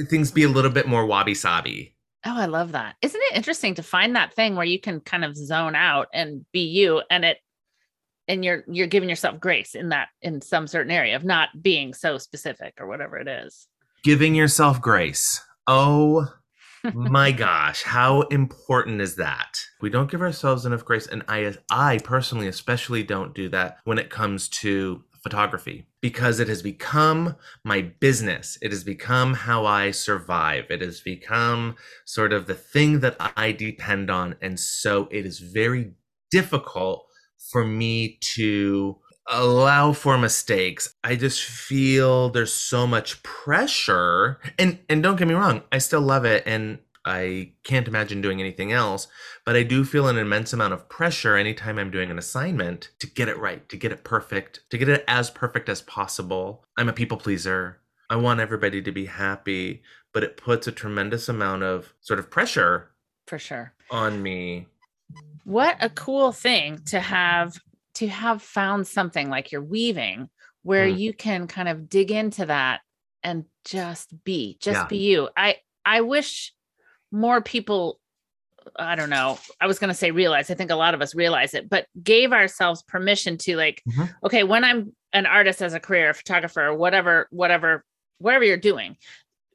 things 0.10 0.32
be 0.32 0.44
a 0.44 0.50
little 0.50 0.72
bit 0.72 0.88
more 0.88 1.06
wabi 1.06 1.36
sabi. 1.36 1.96
oh 2.26 2.36
i 2.36 2.46
love 2.48 2.72
that 2.72 2.96
isn't 3.04 3.22
it 3.30 3.36
interesting 3.38 3.76
to 3.76 3.84
find 3.84 4.16
that 4.16 4.34
thing 4.34 4.56
where 4.56 4.66
you 4.66 4.80
can 4.80 5.00
kind 5.02 5.24
of 5.24 5.38
zone 5.38 5.76
out 5.76 6.08
and 6.14 6.44
be 6.52 6.62
you 6.62 7.04
and 7.12 7.24
it 7.24 7.38
and 8.28 8.46
you're 8.46 8.64
you're 8.68 8.88
giving 8.88 9.10
yourself 9.10 9.40
grace 9.40 9.76
in 9.76 9.90
that 9.90 10.10
in 10.22 10.42
some 10.42 10.68
certain 10.68 10.92
area 10.92 11.16
of 11.16 11.24
not 11.24 11.50
being 11.62 11.94
so 11.94 12.18
specific 12.18 12.74
or 12.80 12.88
whatever 12.88 13.18
it 13.18 13.28
is 13.28 13.68
Giving 14.04 14.36
yourself 14.36 14.82
grace. 14.82 15.40
Oh 15.66 16.28
my 16.94 17.32
gosh, 17.32 17.84
how 17.84 18.24
important 18.24 19.00
is 19.00 19.16
that? 19.16 19.58
We 19.80 19.90
don't 19.90 20.12
give 20.12 20.22
ourselves 20.22 20.66
enough 20.66 20.84
grace, 20.84 21.08
and 21.08 21.24
I, 21.30 21.56
I 21.72 22.00
personally, 22.00 22.50
especially, 22.50 23.04
don't 23.04 23.34
do 23.34 23.48
that 23.50 23.78
when 23.86 23.98
it 23.98 24.10
comes 24.10 24.50
to 24.50 25.06
photography 25.24 25.86
because 26.02 26.42
it 26.42 26.50
has 26.50 26.62
become 26.62 27.38
my 27.64 27.80
business. 28.02 28.58
It 28.62 28.72
has 28.72 28.84
become 28.84 29.34
how 29.34 29.66
I 29.66 29.92
survive. 29.92 30.66
It 30.70 30.82
has 30.82 31.00
become 31.00 31.78
sort 32.04 32.34
of 32.34 32.46
the 32.46 32.56
thing 32.56 33.00
that 33.00 33.16
I 33.38 33.54
depend 33.54 34.10
on, 34.12 34.36
and 34.42 34.60
so 34.60 35.08
it 35.12 35.26
is 35.26 35.40
very 35.40 35.94
difficult 36.30 37.06
for 37.52 37.66
me 37.66 38.18
to 38.36 38.98
allow 39.30 39.94
for 39.94 40.18
mistakes. 40.18 40.94
I 41.04 41.16
just 41.16 41.44
feel 41.44 42.30
there's 42.30 42.54
so 42.54 42.86
much 42.86 43.22
pressure. 43.24 44.40
And 44.60 44.80
and 44.90 45.02
don't 45.04 45.16
get 45.18 45.28
me 45.28 45.34
wrong, 45.34 45.64
I 45.72 45.78
still 45.78 46.02
love 46.02 46.26
it 46.26 46.44
and 46.46 46.80
I 47.06 47.52
can't 47.66 47.88
imagine 47.88 48.22
doing 48.22 48.40
anything 48.40 48.72
else, 48.72 49.08
but 49.46 49.58
I 49.58 49.64
do 49.64 49.84
feel 49.84 50.08
an 50.08 50.18
immense 50.18 50.54
amount 50.54 50.74
of 50.74 50.88
pressure 50.88 51.36
anytime 51.36 51.78
I'm 51.78 51.92
doing 51.92 52.10
an 52.10 52.18
assignment 52.18 52.92
to 53.00 53.08
get 53.08 53.28
it 53.28 53.38
right, 53.38 53.68
to 53.68 53.76
get 53.76 53.92
it 53.92 54.06
perfect, 54.06 54.62
to 54.70 54.78
get 54.78 54.88
it 54.88 55.04
as 55.06 55.30
perfect 55.30 55.68
as 55.68 55.82
possible. 55.82 56.64
I'm 56.78 56.88
a 56.88 56.94
people 56.94 57.18
pleaser. 57.18 57.82
I 58.10 58.16
want 58.16 58.40
everybody 58.40 58.82
to 58.82 58.92
be 58.92 59.08
happy, 59.08 59.84
but 60.14 60.24
it 60.24 60.38
puts 60.38 60.66
a 60.68 60.72
tremendous 60.72 61.28
amount 61.28 61.64
of 61.64 61.94
sort 62.00 62.20
of 62.20 62.30
pressure 62.32 62.92
For 63.28 63.38
sure. 63.40 63.74
on 63.92 64.24
me. 64.24 64.68
What 65.44 65.78
a 65.82 65.90
cool 65.90 66.32
thing 66.32 66.80
to 66.88 67.00
have 67.00 67.54
to 67.96 68.08
have 68.08 68.42
found 68.42 68.88
something 68.88 69.30
like 69.30 69.52
you're 69.52 69.62
weaving 69.64 70.30
where 70.64 70.88
Mm. 70.88 70.98
you 70.98 71.14
can 71.14 71.48
kind 71.48 71.68
of 71.70 71.90
dig 71.90 72.10
into 72.12 72.46
that 72.48 72.82
and 73.22 73.46
just 73.66 74.24
be, 74.24 74.58
just 74.62 74.82
Yeah. 74.82 74.88
be 74.88 74.98
you. 74.98 75.30
I 75.38 75.58
I 75.86 76.02
wish 76.02 76.54
more 77.12 77.42
people 77.42 78.00
I 78.80 78.96
don't 78.96 79.10
know. 79.10 79.38
I 79.60 79.68
was 79.68 79.78
going 79.78 79.90
to 79.90 79.94
say 79.94 80.12
realize. 80.12 80.50
I 80.50 80.54
think 80.54 80.72
a 80.72 80.76
lot 80.76 80.94
of 80.94 81.02
us 81.02 81.14
realize 81.14 81.54
it, 81.54 81.70
but 81.70 81.86
gave 82.02 82.32
ourselves 82.32 82.82
permission 82.84 83.38
to 83.40 83.58
like 83.58 83.84
Mhm. 83.90 84.16
okay, 84.26 84.44
when 84.46 84.64
I'm 84.64 84.96
an 85.12 85.26
artist 85.26 85.62
as 85.62 85.74
a 85.74 85.82
career, 85.82 86.10
a 86.12 86.14
photographer, 86.14 86.68
or 86.68 86.74
whatever 86.78 87.28
whatever 87.30 87.84
whatever 88.20 88.46
you're 88.46 88.56
doing, 88.58 88.96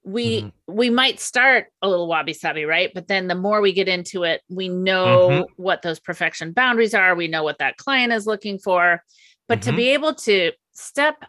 we 0.09 0.43
Mhm. 0.43 0.53
we 0.67 0.91
might 0.91 1.21
start 1.21 1.67
a 1.83 1.89
little 1.89 2.09
wabi 2.09 2.33
sabi, 2.33 2.65
right? 2.65 2.91
But 2.95 3.09
then 3.09 3.29
the 3.29 3.35
more 3.35 3.61
we 3.61 3.73
get 3.73 3.89
into 3.89 4.23
it, 4.25 4.43
we 4.49 4.69
know 4.69 5.29
Mhm. 5.29 5.53
what 5.57 5.83
those 5.83 6.01
perfection 6.01 6.53
boundaries 6.53 6.95
are. 6.95 7.15
We 7.15 7.29
know 7.29 7.43
what 7.43 7.59
that 7.59 7.77
client 7.77 8.13
is 8.13 8.27
looking 8.27 8.59
for. 8.59 9.05
But 9.49 9.63
to 9.63 9.73
Mhm. 9.73 9.77
be 9.77 9.89
able 9.91 10.15
to 10.15 10.53
step 10.73 11.25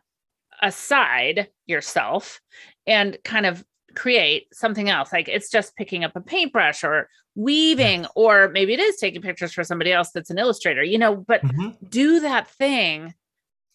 aside 0.61 1.49
yourself 1.67 2.41
and 2.85 3.17
kind 3.23 3.45
of 3.45 3.63
create 3.95 4.47
something 4.53 4.89
else, 4.89 5.11
like 5.11 5.27
it's 5.27 5.49
just 5.49 5.75
picking 5.75 6.03
up 6.03 6.15
a 6.15 6.21
paintbrush 6.21 6.83
or 6.83 7.09
weaving, 7.35 8.05
or 8.15 8.49
maybe 8.49 8.73
it 8.73 8.79
is 8.79 8.97
taking 8.97 9.21
pictures 9.21 9.53
for 9.53 9.63
somebody 9.63 9.91
else 9.91 10.11
that's 10.11 10.29
an 10.29 10.37
illustrator, 10.37 10.83
you 10.83 10.97
know, 10.97 11.15
but 11.15 11.41
Mhm. 11.43 11.77
do 11.89 12.19
that 12.21 12.47
thing 12.47 13.13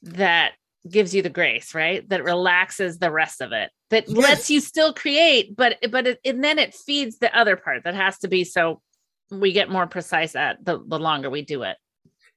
that 0.03 0.53
gives 0.89 1.15
you 1.15 1.23
the 1.23 1.31
grace 1.31 1.75
right? 1.75 2.09
That 2.09 2.25
relaxes 2.25 2.99
the 2.99 3.11
rest 3.11 3.41
of 3.41 3.53
it 3.53 3.71
that 3.91 4.09
Yes. 4.09 4.19
lets 4.19 4.51
you 4.51 4.61
still 4.61 4.93
create 4.93 5.57
but 5.57 5.79
but 5.91 6.07
it, 6.07 6.21
and 6.25 6.43
then 6.43 6.59
it 6.59 6.75
feeds 6.75 7.19
the 7.19 7.37
other 7.37 7.57
part 7.57 7.85
that 7.85 7.95
has 7.95 8.19
to 8.19 8.29
be 8.29 8.45
so 8.45 8.81
we 9.31 9.53
get 9.53 9.71
more 9.71 9.87
precise 9.87 10.37
at 10.37 10.65
the, 10.65 10.83
the 10.87 10.99
longer 10.99 11.31
we 11.31 11.43
do 11.43 11.63
it. 11.63 11.77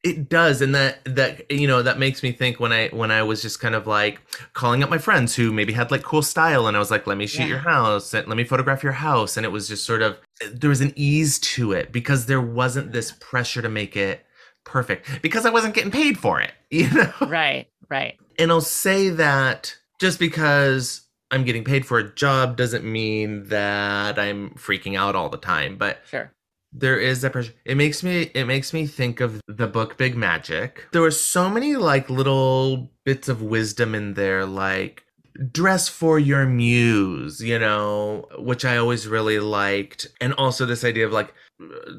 It 0.04 0.30
does, 0.30 0.62
and 0.62 0.76
that 0.76 1.04
that 1.06 1.50
you 1.52 1.68
know 1.68 1.82
that 1.82 1.98
makes 1.98 2.22
me 2.22 2.32
think 2.32 2.60
when 2.60 2.72
I 2.72 2.88
when 2.90 3.10
I 3.12 3.24
was 3.24 3.42
just 3.42 3.60
kind 3.60 3.74
of 3.76 3.88
like 3.88 4.22
calling 4.54 4.84
up 4.84 4.90
my 4.92 5.00
friends 5.00 5.36
who 5.36 5.52
maybe 5.52 5.74
had 5.74 5.90
like 5.90 6.04
cool 6.04 6.22
style, 6.22 6.68
and 6.68 6.78
I 6.78 6.80
was 6.80 6.92
like, 6.92 7.08
"Let 7.08 7.18
me 7.18 7.26
shoot 7.26 7.48
your 7.48 7.58
house, 7.58 8.14
and 8.14 8.28
let 8.28 8.38
me 8.38 8.44
photograph 8.44 8.84
your 8.84 8.92
house," 8.94 9.38
and 9.38 9.46
it 9.46 9.50
was 9.50 9.68
just 9.68 9.86
sort 9.86 10.04
of 10.04 10.20
there 10.54 10.70
was 10.70 10.82
an 10.82 10.94
ease 10.96 11.40
to 11.40 11.72
it 11.74 11.92
because 11.92 12.28
there 12.28 12.40
wasn't 12.40 12.92
this 12.92 13.12
pressure 13.20 13.62
to 13.62 13.70
make 13.70 13.98
it 13.98 14.24
perfect 14.64 15.22
because 15.24 15.46
I 15.46 15.50
wasn't 15.50 15.74
getting 15.74 15.92
paid 15.92 16.18
for 16.18 16.40
it, 16.40 16.52
you 16.70 16.90
know. 16.92 17.12
right 17.20 17.66
right 17.90 18.18
And 18.38 18.52
I'll 18.52 18.62
say 18.62 19.10
that 19.10 19.76
just 20.00 20.20
because 20.20 21.08
I'm 21.32 21.44
getting 21.44 21.64
paid 21.64 21.86
for 21.86 21.98
a 22.00 22.14
job 22.14 22.56
doesn't 22.56 22.84
mean 22.84 23.48
that 23.50 24.18
I'm 24.20 24.52
freaking 24.52 24.98
out 24.98 25.16
all 25.16 25.30
the 25.30 25.38
time, 25.38 25.78
but 25.78 26.00
sure. 26.10 26.32
there 26.72 27.00
is 27.00 27.22
that 27.22 27.34
pressure. 27.34 27.54
It 27.66 27.76
makes 27.76 28.04
me 28.04 28.32
it 28.34 28.46
makes 28.46 28.74
me 28.74 28.88
think 28.88 29.20
of 29.20 29.42
the 29.48 29.68
book 29.68 29.98
big 29.98 30.16
magic. 30.16 30.86
There 30.92 31.02
were 31.02 31.12
so 31.12 31.50
many 31.50 31.76
like 31.76 32.10
little 32.10 32.92
bits 33.04 33.28
of 33.28 33.42
wisdom 33.42 33.96
in 33.96 34.14
there 34.14 34.46
like 34.46 35.04
dress 35.52 35.88
for 35.88 36.18
your 36.18 36.46
muse 36.46 37.42
you 37.42 37.60
know 37.60 38.28
which 38.38 38.66
i 38.66 38.78
always 38.78 39.08
really 39.08 39.40
liked. 39.40 40.08
And 40.20 40.34
also 40.34 40.66
this 40.66 40.84
idea 40.84 41.06
of 41.06 41.12
like 41.12 41.34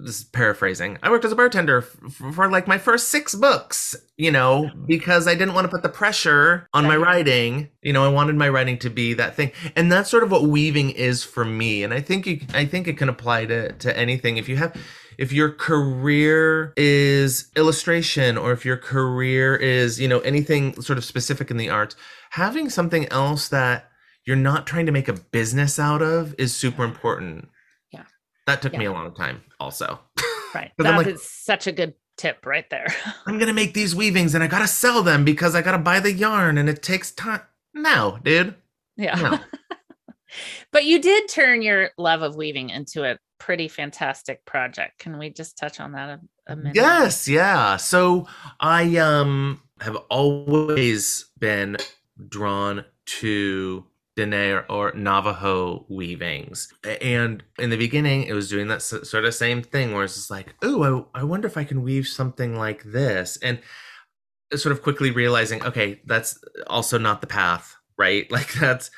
this 0.04 0.20
is 0.20 0.24
paraphrasing 0.24 0.98
i 1.02 1.10
worked 1.10 1.24
as 1.24 1.32
a 1.32 1.36
bartender 1.36 1.78
f- 1.78 2.34
for 2.34 2.50
like 2.50 2.68
my 2.68 2.78
first 2.78 3.08
six 3.08 3.34
books 3.34 3.96
you 4.16 4.30
know 4.30 4.70
because 4.86 5.26
i 5.26 5.34
didn't 5.34 5.54
want 5.54 5.64
to 5.64 5.68
put 5.68 5.82
the 5.82 5.88
pressure 5.88 6.68
on 6.72 6.84
my 6.84 6.96
writing. 6.96 7.68
You 7.82 7.92
know 7.92 8.04
i 8.04 8.08
wanted 8.08 8.36
my 8.36 8.48
writing 8.48 8.78
to 8.78 8.90
be 8.90 9.14
that 9.14 9.34
thing. 9.34 9.52
And 9.76 9.90
that's 9.90 10.10
sort 10.10 10.22
of 10.22 10.30
what 10.30 10.44
weaving 10.44 10.90
is 10.90 11.24
for 11.24 11.44
me. 11.44 11.82
And 11.82 11.92
i 11.92 12.00
think 12.00 12.26
you 12.26 12.40
i 12.54 12.64
think 12.64 12.86
it 12.88 12.98
can 12.98 13.08
apply 13.08 13.46
to 13.46 13.72
to 13.72 13.96
anything. 13.96 14.36
If 14.36 14.48
you 14.48 14.56
have 14.56 14.76
if 15.18 15.32
your 15.32 15.50
career 15.50 16.72
is 16.76 17.50
illustration 17.56 18.38
or 18.38 18.52
if 18.52 18.64
your 18.64 18.76
career 18.76 19.56
is 19.56 20.00
you 20.00 20.08
know 20.08 20.20
anything 20.20 20.80
sort 20.80 20.96
of 20.96 21.04
specific 21.04 21.50
in 21.50 21.56
the 21.56 21.68
arts 21.68 21.96
having 22.30 22.70
something 22.70 23.06
else 23.08 23.48
that 23.48 23.90
you're 24.24 24.36
not 24.36 24.66
trying 24.66 24.86
to 24.86 24.92
make 24.92 25.08
a 25.08 25.14
business 25.14 25.78
out 25.78 26.02
of 26.02 26.34
is 26.36 26.54
super 26.54 26.84
important. 26.84 27.48
Yeah. 27.90 28.02
that 28.46 28.60
took 28.60 28.76
me 28.76 28.84
a 28.84 28.92
long 28.92 29.14
time 29.14 29.42
also. 29.58 30.00
Right. 30.54 30.72
That 30.78 30.96
like- 30.96 31.06
is 31.06 31.30
such 31.30 31.66
a 31.66 31.72
good 31.72 31.92
tip 32.16 32.46
right 32.46 32.68
there. 32.70 32.86
I'm 33.26 33.38
gonna 33.38 33.52
make 33.52 33.74
these 33.74 33.94
weavings 33.94 34.34
and 34.34 34.42
i 34.42 34.46
gotta 34.46 34.66
sell 34.66 35.02
them 35.02 35.22
because 35.22 35.54
i 35.54 35.60
gotta 35.60 35.76
buy 35.78 36.00
the 36.00 36.10
yarn 36.10 36.56
and 36.56 36.70
it 36.70 36.82
takes 36.82 37.10
time. 37.10 37.42
No 37.74 38.18
dude. 38.22 38.54
Yeah. 38.96 39.14
No. 39.16 39.38
But 40.72 40.84
you 40.84 41.00
did 41.00 41.28
turn 41.28 41.62
your 41.62 41.90
love 41.96 42.20
of 42.20 42.36
weaving 42.36 42.68
into 42.68 43.02
a 43.02 43.18
pretty 43.38 43.68
fantastic 43.68 44.44
project 44.44 44.98
can 44.98 45.18
we 45.18 45.30
just 45.30 45.56
touch 45.56 45.80
on 45.80 45.92
that 45.92 46.08
a, 46.08 46.52
a 46.52 46.56
minute 46.56 46.74
Yes, 46.74 47.28
yeah. 47.28 47.76
So 47.76 48.26
I 48.60 48.96
um 48.96 49.60
have 49.80 49.96
always 50.10 51.26
been 51.38 51.76
drawn 52.28 52.84
to 53.20 53.84
Dene 54.16 54.34
or, 54.34 54.64
or 54.68 54.92
Navajo 54.92 55.86
weavings. 55.88 56.72
And 57.00 57.42
in 57.58 57.70
the 57.70 57.76
beginning, 57.76 58.24
it 58.24 58.32
was 58.32 58.48
doing 58.48 58.68
that 58.68 58.82
sort 58.82 59.24
of 59.24 59.34
same 59.34 59.62
thing 59.62 59.92
where 59.92 60.04
it's 60.04 60.14
just 60.14 60.30
like, 60.30 60.54
oh, 60.62 61.06
I, 61.14 61.20
I 61.20 61.24
wonder 61.24 61.46
if 61.46 61.56
I 61.56 61.64
can 61.64 61.82
weave 61.82 62.08
something 62.08 62.56
like 62.56 62.82
this. 62.82 63.38
And 63.42 63.60
sort 64.54 64.72
of 64.72 64.82
quickly 64.82 65.10
realizing, 65.10 65.62
okay, 65.62 66.00
that's 66.06 66.38
also 66.66 66.98
not 66.98 67.20
the 67.20 67.26
path, 67.26 67.76
right? 67.96 68.28
Like 68.30 68.52
that's 68.54 68.90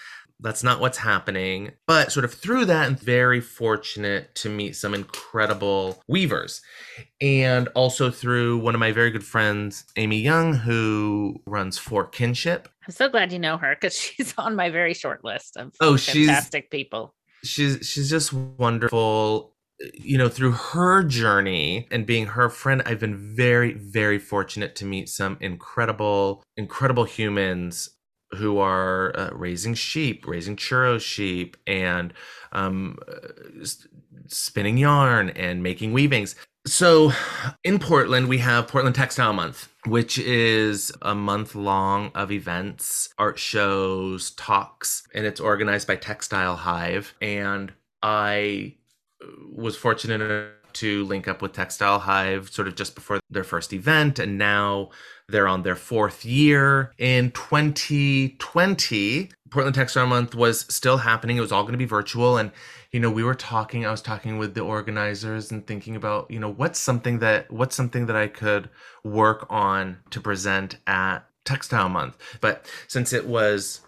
that's 0.42 0.62
not 0.64 0.80
what's 0.80 0.98
happening. 0.98 1.72
But 1.86 2.12
sort 2.12 2.24
of 2.24 2.32
through 2.34 2.64
that, 2.66 2.86
I'm 2.86 2.96
very 2.96 3.40
fortunate 3.40 4.34
to 4.36 4.48
meet 4.48 4.76
some 4.76 4.94
incredible 4.94 6.02
weavers 6.08 6.62
and 7.20 7.68
also 7.74 8.10
through 8.10 8.58
one 8.58 8.74
of 8.74 8.80
my 8.80 8.92
very 8.92 9.10
good 9.10 9.24
friends, 9.24 9.84
Amy 9.96 10.18
Young, 10.20 10.54
who 10.54 11.40
runs 11.46 11.78
For 11.78 12.04
Kinship. 12.06 12.68
i'm 12.86 12.92
so 12.92 13.08
glad 13.08 13.32
you 13.32 13.38
know 13.38 13.56
her 13.58 13.74
because 13.74 13.94
she's 13.98 14.34
on 14.38 14.56
my 14.56 14.70
very 14.70 14.94
short 14.94 15.24
list 15.24 15.56
of 15.56 15.72
Oh, 15.80 15.96
she's- 15.96 16.26
fantastic 16.26 16.70
people 16.70 17.14
She's 17.42 17.86
she's 17.88 18.10
just 18.10 18.34
wonderful. 18.34 19.54
You 19.94 20.18
know, 20.18 20.28
through 20.28 20.50
her 20.52 21.02
journey 21.02 21.88
and 21.90 22.04
being 22.04 22.26
her 22.26 22.50
friend, 22.50 22.82
I've 22.84 23.00
been 23.00 23.16
very, 23.34 23.72
very 23.72 24.18
fortunate 24.18 24.76
to 24.76 24.84
meet 24.84 25.08
some 25.08 25.38
incredible, 25.40 26.42
incredible 26.58 27.04
humans 27.04 27.88
who 28.36 28.58
are 28.58 29.12
uh, 29.16 29.30
raising 29.32 29.74
sheep, 29.74 30.26
raising 30.26 30.56
churro 30.56 31.00
sheep, 31.00 31.56
and 31.66 32.12
um, 32.52 32.98
uh, 33.08 33.64
spinning 34.28 34.78
yarn 34.78 35.30
and 35.30 35.62
making 35.62 35.92
weavings. 35.92 36.36
So 36.66 37.12
in 37.64 37.78
Portland, 37.78 38.28
we 38.28 38.38
have 38.38 38.68
Portland 38.68 38.94
Textile 38.94 39.32
Month, 39.32 39.68
which 39.86 40.18
is 40.18 40.92
a 41.00 41.14
month 41.14 41.54
long 41.54 42.12
of 42.14 42.30
events, 42.30 43.08
art 43.18 43.38
shows, 43.38 44.32
talks, 44.32 45.06
and 45.14 45.24
it's 45.24 45.40
organized 45.40 45.88
by 45.88 45.96
Textile 45.96 46.56
Hive. 46.56 47.14
And 47.22 47.72
I 48.02 48.76
uh, 49.22 49.26
was 49.52 49.76
fortunate 49.76 50.20
enough 50.20 50.54
to 50.74 51.04
link 51.04 51.26
up 51.26 51.42
with 51.42 51.52
Textile 51.52 51.98
Hive 51.98 52.50
sort 52.50 52.68
of 52.68 52.76
just 52.76 52.94
before 52.94 53.20
their 53.30 53.42
first 53.42 53.72
event. 53.72 54.18
And 54.18 54.38
now 54.38 54.90
they're 55.30 55.48
on 55.48 55.62
their 55.62 55.76
fourth 55.76 56.24
year. 56.24 56.92
In 56.98 57.30
2020, 57.32 59.30
Portland 59.50 59.74
Textile 59.74 60.06
Month 60.06 60.34
was 60.34 60.60
still 60.72 60.98
happening. 60.98 61.36
It 61.36 61.40
was 61.40 61.52
all 61.52 61.62
going 61.62 61.72
to 61.72 61.78
be 61.78 61.84
virtual. 61.84 62.36
And 62.36 62.52
you 62.92 62.98
know 62.98 63.10
we 63.10 63.22
were 63.22 63.34
talking 63.34 63.86
i 63.86 63.90
was 63.90 64.02
talking 64.02 64.38
with 64.38 64.54
the 64.54 64.60
organizers 64.60 65.50
and 65.50 65.66
thinking 65.66 65.96
about 65.96 66.30
you 66.30 66.38
know 66.38 66.50
what's 66.50 66.78
something 66.78 67.20
that 67.20 67.50
what's 67.50 67.76
something 67.76 68.06
that 68.06 68.16
i 68.16 68.26
could 68.26 68.68
work 69.04 69.46
on 69.48 69.98
to 70.10 70.20
present 70.20 70.76
at 70.86 71.20
textile 71.44 71.88
month 71.88 72.16
but 72.40 72.68
since 72.88 73.12
it 73.12 73.26
was 73.26 73.80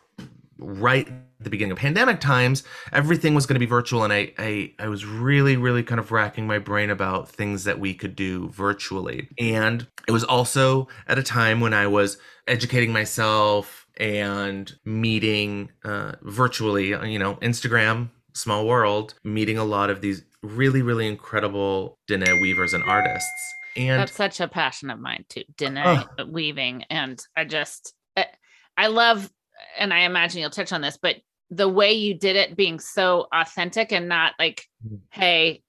right 0.63 1.07
at 1.09 1.15
the 1.45 1.51
beginning 1.51 1.73
of 1.73 1.79
pandemic 1.79 2.21
times, 2.21 2.63
everything 2.93 3.35
was 3.35 3.47
going 3.47 3.55
to 3.55 3.61
be 3.61 3.67
virtual, 3.67 4.05
and 4.05 4.13
I, 4.13 4.33
I 4.39 4.73
I 4.79 4.89
was 4.89 5.05
really 5.05 5.57
really 5.57 5.83
kind 5.83 5.99
of 5.99 6.13
racking 6.13 6.47
my 6.47 6.59
brain 6.59 6.91
about 6.91 7.29
things 7.29 7.65
that 7.65 7.79
we 7.81 7.95
could 7.95 8.15
do 8.17 8.49
virtually, 8.51 9.29
and 9.39 9.87
it 10.07 10.13
was 10.13 10.25
also 10.25 10.89
at 11.09 11.19
a 11.19 11.23
time 11.23 11.61
when 11.61 11.75
I 11.75 11.87
was 11.87 12.17
educating 12.47 12.93
myself 12.93 13.87
and 13.99 14.73
meeting 14.85 15.71
uh, 15.85 16.13
virtually, 16.23 16.89
you 16.89 17.19
know, 17.19 17.35
Instagram, 17.37 18.11
small 18.35 18.67
world, 18.67 19.15
meeting 19.25 19.59
a 19.59 19.65
lot 19.65 19.91
of 19.91 20.01
these 20.01 20.25
really 20.43 20.83
really 20.83 21.07
incredible 21.07 21.99
Dene 22.07 22.25
weavers 22.41 22.73
and 22.73 22.83
artists, 22.85 23.29
and 23.77 24.01
That's 24.01 24.13
such 24.15 24.41
a 24.41 24.49
passion 24.49 24.91
of 24.91 24.99
mine 25.01 25.25
too, 25.29 25.43
Dene 25.57 25.79
Oh. 25.85 26.07
weaving. 26.27 26.85
And 26.91 27.21
I 27.37 27.45
just, 27.45 27.95
I- 28.17 28.27
I 28.77 28.87
love, 28.87 29.31
and 29.79 29.93
I 29.93 30.01
imagine 30.01 30.41
you'll 30.41 30.51
touch 30.51 30.73
on 30.73 30.81
this, 30.81 30.99
but 31.01 31.17
the 31.51 31.69
way 31.69 31.93
you 31.93 32.15
did 32.15 32.37
it 32.37 32.57
being 32.57 32.79
so 32.81 33.27
authentic 33.33 33.93
and 33.93 34.09
not 34.09 34.33
like, 34.39 34.69
Mhm. 34.87 35.01
hey, 35.11 35.63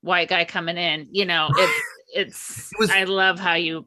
white 0.00 0.28
guy 0.28 0.44
coming 0.44 0.76
in, 0.78 1.08
you 1.10 1.24
know, 1.26 1.48
it's, 1.56 1.82
it's, 2.14 2.72
It 2.72 2.78
was- 2.78 2.90
I 2.90 3.04
love 3.04 3.38
how 3.38 3.54
you 3.54 3.86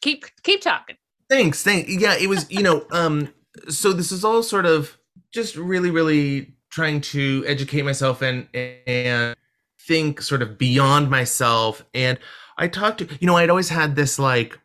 keep, 0.00 0.24
keep 0.42 0.60
talking. 0.60 0.96
Thanks, 1.28 1.62
thank 1.62 1.86
yeah, 1.88 2.14
it 2.18 2.28
was, 2.28 2.50
you 2.50 2.62
know, 2.62 2.86
um 2.92 3.32
so 3.68 3.92
this 3.92 4.12
is 4.12 4.24
all 4.24 4.42
sort 4.42 4.66
of 4.66 4.98
just 5.32 5.56
really 5.56 5.90
really 5.90 6.54
trying 6.70 7.00
to 7.00 7.44
educate 7.46 7.82
myself 7.82 8.22
and 8.22 8.46
and 8.54 9.34
think 9.80 10.20
sort 10.22 10.42
of 10.42 10.56
beyond 10.58 11.10
myself 11.10 11.84
and 11.94 12.18
I 12.58 12.68
talked 12.68 12.98
to 12.98 13.08
you 13.20 13.26
know, 13.26 13.36
I'd 13.36 13.50
always 13.50 13.68
had 13.70 13.96
this 13.96 14.18
like 14.18 14.58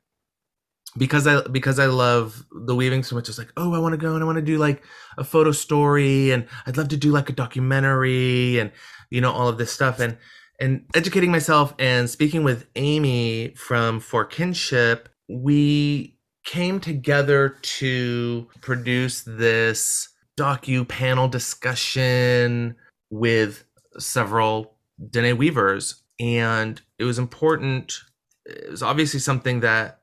because 0.97 1.27
I 1.27 1.41
because 1.47 1.79
I 1.79 1.85
love 1.85 2.45
the 2.51 2.75
weaving 2.75 3.03
so 3.03 3.15
much, 3.15 3.29
it's 3.29 3.37
like, 3.37 3.53
oh, 3.57 3.73
I 3.73 3.79
want 3.79 3.93
to 3.93 3.97
go 3.97 4.13
and 4.13 4.23
I 4.23 4.25
want 4.25 4.37
to 4.37 4.41
do 4.41 4.57
like 4.57 4.83
a 5.17 5.23
photo 5.23 5.51
story 5.51 6.31
and 6.31 6.47
I'd 6.65 6.77
love 6.77 6.89
to 6.89 6.97
do 6.97 7.11
like 7.11 7.29
a 7.29 7.33
documentary 7.33 8.59
and 8.59 8.71
you 9.09 9.21
know 9.21 9.31
all 9.31 9.47
of 9.47 9.57
this 9.57 9.71
stuff 9.71 9.99
and 9.99 10.17
and 10.59 10.85
educating 10.95 11.31
myself 11.31 11.73
and 11.77 12.09
speaking 12.09 12.43
with 12.43 12.65
Amy 12.75 13.53
from 13.55 13.99
For 13.99 14.25
Kinship, 14.25 15.09
we 15.29 16.17
came 16.45 16.79
together 16.79 17.57
to 17.61 18.47
produce 18.61 19.21
this 19.21 20.09
docu 20.39 20.87
panel 20.87 21.27
discussion 21.27 22.75
with 23.09 23.65
several 23.99 24.77
Dene 25.09 25.37
Weavers. 25.37 26.03
And 26.19 26.81
it 26.97 27.03
was 27.03 27.19
important. 27.19 27.99
It 28.45 28.71
was 28.71 28.81
obviously 28.81 29.19
something 29.19 29.59
that 29.59 30.01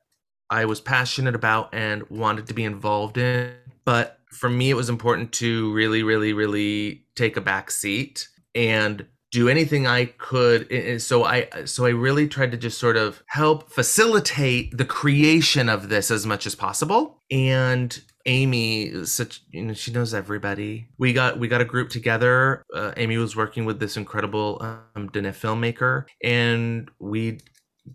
I 0.49 0.65
was 0.65 0.81
passionate 0.81 1.35
about 1.35 1.73
and 1.73 2.09
wanted 2.09 2.47
to 2.47 2.53
be 2.53 2.63
involved 2.63 3.17
in. 3.17 3.53
But 3.83 4.19
for 4.31 4.49
me, 4.49 4.69
it 4.69 4.75
was 4.75 4.89
important 4.89 5.31
to 5.33 5.71
really, 5.73 6.03
really, 6.03 6.33
really 6.33 7.05
take 7.15 7.37
a 7.37 7.41
back 7.41 7.71
seat 7.71 8.27
and 8.53 9.05
do 9.31 9.49
anything 9.49 9.85
I 9.85 10.05
could. 10.05 10.71
And 10.71 11.01
so 11.01 11.25
I, 11.25 11.47
so 11.65 11.85
I 11.85 11.89
really 11.89 12.27
tried 12.27 12.51
to 12.51 12.57
just 12.57 12.79
sort 12.79 12.97
of 12.97 13.21
help 13.27 13.69
facilitate 13.69 14.77
the 14.77 14.85
creation 14.85 15.67
of 15.67 15.89
this 15.89 16.09
as 16.09 16.25
much 16.25 16.45
as 16.45 16.55
possible. 16.55 17.21
And 17.29 17.99
Amy, 18.25 19.05
such 19.05 19.41
you 19.51 19.63
know, 19.63 19.73
she 19.73 19.91
knows 19.91 20.13
everybody. 20.13 20.87
We 20.97 21.13
got 21.13 21.37
we 21.37 21.47
got 21.47 21.61
a 21.61 21.65
group 21.65 21.89
together. 21.89 22.63
Uh, 22.73 22.91
Amy 22.97 23.17
was 23.17 23.35
working 23.35 23.65
with 23.65 23.79
this 23.79 23.97
incredible 23.97 24.59
um, 24.61 25.09
Dene 25.09 25.25
filmmaker, 25.25 26.05
and 26.23 26.89
we 26.99 27.39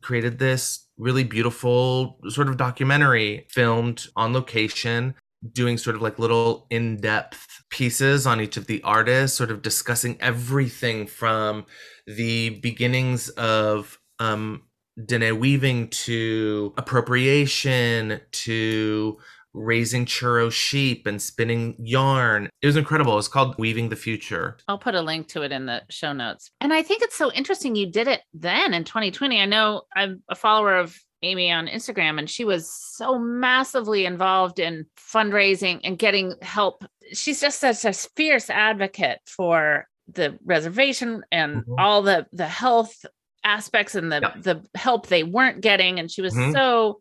created 0.02 0.38
this 0.38 0.86
really 0.98 1.24
beautiful 1.24 2.18
sort 2.28 2.48
of 2.48 2.56
documentary 2.56 3.46
filmed 3.48 4.06
on 4.16 4.32
location 4.32 5.14
doing 5.52 5.78
sort 5.78 5.96
of 5.96 6.02
like 6.02 6.18
little 6.18 6.66
in-depth 6.70 7.64
pieces 7.70 8.26
on 8.26 8.40
each 8.40 8.56
of 8.56 8.66
the 8.66 8.82
artists 8.82 9.36
sort 9.36 9.50
of 9.50 9.62
discussing 9.62 10.16
everything 10.20 11.06
from 11.06 11.64
the 12.06 12.50
beginnings 12.60 13.28
of 13.30 13.98
um 14.18 14.62
Dene 15.06 15.38
weaving 15.38 15.88
to 15.88 16.74
appropriation 16.76 18.20
to 18.32 19.18
raising 19.52 20.06
churro 20.06 20.50
sheep 20.50 21.06
and 21.06 21.20
spinning 21.20 21.74
yarn. 21.78 22.48
It 22.62 22.66
was 22.66 22.76
incredible. 22.76 23.18
It's 23.18 23.28
called 23.28 23.56
Weaving 23.58 23.88
the 23.88 23.96
Future. 23.96 24.56
I'll 24.68 24.78
put 24.78 24.94
a 24.94 25.02
link 25.02 25.28
to 25.28 25.42
it 25.42 25.52
in 25.52 25.66
the 25.66 25.82
show 25.90 26.12
notes. 26.12 26.50
And 26.60 26.72
I 26.72 26.82
think 26.82 27.02
it's 27.02 27.16
so 27.16 27.32
interesting 27.32 27.74
you 27.74 27.90
did 27.90 28.08
it 28.08 28.22
then 28.32 28.74
in 28.74 28.84
2020. 28.84 29.40
I 29.40 29.46
know 29.46 29.82
I'm 29.96 30.22
a 30.28 30.34
follower 30.34 30.76
of 30.76 30.96
Amy 31.22 31.50
on 31.52 31.66
Instagram, 31.66 32.18
and 32.18 32.30
she 32.30 32.44
was 32.44 32.72
so 32.72 33.18
massively 33.18 34.06
involved 34.06 34.58
in 34.58 34.86
fundraising 34.98 35.80
and 35.84 35.98
getting 35.98 36.34
help. 36.40 36.84
She's 37.12 37.40
just 37.40 37.60
such 37.60 37.84
a 37.84 37.92
fierce 37.92 38.48
advocate 38.48 39.18
for 39.26 39.86
the 40.12 40.38
reservation 40.44 41.22
and 41.30 41.64
Mhm. 41.66 41.74
all 41.78 42.02
the 42.02 42.26
the 42.32 42.46
health 42.46 43.04
aspects 43.44 43.94
and 43.94 44.10
the 44.10 44.20
Yeah. 44.22 44.32
the 44.40 44.64
help 44.74 45.06
they 45.08 45.22
weren't 45.22 45.60
getting. 45.60 45.98
And 46.00 46.10
she 46.10 46.22
was 46.22 46.34
Mhm. 46.34 46.52
so 46.52 47.00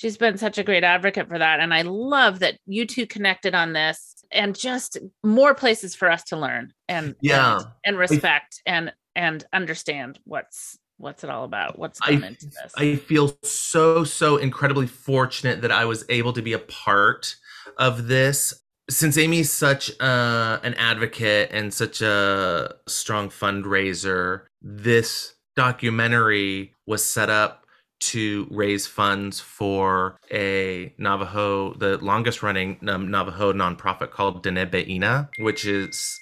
she's 0.00 0.16
been 0.16 0.38
such 0.38 0.56
a 0.56 0.64
great 0.64 0.82
advocate 0.82 1.28
for 1.28 1.38
that. 1.38 1.60
And 1.60 1.74
I 1.74 1.82
love 1.82 2.38
that 2.38 2.56
you 2.64 2.86
two 2.86 3.06
connected 3.06 3.54
on 3.54 3.74
this 3.74 4.14
and 4.32 4.58
just 4.58 4.96
more 5.22 5.54
places 5.54 5.94
for 5.94 6.10
us 6.10 6.24
to 6.24 6.38
learn 6.38 6.72
and 6.88 7.14
Yeah. 7.20 7.56
and, 7.56 7.66
and 7.84 7.98
respect 7.98 8.62
and 8.64 8.94
and 9.14 9.44
understand 9.52 10.18
what's 10.24 10.78
what's 10.96 11.22
it 11.22 11.28
all 11.28 11.44
about 11.44 11.78
what's 11.78 11.98
I- 12.02 12.12
into 12.12 12.46
this 12.46 12.72
I 12.76 12.96
feel 12.96 13.36
so, 13.42 14.04
so 14.04 14.38
incredibly 14.38 14.86
fortunate 14.86 15.60
that 15.62 15.72
I 15.72 15.84
was 15.84 16.04
able 16.08 16.32
to 16.32 16.42
be 16.42 16.54
a 16.54 16.58
part 16.58 17.36
of 17.76 18.06
this. 18.06 18.54
Since 18.88 19.18
Amy's 19.18 19.52
such 19.52 19.90
uh, 20.00 20.58
an 20.62 20.74
advocate 20.74 21.50
and 21.52 21.72
such 21.72 22.00
a 22.02 22.74
strong 22.88 23.28
fundraiser, 23.28 24.42
this 24.62 25.34
documentary 25.56 26.74
was 26.86 27.04
set 27.04 27.30
up 27.30 27.59
to 28.00 28.46
raise 28.50 28.86
funds 28.86 29.40
for 29.40 30.18
a 30.32 30.92
Navajo, 30.98 31.74
the 31.74 31.98
longest 31.98 32.42
running 32.42 32.78
um, 32.88 33.10
Navajo 33.10 33.52
nonprofit 33.52 34.10
called 34.10 34.42
Denebeina, 34.42 35.28
which 35.38 35.64
is 35.64 36.18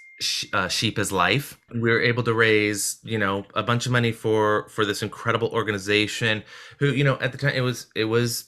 uh, 0.52 0.68
sheep 0.68 0.98
is 0.98 1.12
life. 1.12 1.58
We 1.72 1.90
were 1.90 2.00
able 2.00 2.22
to 2.24 2.34
raise 2.34 2.98
you 3.04 3.18
know 3.18 3.44
a 3.54 3.62
bunch 3.62 3.86
of 3.86 3.92
money 3.92 4.12
for 4.12 4.68
for 4.68 4.84
this 4.84 5.02
incredible 5.02 5.48
organization 5.48 6.42
who 6.78 6.88
you 6.88 7.04
know 7.04 7.18
at 7.20 7.32
the 7.32 7.38
time 7.38 7.54
it 7.54 7.60
was 7.60 7.86
it 7.94 8.04
was 8.04 8.46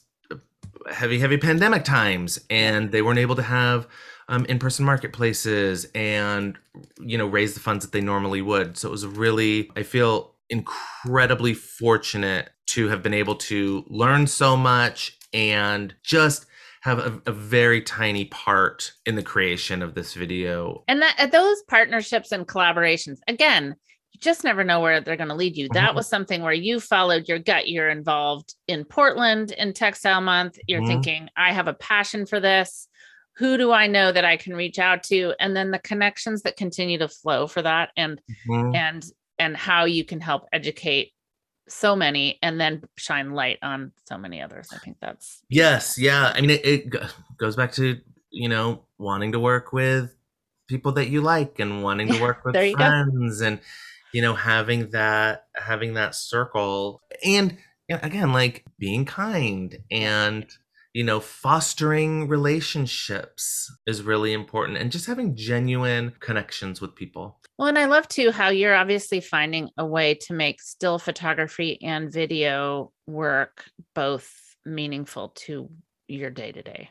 heavy 0.90 1.18
heavy 1.18 1.36
pandemic 1.36 1.84
times 1.84 2.40
and 2.48 2.90
they 2.90 3.02
weren't 3.02 3.18
able 3.18 3.36
to 3.36 3.42
have 3.42 3.86
um, 4.28 4.44
in-person 4.46 4.84
marketplaces 4.84 5.86
and 5.94 6.58
you 7.00 7.18
know 7.18 7.26
raise 7.26 7.54
the 7.54 7.60
funds 7.60 7.84
that 7.84 7.92
they 7.92 8.00
normally 8.00 8.42
would. 8.42 8.76
So 8.76 8.88
it 8.88 8.92
was 8.92 9.06
really 9.06 9.70
i 9.76 9.82
feel 9.82 10.34
incredibly 10.48 11.54
fortunate 11.54 12.50
to 12.70 12.88
have 12.88 13.02
been 13.02 13.14
able 13.14 13.34
to 13.34 13.84
learn 13.88 14.26
so 14.26 14.56
much 14.56 15.18
and 15.32 15.94
just 16.02 16.46
have 16.82 16.98
a, 16.98 17.20
a 17.26 17.32
very 17.32 17.82
tiny 17.82 18.24
part 18.26 18.92
in 19.06 19.14
the 19.16 19.22
creation 19.22 19.82
of 19.82 19.94
this 19.94 20.14
video 20.14 20.82
and 20.88 21.02
that 21.02 21.14
uh, 21.18 21.26
those 21.26 21.62
partnerships 21.68 22.32
and 22.32 22.46
collaborations 22.46 23.18
again 23.28 23.74
you 24.12 24.18
just 24.20 24.44
never 24.44 24.64
know 24.64 24.80
where 24.80 25.00
they're 25.00 25.16
going 25.16 25.28
to 25.28 25.34
lead 25.34 25.56
you 25.56 25.68
that 25.70 25.92
Mhm. 25.92 25.94
was 25.96 26.08
something 26.08 26.42
where 26.42 26.52
you 26.52 26.80
followed 26.80 27.28
your 27.28 27.38
gut 27.38 27.68
you're 27.68 27.88
involved 27.90 28.54
in 28.66 28.84
portland 28.84 29.52
in 29.52 29.72
textile 29.72 30.20
month 30.20 30.58
you're 30.66 30.80
Mhm. 30.80 30.86
thinking 30.86 31.28
i 31.36 31.52
have 31.52 31.68
a 31.68 31.74
passion 31.74 32.24
for 32.26 32.40
this 32.40 32.88
who 33.36 33.56
do 33.58 33.70
i 33.72 33.86
know 33.86 34.10
that 34.10 34.24
i 34.24 34.36
can 34.36 34.54
reach 34.54 34.78
out 34.78 35.02
to 35.04 35.34
and 35.38 35.54
then 35.54 35.70
the 35.70 35.78
connections 35.80 36.42
that 36.42 36.56
continue 36.56 36.98
to 36.98 37.08
flow 37.08 37.46
for 37.46 37.62
that 37.62 37.90
and 37.96 38.20
Mhm. 38.48 38.76
and 38.76 39.04
and 39.38 39.56
how 39.56 39.84
you 39.84 40.04
can 40.04 40.20
help 40.20 40.46
educate 40.52 41.12
so 41.70 41.94
many 41.94 42.38
and 42.42 42.60
then 42.60 42.82
shine 42.96 43.32
light 43.32 43.58
on 43.62 43.92
so 44.08 44.18
many 44.18 44.42
others 44.42 44.68
i 44.72 44.78
think 44.78 44.96
that's 45.00 45.40
Yes, 45.50 45.98
yeah. 45.98 46.32
I 46.34 46.40
mean, 46.40 46.50
it, 46.50 46.64
it 46.64 46.94
goes 47.36 47.56
back 47.56 47.72
to 47.72 48.00
you 48.30 48.48
know 48.48 48.84
wanting 48.98 49.32
to 49.32 49.40
work 49.40 49.72
with 49.72 50.14
people 50.68 50.92
that 50.92 51.08
you 51.08 51.20
like 51.20 51.58
and 51.58 51.82
wanting 51.82 52.06
to 52.08 52.20
work 52.20 52.44
with 52.44 52.54
there 52.54 52.64
you 52.64 52.76
go. 52.76 52.84
friends 52.84 53.40
and 53.40 53.58
you 54.14 54.22
know 54.22 54.34
having 54.34 54.90
that 54.90 55.46
having 55.56 55.94
that 55.94 56.14
circle 56.14 57.02
and 57.24 57.58
you 57.88 57.96
know, 57.96 58.00
again 58.04 58.32
like 58.32 58.64
being 58.78 59.04
kind 59.04 59.78
and 59.90 60.46
you 60.92 61.04
know 61.04 61.20
fostering 61.20 62.28
relationships 62.28 63.72
is 63.86 64.02
really 64.02 64.32
important 64.32 64.78
and 64.78 64.90
just 64.90 65.06
having 65.06 65.36
genuine 65.36 66.12
connections 66.20 66.80
with 66.80 66.94
people. 66.94 67.38
Well, 67.58 67.68
and 67.68 67.78
I 67.78 67.84
love 67.86 68.08
too 68.08 68.30
how 68.30 68.48
you're 68.48 68.74
obviously 68.74 69.20
finding 69.20 69.70
a 69.76 69.86
way 69.86 70.14
to 70.22 70.32
make 70.32 70.60
still 70.62 70.98
photography 70.98 71.78
and 71.82 72.12
video 72.12 72.92
work 73.06 73.64
both 73.94 74.32
meaningful 74.64 75.30
to 75.30 75.70
your 76.08 76.30
day 76.30 76.52
to 76.52 76.62
day. 76.62 76.90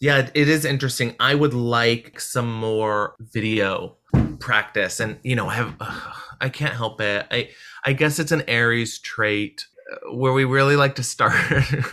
Yeah, 0.00 0.28
it 0.34 0.48
is 0.48 0.64
interesting. 0.64 1.14
I 1.20 1.34
would 1.34 1.54
like 1.54 2.18
some 2.18 2.52
more 2.52 3.14
video 3.20 3.96
practice, 4.40 5.00
and 5.00 5.18
you 5.22 5.36
know, 5.36 5.48
I 5.48 5.54
have 5.54 5.74
I 6.40 6.48
can't 6.48 6.74
help 6.74 7.00
it. 7.00 7.26
I 7.30 7.50
I 7.84 7.92
guess 7.92 8.18
it's 8.18 8.32
an 8.32 8.42
Aries 8.48 8.98
trait 8.98 9.64
where 10.10 10.32
we 10.32 10.44
really 10.44 10.76
like 10.76 10.94
to 10.96 11.02
start, 11.02 11.34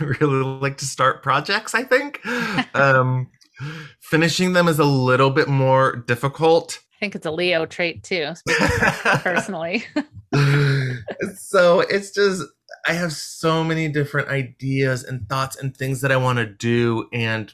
really 0.00 0.44
like 0.44 0.78
to 0.78 0.86
start 0.86 1.22
projects. 1.22 1.74
I 1.74 1.84
think, 1.84 2.20
um, 2.74 3.28
Finishing 4.00 4.54
them 4.54 4.68
is 4.68 4.78
a 4.78 4.84
little 4.84 5.30
bit 5.30 5.48
more 5.48 5.96
difficult. 5.96 6.80
I 6.94 6.98
think 6.98 7.14
it's 7.14 7.26
a 7.26 7.30
Leo 7.30 7.66
trait 7.66 8.02
too, 8.02 8.32
personally. 9.22 9.84
so 11.36 11.80
it's 11.80 12.10
just 12.10 12.42
I 12.86 12.92
have 12.92 13.12
so 13.12 13.62
many 13.62 13.88
different 13.88 14.28
ideas 14.28 15.04
and 15.04 15.28
thoughts 15.28 15.56
and 15.56 15.76
things 15.76 16.00
that 16.00 16.10
I 16.12 16.16
want 16.16 16.38
to 16.38 16.46
do 16.46 17.08
and 17.12 17.52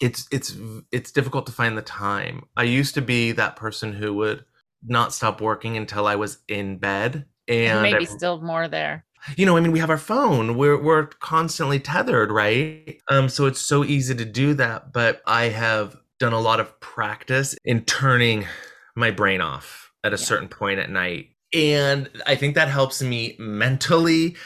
it's 0.00 0.26
it's 0.32 0.56
it's 0.90 1.12
difficult 1.12 1.46
to 1.46 1.52
find 1.52 1.76
the 1.76 1.82
time. 1.82 2.44
I 2.56 2.64
used 2.64 2.94
to 2.94 3.02
be 3.02 3.32
that 3.32 3.56
person 3.56 3.92
who 3.92 4.14
would 4.14 4.44
not 4.84 5.12
stop 5.12 5.40
working 5.40 5.76
until 5.76 6.06
I 6.06 6.16
was 6.16 6.38
in 6.48 6.78
bed 6.78 7.26
and 7.46 7.82
maybe 7.82 8.06
I- 8.06 8.10
still 8.10 8.40
more 8.40 8.68
there. 8.68 9.04
You 9.36 9.46
know, 9.46 9.56
I 9.56 9.60
mean, 9.60 9.72
we 9.72 9.78
have 9.78 9.90
our 9.90 9.98
phone. 9.98 10.56
We're 10.56 10.80
we're 10.80 11.06
constantly 11.06 11.78
tethered, 11.80 12.30
right? 12.30 12.98
Um, 13.10 13.28
so 13.28 13.46
it's 13.46 13.60
so 13.60 13.84
easy 13.84 14.14
to 14.14 14.24
do 14.24 14.54
that. 14.54 14.92
But 14.92 15.22
I 15.26 15.44
have 15.44 15.96
done 16.18 16.32
a 16.32 16.40
lot 16.40 16.60
of 16.60 16.78
practice 16.80 17.54
in 17.64 17.84
turning 17.84 18.46
my 18.96 19.10
brain 19.10 19.40
off 19.40 19.90
at 20.04 20.12
a 20.12 20.16
Yeah. 20.16 20.24
certain 20.24 20.48
point 20.48 20.78
at 20.80 20.90
night, 20.90 21.30
and 21.54 22.08
I 22.26 22.34
think 22.36 22.54
that 22.54 22.68
helps 22.68 23.02
me 23.02 23.36
mentally. 23.38 24.36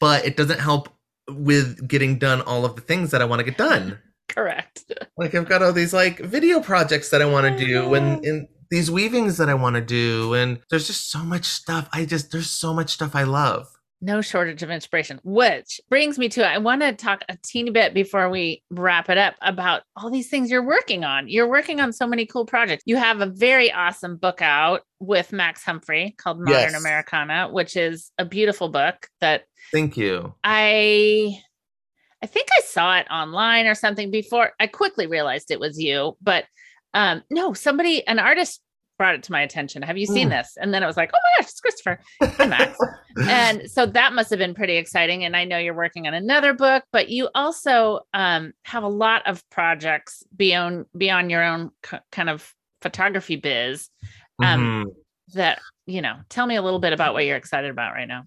But 0.00 0.24
it 0.24 0.36
doesn't 0.36 0.60
help 0.60 0.88
with 1.28 1.86
getting 1.88 2.18
done 2.18 2.42
all 2.42 2.64
of 2.64 2.76
the 2.76 2.82
things 2.82 3.10
that 3.12 3.22
I 3.22 3.24
want 3.24 3.40
to 3.40 3.44
get 3.44 3.56
done. 3.56 3.98
Correct. 4.28 4.84
Like 5.16 5.34
I've 5.36 5.48
got 5.48 5.62
all 5.62 5.72
these 5.72 5.94
like 5.94 6.18
video 6.18 6.60
projects 6.60 7.10
that 7.10 7.22
I 7.22 7.24
want 7.24 7.46
to 7.56 7.64
do, 7.64 7.94
and 7.94 8.24
and 8.24 8.48
these 8.70 8.90
weavings 8.90 9.36
that 9.36 9.48
I 9.48 9.54
want 9.54 9.76
to 9.76 9.80
do, 9.80 10.34
and 10.34 10.58
there's 10.70 10.88
just 10.88 11.08
so 11.10 11.20
much 11.20 11.44
stuff. 11.44 11.88
I 11.92 12.04
just 12.04 12.32
there's 12.32 12.50
so 12.50 12.74
much 12.74 12.90
stuff 12.90 13.14
I 13.14 13.22
love. 13.22 13.68
No 14.04 14.20
shortage 14.20 14.62
of 14.62 14.70
inspiration, 14.70 15.18
which 15.24 15.80
brings 15.88 16.18
me 16.18 16.28
to 16.28 16.46
I 16.46 16.58
want 16.58 16.82
to 16.82 16.92
talk 16.92 17.24
a 17.30 17.38
teeny 17.42 17.70
bit 17.70 17.94
before 17.94 18.28
we 18.28 18.62
wrap 18.70 19.08
it 19.08 19.16
up 19.16 19.34
about 19.40 19.82
all 19.96 20.10
these 20.10 20.28
things 20.28 20.50
you're 20.50 20.62
working 20.62 21.04
on. 21.04 21.26
You're 21.26 21.48
working 21.48 21.80
on 21.80 21.90
so 21.90 22.06
many 22.06 22.26
cool 22.26 22.44
projects. 22.44 22.82
You 22.84 22.96
have 22.96 23.22
a 23.22 23.26
very 23.26 23.72
awesome 23.72 24.16
book 24.18 24.42
out 24.42 24.82
with 25.00 25.32
Max 25.32 25.64
Humphrey 25.64 26.14
called 26.18 26.38
Modern 26.38 26.72
Yes. 26.72 26.74
Americana, 26.74 27.48
which 27.50 27.78
is 27.78 28.10
a 28.18 28.26
beautiful 28.26 28.68
book 28.68 29.08
that 29.22 29.44
Thank 29.72 29.96
you. 29.96 30.34
I 30.44 31.38
I 32.22 32.26
think 32.26 32.48
I 32.58 32.60
saw 32.60 32.98
it 32.98 33.06
online 33.10 33.66
or 33.66 33.74
something 33.74 34.10
before. 34.10 34.52
I 34.60 34.66
quickly 34.66 35.06
realized 35.06 35.50
it 35.50 35.60
was 35.60 35.78
you, 35.78 36.18
but 36.20 36.44
um 36.92 37.22
no, 37.30 37.54
somebody 37.54 38.06
an 38.06 38.18
artist 38.18 38.60
brought 38.98 39.14
it 39.14 39.22
to 39.24 39.32
my 39.32 39.42
attention. 39.42 39.82
Have 39.82 39.98
you 39.98 40.06
seen 40.06 40.28
Mm. 40.28 40.38
this? 40.40 40.56
And 40.60 40.72
then 40.72 40.82
I 40.82 40.86
was 40.86 40.96
like, 40.96 41.10
"Oh 41.14 41.18
my 41.22 41.42
gosh, 41.42 41.50
it's 41.50 41.60
Christopher." 41.60 42.00
Hi, 42.22 42.46
Max. 42.46 42.78
and 43.28 43.70
so 43.70 43.86
that 43.86 44.12
must 44.12 44.30
have 44.30 44.38
been 44.38 44.54
pretty 44.54 44.76
exciting 44.76 45.24
and 45.24 45.36
I 45.36 45.44
know 45.44 45.58
you're 45.58 45.74
working 45.74 46.06
on 46.06 46.14
another 46.14 46.54
book, 46.54 46.84
but 46.92 47.08
you 47.08 47.28
also 47.34 48.00
um 48.14 48.52
have 48.64 48.82
a 48.82 48.88
lot 48.88 49.26
of 49.26 49.42
projects 49.50 50.22
beyond 50.36 50.86
beyond 50.96 51.30
your 51.30 51.42
own 51.44 51.70
k- 51.82 51.98
kind 52.12 52.30
of 52.30 52.52
photography 52.82 53.36
biz 53.36 53.88
um, 54.42 54.60
Mhm. 54.86 54.94
that, 55.34 55.60
you 55.86 56.02
know, 56.02 56.16
tell 56.28 56.46
me 56.46 56.56
a 56.56 56.62
little 56.62 56.80
bit 56.80 56.92
about 56.92 57.14
what 57.14 57.24
you're 57.24 57.36
excited 57.36 57.70
about 57.70 57.94
right 57.94 58.08
now. 58.08 58.24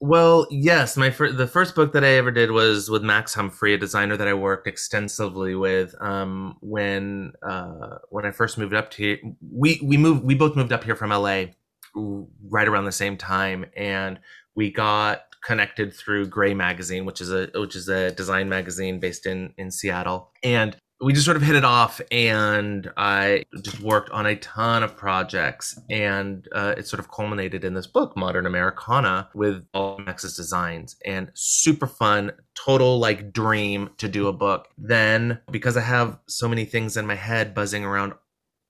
Well, 0.00 0.46
yes, 0.50 0.96
my 0.96 1.10
fir- 1.10 1.32
the 1.32 1.46
first 1.46 1.74
book 1.74 1.92
that 1.94 2.04
I 2.04 2.08
ever 2.16 2.30
did 2.30 2.50
was 2.50 2.90
with 2.90 3.02
Max 3.02 3.32
Humphrey, 3.32 3.72
a 3.72 3.78
designer 3.78 4.16
that 4.16 4.28
I 4.28 4.34
worked 4.34 4.66
extensively 4.66 5.54
with. 5.54 5.94
Um, 6.00 6.56
when 6.60 7.32
uh, 7.42 7.98
when 8.10 8.26
I 8.26 8.30
first 8.30 8.58
moved 8.58 8.74
up 8.74 8.90
to 8.92 9.16
we 9.50 9.80
we 9.82 9.96
moved 9.96 10.22
we 10.22 10.34
both 10.34 10.54
moved 10.54 10.72
up 10.72 10.84
here 10.84 10.96
from 10.96 11.10
LA 11.10 11.46
right 11.94 12.68
around 12.68 12.84
the 12.84 12.92
same 12.92 13.16
time, 13.16 13.64
and 13.74 14.18
we 14.54 14.70
got 14.70 15.22
connected 15.42 15.94
through 15.94 16.26
Gray 16.26 16.52
Magazine, 16.52 17.06
which 17.06 17.22
is 17.22 17.32
a 17.32 17.48
which 17.54 17.74
is 17.74 17.88
a 17.88 18.10
design 18.10 18.50
magazine 18.50 19.00
based 19.00 19.24
in 19.24 19.54
in 19.56 19.70
Seattle, 19.70 20.30
and 20.42 20.76
we 21.00 21.12
just 21.12 21.24
sort 21.24 21.36
of 21.36 21.42
hit 21.42 21.56
it 21.56 21.64
off 21.64 22.00
and 22.10 22.90
i 22.96 23.44
just 23.62 23.80
worked 23.80 24.10
on 24.10 24.26
a 24.26 24.36
ton 24.36 24.82
of 24.82 24.96
projects 24.96 25.78
and 25.90 26.48
uh, 26.52 26.74
it 26.76 26.86
sort 26.86 27.00
of 27.00 27.10
culminated 27.10 27.64
in 27.64 27.74
this 27.74 27.86
book 27.86 28.16
modern 28.16 28.46
americana 28.46 29.28
with 29.34 29.64
all 29.74 29.98
max's 29.98 30.36
designs 30.36 30.96
and 31.04 31.30
super 31.34 31.86
fun 31.86 32.32
total 32.56 32.98
like 32.98 33.32
dream 33.32 33.90
to 33.98 34.08
do 34.08 34.28
a 34.28 34.32
book. 34.32 34.68
Then 34.78 35.40
because 35.50 35.76
i 35.76 35.82
have 35.82 36.18
so 36.26 36.48
many 36.48 36.64
things 36.64 36.96
in 36.96 37.06
my 37.06 37.14
head 37.14 37.54
buzzing 37.54 37.84
around 37.84 38.14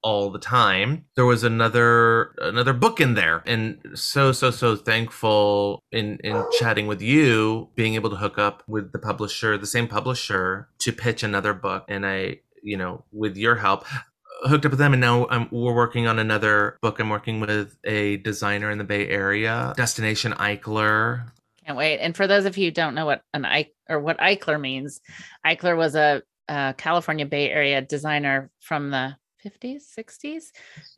all 0.07 0.31
the 0.31 0.39
time. 0.39 1.05
There 1.17 1.27
was 1.27 1.43
another 1.43 2.33
another 2.39 2.73
book 2.73 3.01
in 3.01 3.15
there. 3.15 3.43
And 3.45 3.81
so 3.95 4.31
so 4.31 4.53
so 4.53 4.77
thankful 4.77 5.83
in 5.91 6.19
in 6.23 6.45
chatting 6.61 6.87
with 6.87 7.03
you 7.03 7.71
being 7.75 7.97
able 7.97 8.11
to 8.11 8.17
hook 8.17 8.39
up 8.39 8.63
with 8.69 8.93
the 8.93 9.01
publisher 9.01 9.59
the 9.59 9.67
same 9.67 9.89
publisher 9.89 10.69
to 10.79 10.93
pitch 10.93 11.25
another 11.25 11.53
book. 11.53 11.85
And 11.89 12.07
i 12.07 12.37
you 12.63 12.77
know 12.77 13.05
with 13.11 13.37
your 13.37 13.57
help 13.57 13.85
hooked 14.45 14.65
up 14.65 14.71
with 14.71 14.79
them. 14.79 14.93
And 14.93 15.01
now 15.01 15.27
I'm, 15.29 15.49
we're 15.51 15.75
working 15.75 16.07
on 16.07 16.21
another 16.21 16.79
book. 16.83 17.01
I'm 17.01 17.11
working 17.11 17.41
with 17.41 17.77
a 17.85 18.19
designer 18.19 18.71
in 18.71 18.79
the 18.79 18.85
bay 18.85 19.09
area 19.09 19.75
destination 19.77 20.35
eichler. 20.35 21.33
Can't 21.65 21.77
wait. 21.77 21.99
And 21.99 22.17
for 22.17 22.29
those 22.29 22.45
of 22.45 22.57
you 22.57 22.67
who 22.67 22.71
don't 22.71 22.95
know 22.95 23.07
what 23.07 23.23
an 23.35 23.43
Eich 23.43 23.71
or 23.89 23.99
what 23.99 24.19
Eichler 24.19 24.61
means, 24.61 25.01
Eichler 25.45 25.77
was 25.77 25.97
a, 25.97 26.23
a 26.47 26.77
California 26.79 27.27
Bay 27.27 27.51
Area 27.51 27.83
designer 27.83 28.53
from 28.61 28.91
the 28.93 29.17
50s, 29.47 29.83
60s 29.99 30.45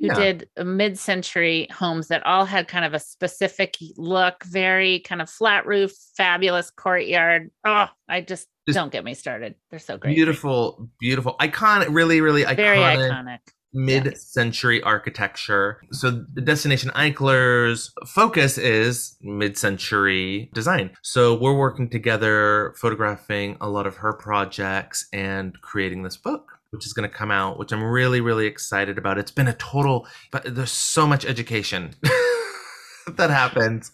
who 0.00 0.06
Yeah. 0.06 0.14
did 0.14 0.48
uh, 0.56 0.64
mid-century 0.64 1.68
homes 1.72 2.08
that 2.08 2.24
all 2.26 2.44
had 2.44 2.68
kind 2.68 2.84
of 2.84 2.94
a 2.94 2.98
specific 3.00 3.76
look, 3.96 4.44
very 4.44 5.00
kind 5.00 5.20
of 5.20 5.28
flat 5.28 5.66
roof, 5.66 5.92
fabulous 6.16 6.70
courtyard. 6.70 7.50
Oh, 7.64 7.86
I 8.08 8.20
just, 8.22 8.48
Just 8.66 8.76
don't 8.76 8.92
get 8.92 9.04
me 9.04 9.14
started. 9.14 9.54
They're 9.70 9.78
so 9.78 9.98
great. 9.98 10.14
beautiful 10.14 10.88
beautiful 11.00 11.36
iconic 11.40 11.88
really 11.90 12.20
really 12.20 12.44
iconic 12.44 12.56
Very 12.56 12.78
iconic. 12.78 13.38
mid-century 13.72 14.82
architecture. 14.82 15.80
So 15.92 16.10
the 16.10 16.40
Destination 16.40 16.90
Eichler's 16.90 17.92
focus 18.06 18.56
is 18.58 19.16
mid-century 19.22 20.50
design. 20.54 20.90
So 21.02 21.34
we're 21.34 21.56
working 21.56 21.88
together, 21.90 22.74
photographing 22.76 23.56
a 23.60 23.68
lot 23.68 23.86
of 23.86 23.96
her 23.96 24.12
projects 24.12 25.06
and 25.12 25.58
creating 25.60 26.02
this 26.02 26.16
book. 26.16 26.57
Which 26.70 26.84
is 26.84 26.92
going 26.92 27.08
to 27.08 27.14
come 27.14 27.30
out, 27.30 27.58
which 27.58 27.72
I'm 27.72 27.82
really, 27.82 28.20
really 28.20 28.46
excited 28.46 28.98
about. 28.98 29.16
It's 29.16 29.30
been 29.30 29.48
a 29.48 29.54
total, 29.54 30.06
but 30.30 30.54
there's 30.54 30.70
so 30.70 31.06
much 31.06 31.24
education 31.24 31.94
that 33.06 33.30
happens 33.30 33.90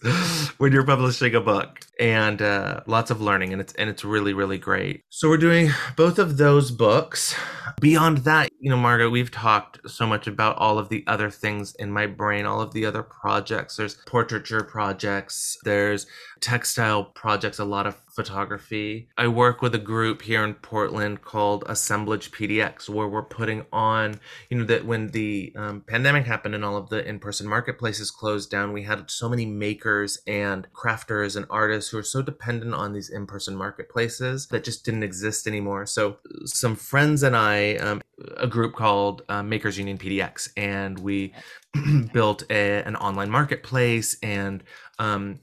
when 0.57 0.73
you're 0.73 0.85
publishing 0.85 1.35
a 1.35 1.41
book, 1.41 1.79
and 1.99 2.41
uh, 2.41 2.81
lots 2.87 3.11
of 3.11 3.21
learning, 3.21 3.51
and 3.51 3.61
it's 3.61 3.73
and 3.73 3.89
it's 3.89 4.03
really, 4.03 4.33
really 4.33 4.57
great. 4.57 5.01
So 5.09 5.29
we're 5.29 5.37
doing 5.37 5.71
both 5.95 6.19
of 6.19 6.37
those 6.37 6.71
books 6.71 7.35
beyond 7.79 8.19
that, 8.19 8.49
you 8.59 8.69
know, 8.69 8.77
Margot, 8.77 9.09
we've 9.09 9.31
talked 9.31 9.79
so 9.89 10.05
much 10.05 10.27
about 10.27 10.57
all 10.57 10.77
of 10.77 10.89
the 10.89 11.03
other 11.07 11.29
things 11.29 11.75
in 11.75 11.91
my 11.91 12.07
brain, 12.07 12.45
all 12.45 12.61
of 12.61 12.73
the 12.73 12.85
other 12.85 13.03
projects. 13.03 13.75
There's 13.75 13.95
portraiture 14.05 14.63
projects, 14.63 15.57
there's 15.63 16.07
textile 16.41 17.05
projects, 17.05 17.59
a 17.59 17.65
lot 17.65 17.87
of 17.87 17.95
photography. 18.15 19.09
I 19.17 19.27
work 19.27 19.61
with 19.61 19.75
a 19.75 19.79
group 19.79 20.21
here 20.21 20.43
in 20.43 20.53
Portland 20.55 21.21
called 21.21 21.63
Assemblage 21.67 22.31
PDX, 22.31 22.87
where 22.87 23.07
we're 23.07 23.23
putting 23.23 23.65
on, 23.73 24.19
you 24.49 24.59
know, 24.59 24.65
that 24.65 24.85
when 24.85 25.07
the 25.07 25.53
um, 25.55 25.83
pandemic 25.87 26.25
happened 26.25 26.55
and 26.55 26.63
all 26.63 26.77
of 26.77 26.89
the 26.89 27.05
in 27.07 27.19
person 27.19 27.47
marketplaces 27.47 28.11
closed 28.11 28.49
down, 28.49 28.73
we 28.73 28.83
had 28.83 29.11
so 29.11 29.27
many 29.27 29.45
makers 29.45 30.17
and 30.27 30.67
crafters 30.73 31.35
and 31.35 31.45
artists 31.49 31.84
who 31.89 31.97
are 31.97 32.03
so 32.03 32.21
dependent 32.21 32.73
on 32.73 32.93
these 32.93 33.09
in 33.09 33.25
person 33.25 33.55
marketplaces 33.55 34.47
that 34.47 34.63
just 34.63 34.85
didn't 34.85 35.03
exist 35.03 35.47
anymore. 35.47 35.85
So, 35.85 36.17
some 36.45 36.75
friends 36.75 37.23
and 37.23 37.35
I, 37.35 37.75
um, 37.75 38.01
a 38.37 38.47
group 38.47 38.75
called 38.75 39.23
uh, 39.29 39.43
Makers 39.43 39.77
Union 39.77 39.97
PDX, 39.97 40.49
and 40.57 40.99
we 40.99 41.33
built 42.13 42.43
a, 42.49 42.83
an 42.83 42.95
online 42.95 43.29
marketplace 43.29 44.17
and 44.23 44.63
um, 44.99 45.39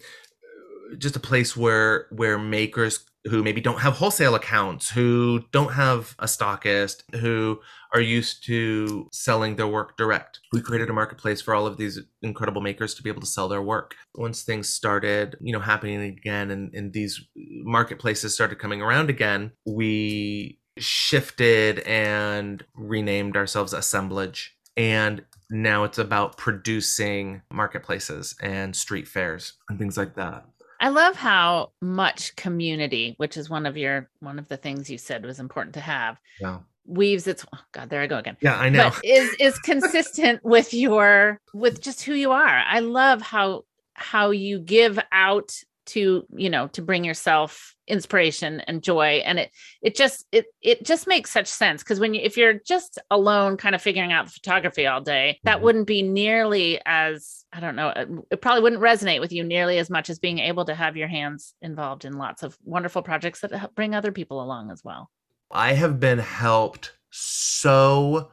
just 0.99 1.17
a 1.17 1.21
place 1.21 1.57
where 1.57 2.07
where 2.11 2.39
makers 2.39 3.05
who 3.25 3.43
maybe 3.43 3.61
don't 3.61 3.81
have 3.81 3.95
wholesale 3.95 4.35
accounts, 4.35 4.91
who 4.91 5.45
don't 5.53 5.73
have 5.75 6.15
a 6.19 6.27
stockist, 6.27 7.03
who 7.17 7.61
are 7.95 8.01
used 8.01 8.45
to 8.47 9.09
selling 9.13 9.57
their 9.57 9.67
work 9.67 9.97
direct. 9.97 10.41
We 10.53 10.61
created 10.61 10.89
a 10.89 10.95
marketplace 10.95 11.41
for 11.41 11.55
all 11.55 11.67
of 11.67 11.77
these 11.77 12.01
incredible 12.23 12.63
makers 12.63 12.95
to 12.95 13.03
be 13.03 13.11
able 13.11 13.21
to 13.21 13.27
sell 13.27 13.49
their 13.49 13.63
work. 13.63 13.95
Once 14.15 14.43
things 14.43 14.69
started, 14.69 15.37
you 15.41 15.53
know, 15.53 15.61
happening 15.61 16.01
again 16.01 16.51
and, 16.51 16.75
and 16.75 16.93
these 16.93 17.21
marketplaces 17.37 18.35
started 18.35 18.59
coming 18.59 18.81
around 18.81 19.11
again, 19.11 19.53
we 19.67 20.59
shifted 20.79 21.81
and 21.81 22.65
renamed 22.75 23.37
ourselves 23.37 23.73
Assemblage. 23.73 24.57
And 24.77 25.25
now 25.51 25.85
it's 25.85 25.99
about 25.99 26.39
producing 26.39 27.43
marketplaces 27.53 28.35
and 28.41 28.75
street 28.75 29.07
fairs 29.07 29.53
and 29.69 29.79
things 29.79 29.99
like 29.99 30.15
that. 30.15 30.47
I 30.81 30.89
love 30.89 31.15
how 31.15 31.73
much 31.81 32.35
community, 32.35 33.15
which 33.19 33.37
is 33.37 33.49
one 33.49 33.67
of 33.67 33.77
your 33.77 34.11
one 34.19 34.39
of 34.39 34.49
the 34.49 34.57
things 34.57 34.91
you 34.91 34.99
said 34.99 35.25
was 35.25 35.39
important 35.39 35.75
to 35.75 35.81
have, 35.81 36.17
Yeah. 36.41 36.59
Weaves 36.85 37.27
its 37.27 37.45
oh 37.55 37.59
God, 37.73 37.91
there 37.91 38.01
I 38.01 38.07
go 38.07 38.19
again. 38.19 38.37
Yeah, 38.41 38.59
I 38.59 38.69
know. 38.69 38.91
But 38.91 39.05
is 39.05 39.35
is 39.39 39.59
consistent 39.65 40.45
with 40.45 40.75
your 40.75 41.41
with 41.55 41.81
just 41.81 42.03
who 42.03 42.15
you 42.15 42.33
are. 42.33 42.63
I 42.69 42.81
love 42.81 43.23
how 43.23 43.63
how 43.95 44.31
you 44.31 44.59
give 44.59 44.99
out 45.13 45.55
to 45.85 46.25
you 46.37 46.49
know 46.49 46.69
to 46.69 46.81
bring 46.81 47.03
yourself 47.05 47.75
inspiration 47.89 48.61
and 48.61 48.85
joy 48.85 49.21
and 49.25 49.41
it 49.41 49.51
it 49.83 49.97
just 49.97 50.25
it 50.31 50.47
it 50.63 50.85
just 50.85 51.09
makes 51.09 51.29
such 51.33 51.49
sense 51.49 51.83
because 51.83 51.99
when 51.99 52.15
you 52.15 52.21
if 52.23 52.37
you're 52.37 52.55
just 52.65 53.01
alone 53.11 53.57
kind 53.57 53.75
of 53.75 53.83
figuring 53.83 54.13
out 54.13 54.27
the 54.27 54.31
photography 54.31 54.87
all 54.87 55.01
day 55.01 55.41
that 55.43 55.59
Mhm. 55.59 55.63
wouldn't 55.63 55.87
be 55.89 56.01
nearly 56.03 56.81
as 56.87 57.45
i 57.53 57.59
don't 57.59 57.75
know 57.75 57.89
it, 57.89 58.09
it 58.31 58.41
probably 58.41 58.63
wouldn't 58.63 58.81
resonate 58.81 59.19
with 59.19 59.33
you 59.33 59.43
nearly 59.43 59.79
as 59.79 59.91
much 59.91 60.09
as 60.09 60.21
being 60.21 60.39
able 60.39 60.65
to 60.67 60.75
have 60.75 60.97
your 60.97 61.09
hands 61.09 61.53
involved 61.61 62.05
in 62.05 62.13
lots 62.17 62.45
of 62.45 62.57
wonderful 62.63 63.03
projects 63.03 63.41
that 63.41 63.51
help 63.51 63.75
bring 63.75 63.93
other 63.93 64.13
people 64.13 64.41
along 64.41 64.71
as 64.71 64.85
well 64.85 65.11
I 65.53 65.75
have 65.75 66.01
been 66.01 66.19
helped 66.19 66.93
so 67.11 68.31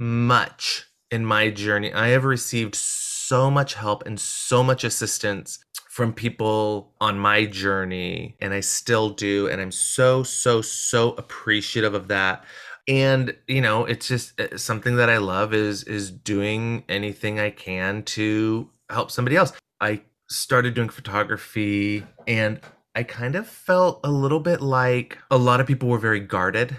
much 0.00 0.86
in 1.10 1.26
my 1.26 1.50
journey. 1.50 1.92
I 1.92 2.08
have 2.08 2.24
received 2.24 2.74
so 2.74 3.50
much 3.50 3.74
help 3.74 4.06
and 4.06 4.18
so 4.18 4.62
much 4.62 4.82
assistance 4.82 5.58
from 5.90 6.14
people 6.14 6.94
on 7.00 7.18
my 7.18 7.44
journey, 7.44 8.36
and 8.40 8.54
I 8.54 8.60
still 8.60 9.10
do. 9.10 9.48
And 9.48 9.60
I'm 9.60 9.70
so, 9.70 10.22
so, 10.22 10.62
so 10.62 11.10
appreciative 11.12 11.92
of 11.92 12.08
that. 12.08 12.44
And 12.88 13.36
you 13.46 13.60
know, 13.60 13.84
it's 13.84 14.08
just 14.08 14.40
uh, 14.40 14.56
something 14.56 14.96
that 14.96 15.10
I 15.10 15.18
love 15.18 15.52
is 15.52 15.84
is 15.84 16.10
doing 16.10 16.84
anything 16.88 17.38
I 17.38 17.50
can 17.50 18.02
to 18.04 18.70
help 18.90 19.10
somebody 19.10 19.36
else. 19.36 19.52
I 19.80 20.00
started 20.28 20.74
doing 20.74 20.88
photography 20.88 22.04
and 22.26 22.60
I 22.94 23.02
kind 23.04 23.34
of 23.36 23.48
felt 23.48 24.00
a 24.04 24.10
little 24.10 24.40
bit 24.40 24.60
like 24.60 25.18
a 25.30 25.38
lot 25.38 25.60
of 25.60 25.66
people 25.66 25.88
were 25.88 25.98
very 25.98 26.20
guarded. 26.20 26.76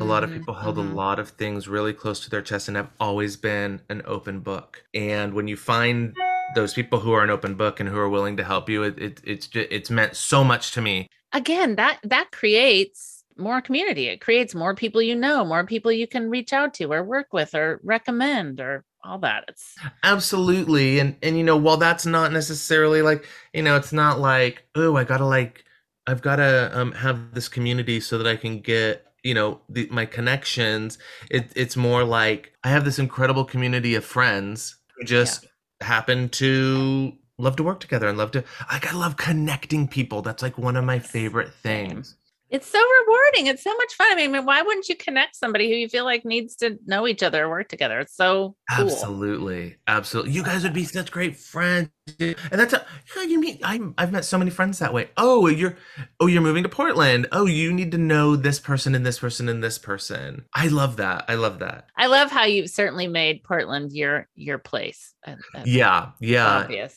A 0.00 0.04
lot 0.04 0.22
of 0.24 0.30
Mhm, 0.30 0.32
people 0.32 0.54
held 0.54 0.76
mhm. 0.76 0.78
a 0.78 0.82
lot 0.82 1.18
of 1.18 1.30
things 1.30 1.68
really 1.68 1.94
close 1.94 2.20
to 2.20 2.30
their 2.30 2.42
chest, 2.42 2.68
and 2.68 2.76
I've 2.76 2.90
always 3.00 3.36
been 3.36 3.80
an 3.88 4.02
open 4.04 4.40
book. 4.40 4.84
And 4.92 5.32
when 5.32 5.48
you 5.48 5.56
find 5.56 6.18
those 6.48 6.74
people 6.74 7.00
who 7.00 7.12
are 7.12 7.24
an 7.24 7.30
open 7.30 7.54
book 7.54 7.80
and 7.80 7.88
who 7.88 7.96
are 7.98 8.08
willing 8.08 8.36
to 8.36 8.44
help 8.44 8.68
you, 8.68 8.82
it, 8.82 8.98
it 8.98 9.20
it's 9.24 9.46
ju- 9.46 9.66
it's 9.70 9.90
meant 9.90 10.16
so 10.16 10.44
much 10.44 10.72
to 10.72 10.82
me. 10.82 11.08
again 11.32 11.76
that 11.76 11.98
that 12.02 12.30
creates 12.32 13.24
more 13.36 13.60
community 13.60 14.06
it 14.06 14.20
creates 14.20 14.54
more 14.54 14.74
people 14.74 15.02
you 15.02 15.14
know 15.14 15.44
more 15.44 15.64
people 15.66 15.92
you 15.92 16.06
can 16.06 16.30
reach 16.30 16.52
out 16.52 16.72
to 16.74 16.92
or 16.92 17.04
work 17.04 17.32
with 17.32 17.54
or 17.54 17.80
recommend 17.82 18.60
or 18.60 18.84
all 19.06 19.18
that 19.18 19.44
it's 19.48 19.76
Absolutely. 20.02 20.98
And 20.98 21.16
and 21.22 21.36
you 21.36 21.44
know, 21.44 21.56
while 21.56 21.76
that's 21.76 22.06
not 22.06 22.32
necessarily 22.32 23.02
like, 23.02 23.26
you 23.52 23.62
know, 23.62 23.76
it's 23.76 23.92
not 23.92 24.20
like, 24.20 24.64
oh, 24.74 24.96
I 24.96 25.04
gotta 25.04 25.26
like 25.26 25.64
I've 26.06 26.22
gotta 26.22 26.70
um 26.72 26.92
have 26.92 27.34
this 27.34 27.48
community 27.48 28.00
so 28.00 28.18
that 28.18 28.26
I 28.26 28.36
can 28.36 28.60
get, 28.60 29.06
you 29.22 29.34
know, 29.34 29.60
the 29.68 29.88
my 29.90 30.06
connections. 30.06 30.98
It 31.30 31.52
it's 31.56 31.76
more 31.76 32.04
like 32.04 32.52
I 32.64 32.68
have 32.68 32.84
this 32.84 32.98
incredible 32.98 33.44
community 33.44 33.94
of 33.94 34.04
friends 34.04 34.76
who 34.96 35.04
just 35.04 35.46
happen 35.80 36.28
to 36.30 37.12
love 37.38 37.56
to 37.56 37.62
work 37.62 37.80
together 37.80 38.08
and 38.08 38.16
love 38.16 38.30
to 38.32 38.44
like 38.70 38.92
I 38.92 38.96
love 38.96 39.16
connecting 39.16 39.88
people. 39.88 40.22
That's 40.22 40.42
like 40.42 40.58
one 40.58 40.76
of 40.76 40.84
my 40.84 40.98
favorite 40.98 41.52
things. 41.52 42.16
It's 42.56 42.68
so 42.68 42.78
rewarding 43.00 43.46
it's 43.46 43.62
so 43.62 43.74
much 43.76 43.92
fun 43.94 44.18
i 44.18 44.26
mean 44.26 44.44
why 44.44 44.62
wouldn't 44.62 44.88
you 44.88 44.96
connect 44.96 45.36
somebody 45.36 45.68
who 45.68 45.76
you 45.76 45.88
feel 45.88 46.04
like 46.04 46.24
needs 46.24 46.56
to 46.56 46.78
know 46.86 47.06
each 47.06 47.22
other 47.22 47.44
or 47.44 47.48
work 47.50 47.68
together 47.68 48.00
it's 48.00 48.16
so 48.16 48.56
cool 48.74 48.86
Absolutely, 48.86 49.76
absolutely. 49.86 50.32
You 50.32 50.42
guys 50.42 50.62
would 50.62 50.72
be 50.72 50.84
such 50.84 51.10
great 51.10 51.36
friends, 51.36 51.90
and 52.18 52.34
that's 52.50 52.72
a, 52.72 52.84
you, 53.26 53.38
meet. 53.40 53.60
I'm, 53.62 53.94
I've 53.98 54.10
met 54.12 54.24
so 54.24 54.38
many 54.38 54.50
friends 54.50 54.78
that 54.78 54.92
way. 54.92 55.10
Oh, 55.16 55.46
you're, 55.48 55.76
oh, 56.20 56.26
you're 56.26 56.42
moving 56.42 56.62
to 56.62 56.68
Portland. 56.68 57.26
Oh, 57.32 57.46
you 57.46 57.72
need 57.72 57.92
to 57.92 57.98
know 57.98 58.36
this 58.36 58.58
person 58.58 58.94
and 58.94 59.04
this 59.06 59.18
person 59.18 59.48
and 59.48 59.62
this 59.62 59.78
person. 59.78 60.44
I 60.54 60.68
love 60.68 60.96
that. 60.96 61.24
I 61.28 61.34
love 61.34 61.60
that. 61.60 61.88
i 61.96 62.06
love 62.06 62.30
how 62.30 62.44
you've 62.44 62.70
certainly 62.70 63.06
made 63.06 63.42
portland 63.44 63.92
your 63.92 64.28
your 64.34 64.58
place 64.58 65.14
that's 65.24 65.42
Yeah, 65.66 66.10
yeah. 66.20 66.46
obvious 66.46 66.96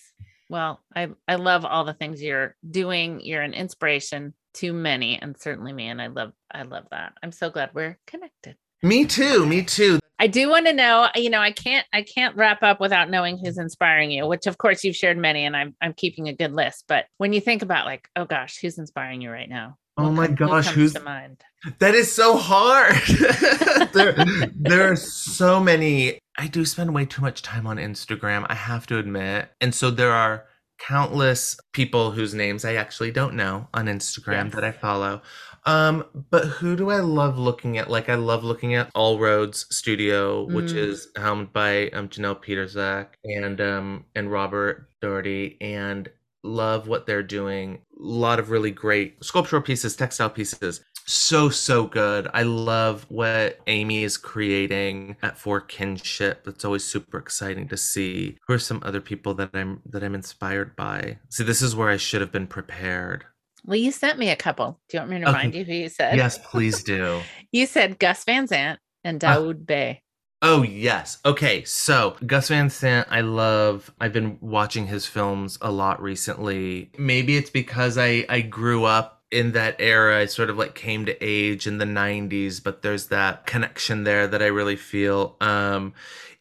well 0.50 0.80
i 0.96 1.10
i 1.28 1.36
love 1.36 1.66
all 1.66 1.84
the 1.86 1.94
things 1.94 2.22
you're 2.22 2.56
doing 2.70 3.22
you're 3.22 3.42
an 3.42 3.54
inspiration 3.54 4.34
to 4.56 4.74
many 4.74 5.18
and 5.22 5.38
certainly 5.40 5.72
me 5.74 5.88
and 5.88 6.02
i 6.02 6.08
love 6.08 6.32
i 6.52 6.64
love 6.64 6.86
that 6.92 7.14
i'm 7.24 7.32
so 7.32 7.50
glad 7.50 7.70
we're 7.74 7.98
connected 8.08 8.56
Me 8.82 9.04
too. 9.06 9.46
Me 9.46 9.62
too. 9.62 10.00
I 10.22 10.28
do 10.28 10.50
want 10.50 10.66
to 10.66 10.74
know, 10.74 11.10
you 11.16 11.30
know, 11.30 11.40
I 11.42 11.52
can't 11.52 11.86
I 11.92 12.02
can't 12.02 12.36
wrap 12.38 12.64
up 12.64 12.80
without 12.80 13.10
knowing 13.10 13.38
who's 13.38 13.58
inspiring 13.58 14.10
you, 14.10 14.26
which 14.26 14.48
of 14.48 14.58
course 14.58 14.86
you've 14.86 14.96
shared 14.96 15.18
many 15.18 15.44
and 15.46 15.54
I'm 15.56 15.76
I'm 15.82 15.94
keeping 15.94 16.30
a 16.30 16.34
good 16.34 16.54
list. 16.54 16.86
But 16.88 17.06
when 17.18 17.34
you 17.34 17.42
think 17.42 17.62
about 17.62 17.86
like, 17.86 18.08
oh 18.16 18.24
gosh, 18.26 18.58
who's 18.62 18.78
inspiring 18.78 19.22
you 19.22 19.32
right 19.32 19.50
now? 19.50 19.76
Oh 19.98 20.04
What 20.04 20.12
my 20.14 20.28
gosh, 20.28 20.68
who's- 20.68 20.94
to 20.94 21.02
mind? 21.02 21.44
That 21.80 21.94
is 21.94 22.10
so 22.10 22.38
hard. 22.38 22.96
there, 23.94 24.14
there 24.56 24.90
are 24.92 24.96
so 24.96 25.60
many. 25.60 26.20
I 26.38 26.48
do 26.48 26.64
spend 26.64 26.94
way 26.94 27.06
too 27.06 27.22
much 27.22 27.42
time 27.42 27.68
on 27.68 27.76
Instagram, 27.76 28.46
I 28.50 28.56
have 28.56 28.88
to 28.88 28.98
admit. 28.98 29.50
And 29.60 29.76
so 29.76 29.92
there 29.92 30.14
are 30.14 30.46
countless 30.80 31.58
people 31.74 32.12
whose 32.12 32.34
names 32.34 32.66
I 32.66 32.76
actually 32.76 33.12
don't 33.12 33.36
know 33.36 33.68
on 33.74 33.86
Instagram 33.88 34.46
Yes. 34.46 34.56
that 34.56 34.64
I 34.64 34.72
follow. 34.72 35.22
Um, 35.66 36.06
but 36.32 36.46
who 36.46 36.76
do 36.76 36.90
I 36.90 37.00
love 37.02 37.38
looking 37.38 37.78
at? 37.78 37.90
Like 37.90 38.10
I 38.10 38.16
love 38.16 38.44
looking 38.44 38.76
at 38.76 38.90
All 38.96 39.20
Roads 39.20 39.66
Studio, 39.70 40.44
which 40.46 40.72
Mm. 40.72 40.78
is 40.78 41.10
helmed 41.18 41.52
by 41.54 41.90
um, 41.90 42.08
Janelle 42.10 42.42
Pietrzak 42.44 43.08
and 43.26 43.60
um, 43.62 44.06
and 44.16 44.32
Robert 44.32 44.88
Doherty, 45.02 45.58
and 45.62 46.10
love 46.44 46.88
what 46.88 47.06
they're 47.06 47.22
doing. 47.24 47.82
A 48.00 48.02
lot 48.04 48.40
of 48.40 48.50
really 48.50 48.72
great 48.72 49.22
sculptural 49.24 49.62
pieces, 49.62 49.96
textile 49.98 50.30
pieces. 50.30 50.82
So 51.12 51.50
so 51.50 51.86
good. 51.86 52.28
I 52.36 52.44
love 52.44 53.08
what 53.10 53.58
Amy 53.66 54.04
is 54.04 54.16
creating 54.16 55.16
at 55.24 55.40
For 55.40 55.60
Kinship. 55.60 56.48
It's 56.48 56.64
always 56.64 56.84
super 56.84 57.18
exciting 57.18 57.68
to 57.70 57.78
see. 57.78 58.38
Who 58.46 58.54
are 58.54 58.60
some 58.60 58.80
other 58.86 59.02
people 59.02 59.34
that 59.34 59.50
I'm 59.56 59.82
that 59.88 60.04
I'm 60.04 60.14
inspired 60.14 60.76
by? 60.76 61.18
See, 61.30 61.44
this 61.44 61.64
is 61.64 61.76
where 61.76 61.90
I 61.90 61.98
should 61.98 62.22
have 62.22 62.32
been 62.32 62.46
prepared. 62.46 63.26
Well, 63.66 63.78
you 63.78 63.92
sent 63.92 64.20
me 64.20 64.30
a 64.30 64.36
couple. 64.36 64.80
Do 64.88 64.98
you 64.98 65.00
want 65.02 65.10
me 65.10 65.18
to 65.22 65.24
Okay. 65.24 65.32
remind 65.32 65.56
you 65.56 65.64
who 65.66 65.74
you 65.74 65.90
said? 65.90 66.16
Yes, 66.16 66.38
please 66.38 66.84
do. 66.96 67.22
You 67.52 67.66
said 67.66 67.98
Gus 67.98 68.24
Van 68.24 68.48
Sant 68.48 68.80
and. 69.04 69.24
Uh, 69.24 69.36
Dawoud 69.36 69.66
Bey. 69.66 70.04
Oh 70.44 70.62
yes. 70.62 71.18
Okay, 71.26 71.64
so 71.64 72.18
Gus 72.26 72.50
Van 72.50 72.70
Sant, 72.70 73.08
I 73.10 73.22
love. 73.22 73.92
I've 74.00 74.14
been 74.14 74.38
watching 74.42 74.86
his 74.86 75.08
films 75.08 75.58
a 75.60 75.72
lot 75.72 76.00
recently. 76.02 76.92
Maybe 77.00 77.36
it's 77.36 77.50
because 77.50 77.98
I 77.98 78.28
I 78.30 78.42
grew 78.42 78.84
up 78.86 79.19
in 79.32 79.52
that 79.54 79.76
era. 79.80 80.20
I 80.20 80.26
sort 80.26 80.50
of 80.50 80.58
like 80.58 80.76
came 80.76 81.06
to 81.06 81.18
age 81.26 81.68
in 81.68 81.78
the 81.78 81.86
90s, 81.86 82.60
but 82.60 82.82
there's 82.82 83.08
that 83.08 83.46
connection 83.46 84.04
there 84.04 84.28
that 84.28 84.42
I 84.42 84.48
really 84.48 84.76
feel. 84.76 85.38
Um 85.42 85.94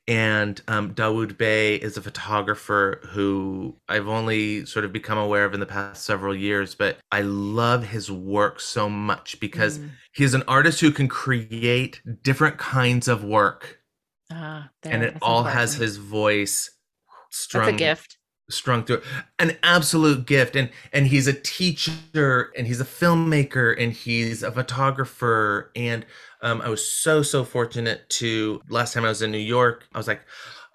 and 0.07 0.61
um, 0.69 0.95
Dawoud 0.95 1.37
Bey 1.37 1.77
is 1.77 1.99
a 1.99 2.03
photographer 2.03 3.01
who 3.11 3.77
I've 3.89 4.09
only 4.09 4.65
sort 4.65 4.87
of 4.87 4.93
become 4.93 5.19
aware 5.19 5.45
of 5.45 5.53
in 5.53 5.61
the 5.61 5.67
past 5.67 6.05
several 6.05 6.35
years, 6.35 6.75
but 6.75 6.99
I 7.13 7.21
love 7.23 7.85
his 7.87 8.11
work 8.11 8.59
so 8.61 8.89
much 8.89 9.39
because 9.39 9.81
Mm. 9.81 9.99
he's 10.15 10.33
an 10.33 10.45
artist 10.49 10.81
who 10.81 10.93
can 10.93 11.09
create 11.09 12.01
different 12.23 12.57
kinds 12.59 13.07
of 13.07 13.23
work 13.23 13.81
Ah, 14.31 14.71
and 14.91 15.03
it 15.03 15.17
all 15.21 15.45
has 15.45 15.75
his 15.77 15.97
voice 15.97 16.71
strung 17.31 17.51
That's 17.53 17.69
a 17.69 17.73
gift. 17.73 18.18
Strung 18.51 18.85
through 18.85 19.03
an 19.39 19.57
absolute 19.63 20.27
gift. 20.27 20.57
And 20.57 20.71
and 20.93 21.07
he's 21.07 21.27
a 21.27 21.33
teacher 21.33 22.53
and 22.57 22.67
he's 22.67 22.81
a 22.81 22.85
filmmaker 22.85 23.75
and 23.81 23.93
he's 23.93 24.43
a 24.43 24.53
photographer. 24.53 25.71
And 25.77 26.05
um, 26.43 26.61
i 26.61 26.69
was 26.69 26.87
so 26.87 27.23
so 27.23 27.45
fortunate 27.45 28.09
to 28.09 28.63
last 28.69 28.95
time 28.95 29.05
i 29.05 29.09
was 29.09 29.23
in 29.23 29.31
new 29.31 29.39
york 29.39 29.87
i 29.95 29.99
was 29.99 30.07
like 30.07 30.23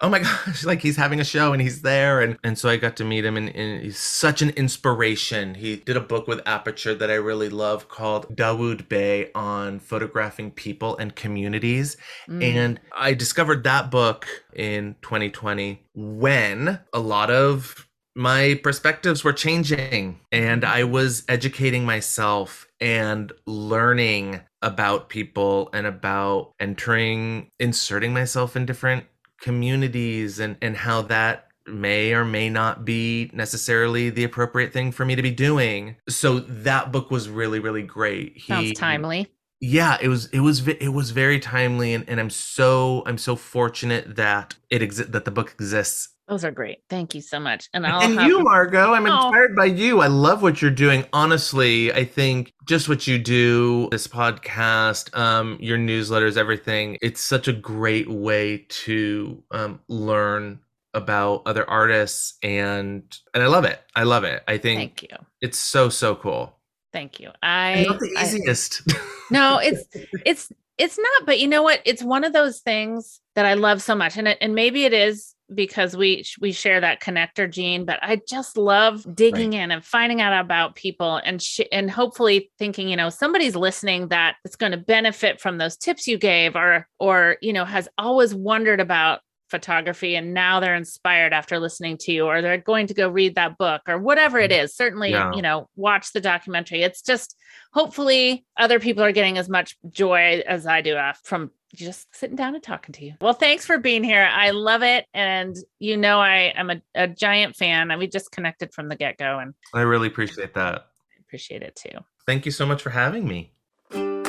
oh 0.04 0.08
my 0.08 0.18
gosh 0.28 0.64
like 0.64 0.80
he's 0.80 0.96
having 0.96 1.20
a 1.20 1.24
show 1.24 1.52
and 1.52 1.62
he's 1.62 1.82
there 1.82 2.20
and 2.20 2.38
and 2.44 2.58
so 2.58 2.68
i 2.68 2.76
got 2.76 2.96
to 2.96 3.04
meet 3.04 3.24
him 3.24 3.36
and, 3.36 3.48
and 3.54 3.82
he's 3.82 3.98
such 3.98 4.42
an 4.42 4.50
inspiration 4.50 5.54
he 5.54 5.76
did 5.76 5.96
a 5.96 6.00
book 6.00 6.28
with 6.28 6.40
aperture 6.46 6.94
that 6.94 7.10
i 7.10 7.14
really 7.14 7.48
love 7.48 7.88
called 7.88 8.36
dawoud 8.36 8.88
bey 8.88 9.30
on 9.34 9.78
photographing 9.78 10.50
people 10.50 10.96
and 10.96 11.16
communities 11.16 11.96
Mm. 12.28 12.42
and 12.42 12.80
I 12.96 13.14
discovered 13.14 13.64
that 13.64 13.90
book 13.90 14.26
in 14.54 14.96
2020 15.02 15.82
when 15.94 16.80
a 16.92 16.98
lot 16.98 17.30
of 17.30 17.88
my 18.16 18.58
perspectives 18.62 19.24
were 19.24 19.32
changing 19.32 20.20
and 20.30 20.64
I 20.64 20.84
was 20.84 21.24
educating 21.28 21.84
myself 21.84 22.66
and 22.80 23.32
learning 23.46 24.40
about 24.62 25.08
people 25.08 25.68
and 25.74 25.86
about 25.86 26.52
entering, 26.60 27.50
inserting 27.58 28.12
myself 28.12 28.56
in 28.56 28.64
different 28.66 29.04
communities 29.44 30.40
and, 30.40 30.56
and 30.62 30.74
how 30.76 31.02
that 31.02 31.48
may 31.66 32.12
or 32.14 32.24
may 32.24 32.48
not 32.48 32.84
be 32.84 33.30
necessarily 33.34 34.10
the 34.10 34.24
appropriate 34.24 34.72
thing 34.72 34.90
for 34.90 35.04
me 35.04 35.14
to 35.14 35.22
be 35.22 35.30
doing. 35.30 35.96
So 36.08 36.40
that 36.40 36.90
book 36.92 37.10
was 37.10 37.28
really, 37.28 37.60
really 37.60 37.82
great. 37.82 38.40
Sounds 38.42 38.72
timely. 38.72 39.28
yeah 39.60 39.96
it 40.02 40.08
was 40.08 40.26
it 40.26 40.40
was 40.40 40.66
it 40.68 40.92
was 40.92 41.10
very 41.10 41.38
timely 41.40 41.94
and, 41.94 42.04
and 42.08 42.20
i'm 42.20 42.28
so 42.28 43.02
i'm 43.06 43.16
so 43.16 43.36
fortunate 43.36 44.16
that 44.16 44.56
it 44.68 44.82
exi- 44.82 45.10
that 45.10 45.24
the 45.24 45.30
book 45.30 45.52
exists 45.52 46.08
Those 46.28 46.44
are 46.44 46.50
great. 46.50 46.78
Thank 46.88 47.14
you 47.14 47.20
so 47.20 47.38
much. 47.38 47.68
And 47.74 47.86
I'll 47.86 48.00
and 48.00 48.18
have 48.18 48.28
you 48.28 48.40
margot 48.42 48.94
i'm 48.94 49.06
Oh. 49.06 49.26
inspired 49.28 49.54
by 49.54 49.66
you 49.66 50.00
i 50.00 50.06
love 50.06 50.40
what 50.42 50.62
you're 50.62 50.70
doing 50.70 51.04
honestly 51.12 51.92
i 51.92 52.04
think 52.04 52.52
just 52.66 52.88
what 52.88 53.06
you 53.06 53.18
do 53.18 53.88
this 53.90 54.06
podcast 54.06 55.14
um 55.16 55.58
your 55.60 55.76
newsletters 55.78 56.36
everything 56.36 56.96
it's 57.02 57.20
such 57.20 57.46
a 57.48 57.52
great 57.52 58.08
way 58.08 58.64
to 58.68 59.42
um 59.50 59.80
learn 59.88 60.60
about 60.94 61.42
other 61.46 61.68
artists 61.68 62.34
and 62.42 63.02
and 63.34 63.42
I 63.42 63.46
love 63.48 63.64
it. 63.64 63.80
I 63.96 64.04
love 64.04 64.22
it. 64.24 64.42
I 64.46 64.58
think 64.58 64.78
Thank 64.78 65.02
you. 65.02 65.26
it's 65.40 65.58
so 65.58 65.88
so 65.88 66.14
cool. 66.14 66.56
Thank 66.92 67.18
you. 67.18 67.30
And 67.42 67.80
I, 67.80 67.82
not 67.84 67.98
the 67.98 68.14
I- 68.16 68.22
easiest. 68.24 68.82
no, 69.30 69.58
it's 69.58 69.84
it's 70.24 70.52
it's 70.78 70.96
not, 70.98 71.26
but 71.26 71.38
you 71.40 71.48
know 71.48 71.62
what? 71.62 71.80
It's 71.84 72.02
one 72.02 72.22
of 72.24 72.32
those 72.32 72.60
things 72.60 73.20
that 73.34 73.44
I 73.44 73.54
love 73.54 73.82
so 73.82 73.94
much. 73.94 74.16
And 74.16 74.28
it, 74.28 74.38
and 74.40 74.54
maybe 74.54 74.84
it 74.84 74.92
is 74.92 75.33
because 75.52 75.96
we 75.96 76.24
we 76.40 76.52
share 76.52 76.80
that 76.80 77.00
connector 77.00 77.50
gene, 77.50 77.84
but 77.84 77.98
I 78.02 78.20
just 78.28 78.56
love 78.56 79.06
digging 79.14 79.52
in 79.52 79.70
and 79.70 79.84
finding 79.84 80.20
out 80.20 80.38
about 80.44 80.74
people 80.74 81.16
and 81.16 81.42
sh- 81.42 81.60
and 81.72 81.90
hopefully 81.90 82.50
thinking, 82.58 82.88
you 82.88 82.96
know, 82.96 83.10
somebody's 83.10 83.56
listening 83.56 84.08
that 84.08 84.36
it's 84.44 84.56
going 84.56 84.72
to 84.72 84.78
benefit 84.78 85.40
from 85.40 85.58
those 85.58 85.76
tips 85.76 86.06
you 86.06 86.18
gave 86.18 86.56
or 86.56 86.88
or 86.98 87.36
you 87.42 87.52
know, 87.52 87.64
has 87.64 87.88
always 87.98 88.34
wondered 88.34 88.80
about 88.80 89.20
photography 89.54 90.16
and 90.16 90.34
now 90.34 90.58
they're 90.60 90.74
inspired 90.74 91.32
after 91.32 91.60
listening 91.60 91.96
to 91.96 92.10
you 92.12 92.26
or 92.26 92.42
they're 92.42 92.58
going 92.72 92.86
to 92.88 92.94
go 92.94 93.08
read 93.08 93.36
that 93.36 93.56
book 93.56 93.82
or 93.86 93.96
whatever 93.98 94.38
it 94.40 94.50
is 94.50 94.74
certainly 94.74 95.10
Yeah. 95.12 95.32
you 95.36 95.42
know 95.42 95.68
watch 95.76 96.12
the 96.12 96.20
documentary 96.20 96.82
it's 96.82 97.02
just 97.02 97.36
hopefully 97.72 98.44
other 98.56 98.80
people 98.80 99.04
are 99.04 99.12
getting 99.12 99.38
as 99.38 99.48
much 99.48 99.76
joy 99.90 100.42
as 100.46 100.66
I 100.66 100.80
do 100.80 100.94
uh, 100.96 101.12
from 101.22 101.50
just 101.74 102.06
sitting 102.14 102.36
down 102.36 102.54
and 102.54 102.62
talking 102.62 102.92
to 102.92 103.04
you. 103.04 103.14
Well, 103.20 103.32
thanks 103.32 103.66
for 103.66 103.78
being 103.78 104.04
here. 104.04 104.28
I 104.30 104.50
love 104.50 104.82
it. 104.84 105.06
And 105.12 105.56
you 105.80 105.96
know, 105.96 106.20
I 106.20 106.52
am 106.56 106.70
a, 106.70 106.80
a 106.94 107.08
giant 107.08 107.56
fan 107.56 107.90
and 107.90 107.98
we 107.98 108.06
just 108.06 108.30
connected 108.30 108.72
from 108.72 108.88
the 108.88 108.96
get 108.96 109.18
go 109.18 109.38
and 109.40 109.54
I 109.72 109.80
really 109.82 110.06
appreciate 110.08 110.54
that. 110.54 110.74
I 110.74 111.20
appreciate 111.26 111.62
it 111.62 111.74
too. 111.76 111.98
Thank 112.26 112.46
you 112.46 112.52
so 112.52 112.64
much 112.64 112.80
for 112.82 112.90
having 112.90 113.26
me. 113.26 113.52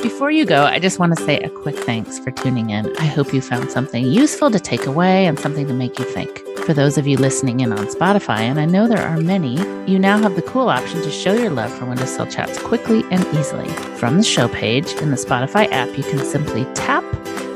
Before 0.06 0.30
you 0.30 0.46
go, 0.46 0.62
I 0.62 0.78
just 0.78 1.00
want 1.00 1.16
to 1.16 1.24
say 1.24 1.40
a 1.40 1.50
quick 1.50 1.76
thanks 1.76 2.20
for 2.20 2.30
tuning 2.30 2.70
in. 2.70 2.96
I 2.98 3.06
hope 3.06 3.34
you 3.34 3.40
found 3.40 3.72
something 3.72 4.06
useful 4.06 4.52
to 4.52 4.60
take 4.60 4.86
away 4.86 5.26
and 5.26 5.36
something 5.36 5.66
to 5.66 5.74
make 5.74 5.98
you 5.98 6.04
think. 6.04 6.46
For 6.64 6.72
those 6.72 6.96
of 6.96 7.08
you 7.08 7.16
listening 7.16 7.58
in 7.58 7.72
on 7.72 7.88
Spotify, 7.88 8.38
and 8.38 8.60
I 8.60 8.66
know 8.66 8.86
there 8.86 9.02
are 9.02 9.16
many, 9.16 9.56
you 9.90 9.98
now 9.98 10.16
have 10.18 10.36
the 10.36 10.42
cool 10.42 10.68
option 10.68 11.02
to 11.02 11.10
show 11.10 11.32
your 11.32 11.50
love 11.50 11.76
for 11.76 11.86
Windowsill 11.86 12.26
Chats 12.26 12.56
quickly 12.62 13.02
and 13.10 13.26
easily. 13.36 13.68
From 13.98 14.16
the 14.16 14.22
show 14.22 14.46
page 14.46 14.92
in 15.02 15.10
the 15.10 15.16
Spotify 15.16 15.68
app, 15.72 15.88
you 15.98 16.04
can 16.04 16.24
simply 16.24 16.66
tap 16.74 17.02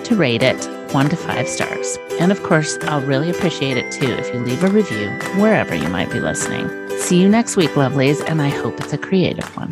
to 0.06 0.16
rate 0.16 0.42
it 0.42 0.58
one 0.92 1.08
to 1.08 1.16
five 1.16 1.48
stars. 1.48 1.98
And 2.18 2.32
of 2.32 2.42
course, 2.42 2.76
I'll 2.82 3.02
really 3.02 3.30
appreciate 3.30 3.76
it 3.76 3.92
too 3.92 4.10
if 4.10 4.34
you 4.34 4.40
leave 4.40 4.64
a 4.64 4.68
review 4.70 5.08
wherever 5.40 5.76
you 5.76 5.88
might 5.88 6.10
be 6.10 6.18
listening. 6.18 6.68
See 6.98 7.20
you 7.20 7.28
next 7.28 7.56
week, 7.56 7.70
lovelies, 7.70 8.28
and 8.28 8.42
I 8.42 8.48
hope 8.48 8.80
it's 8.80 8.92
a 8.92 8.98
creative 8.98 9.56
one. 9.56 9.70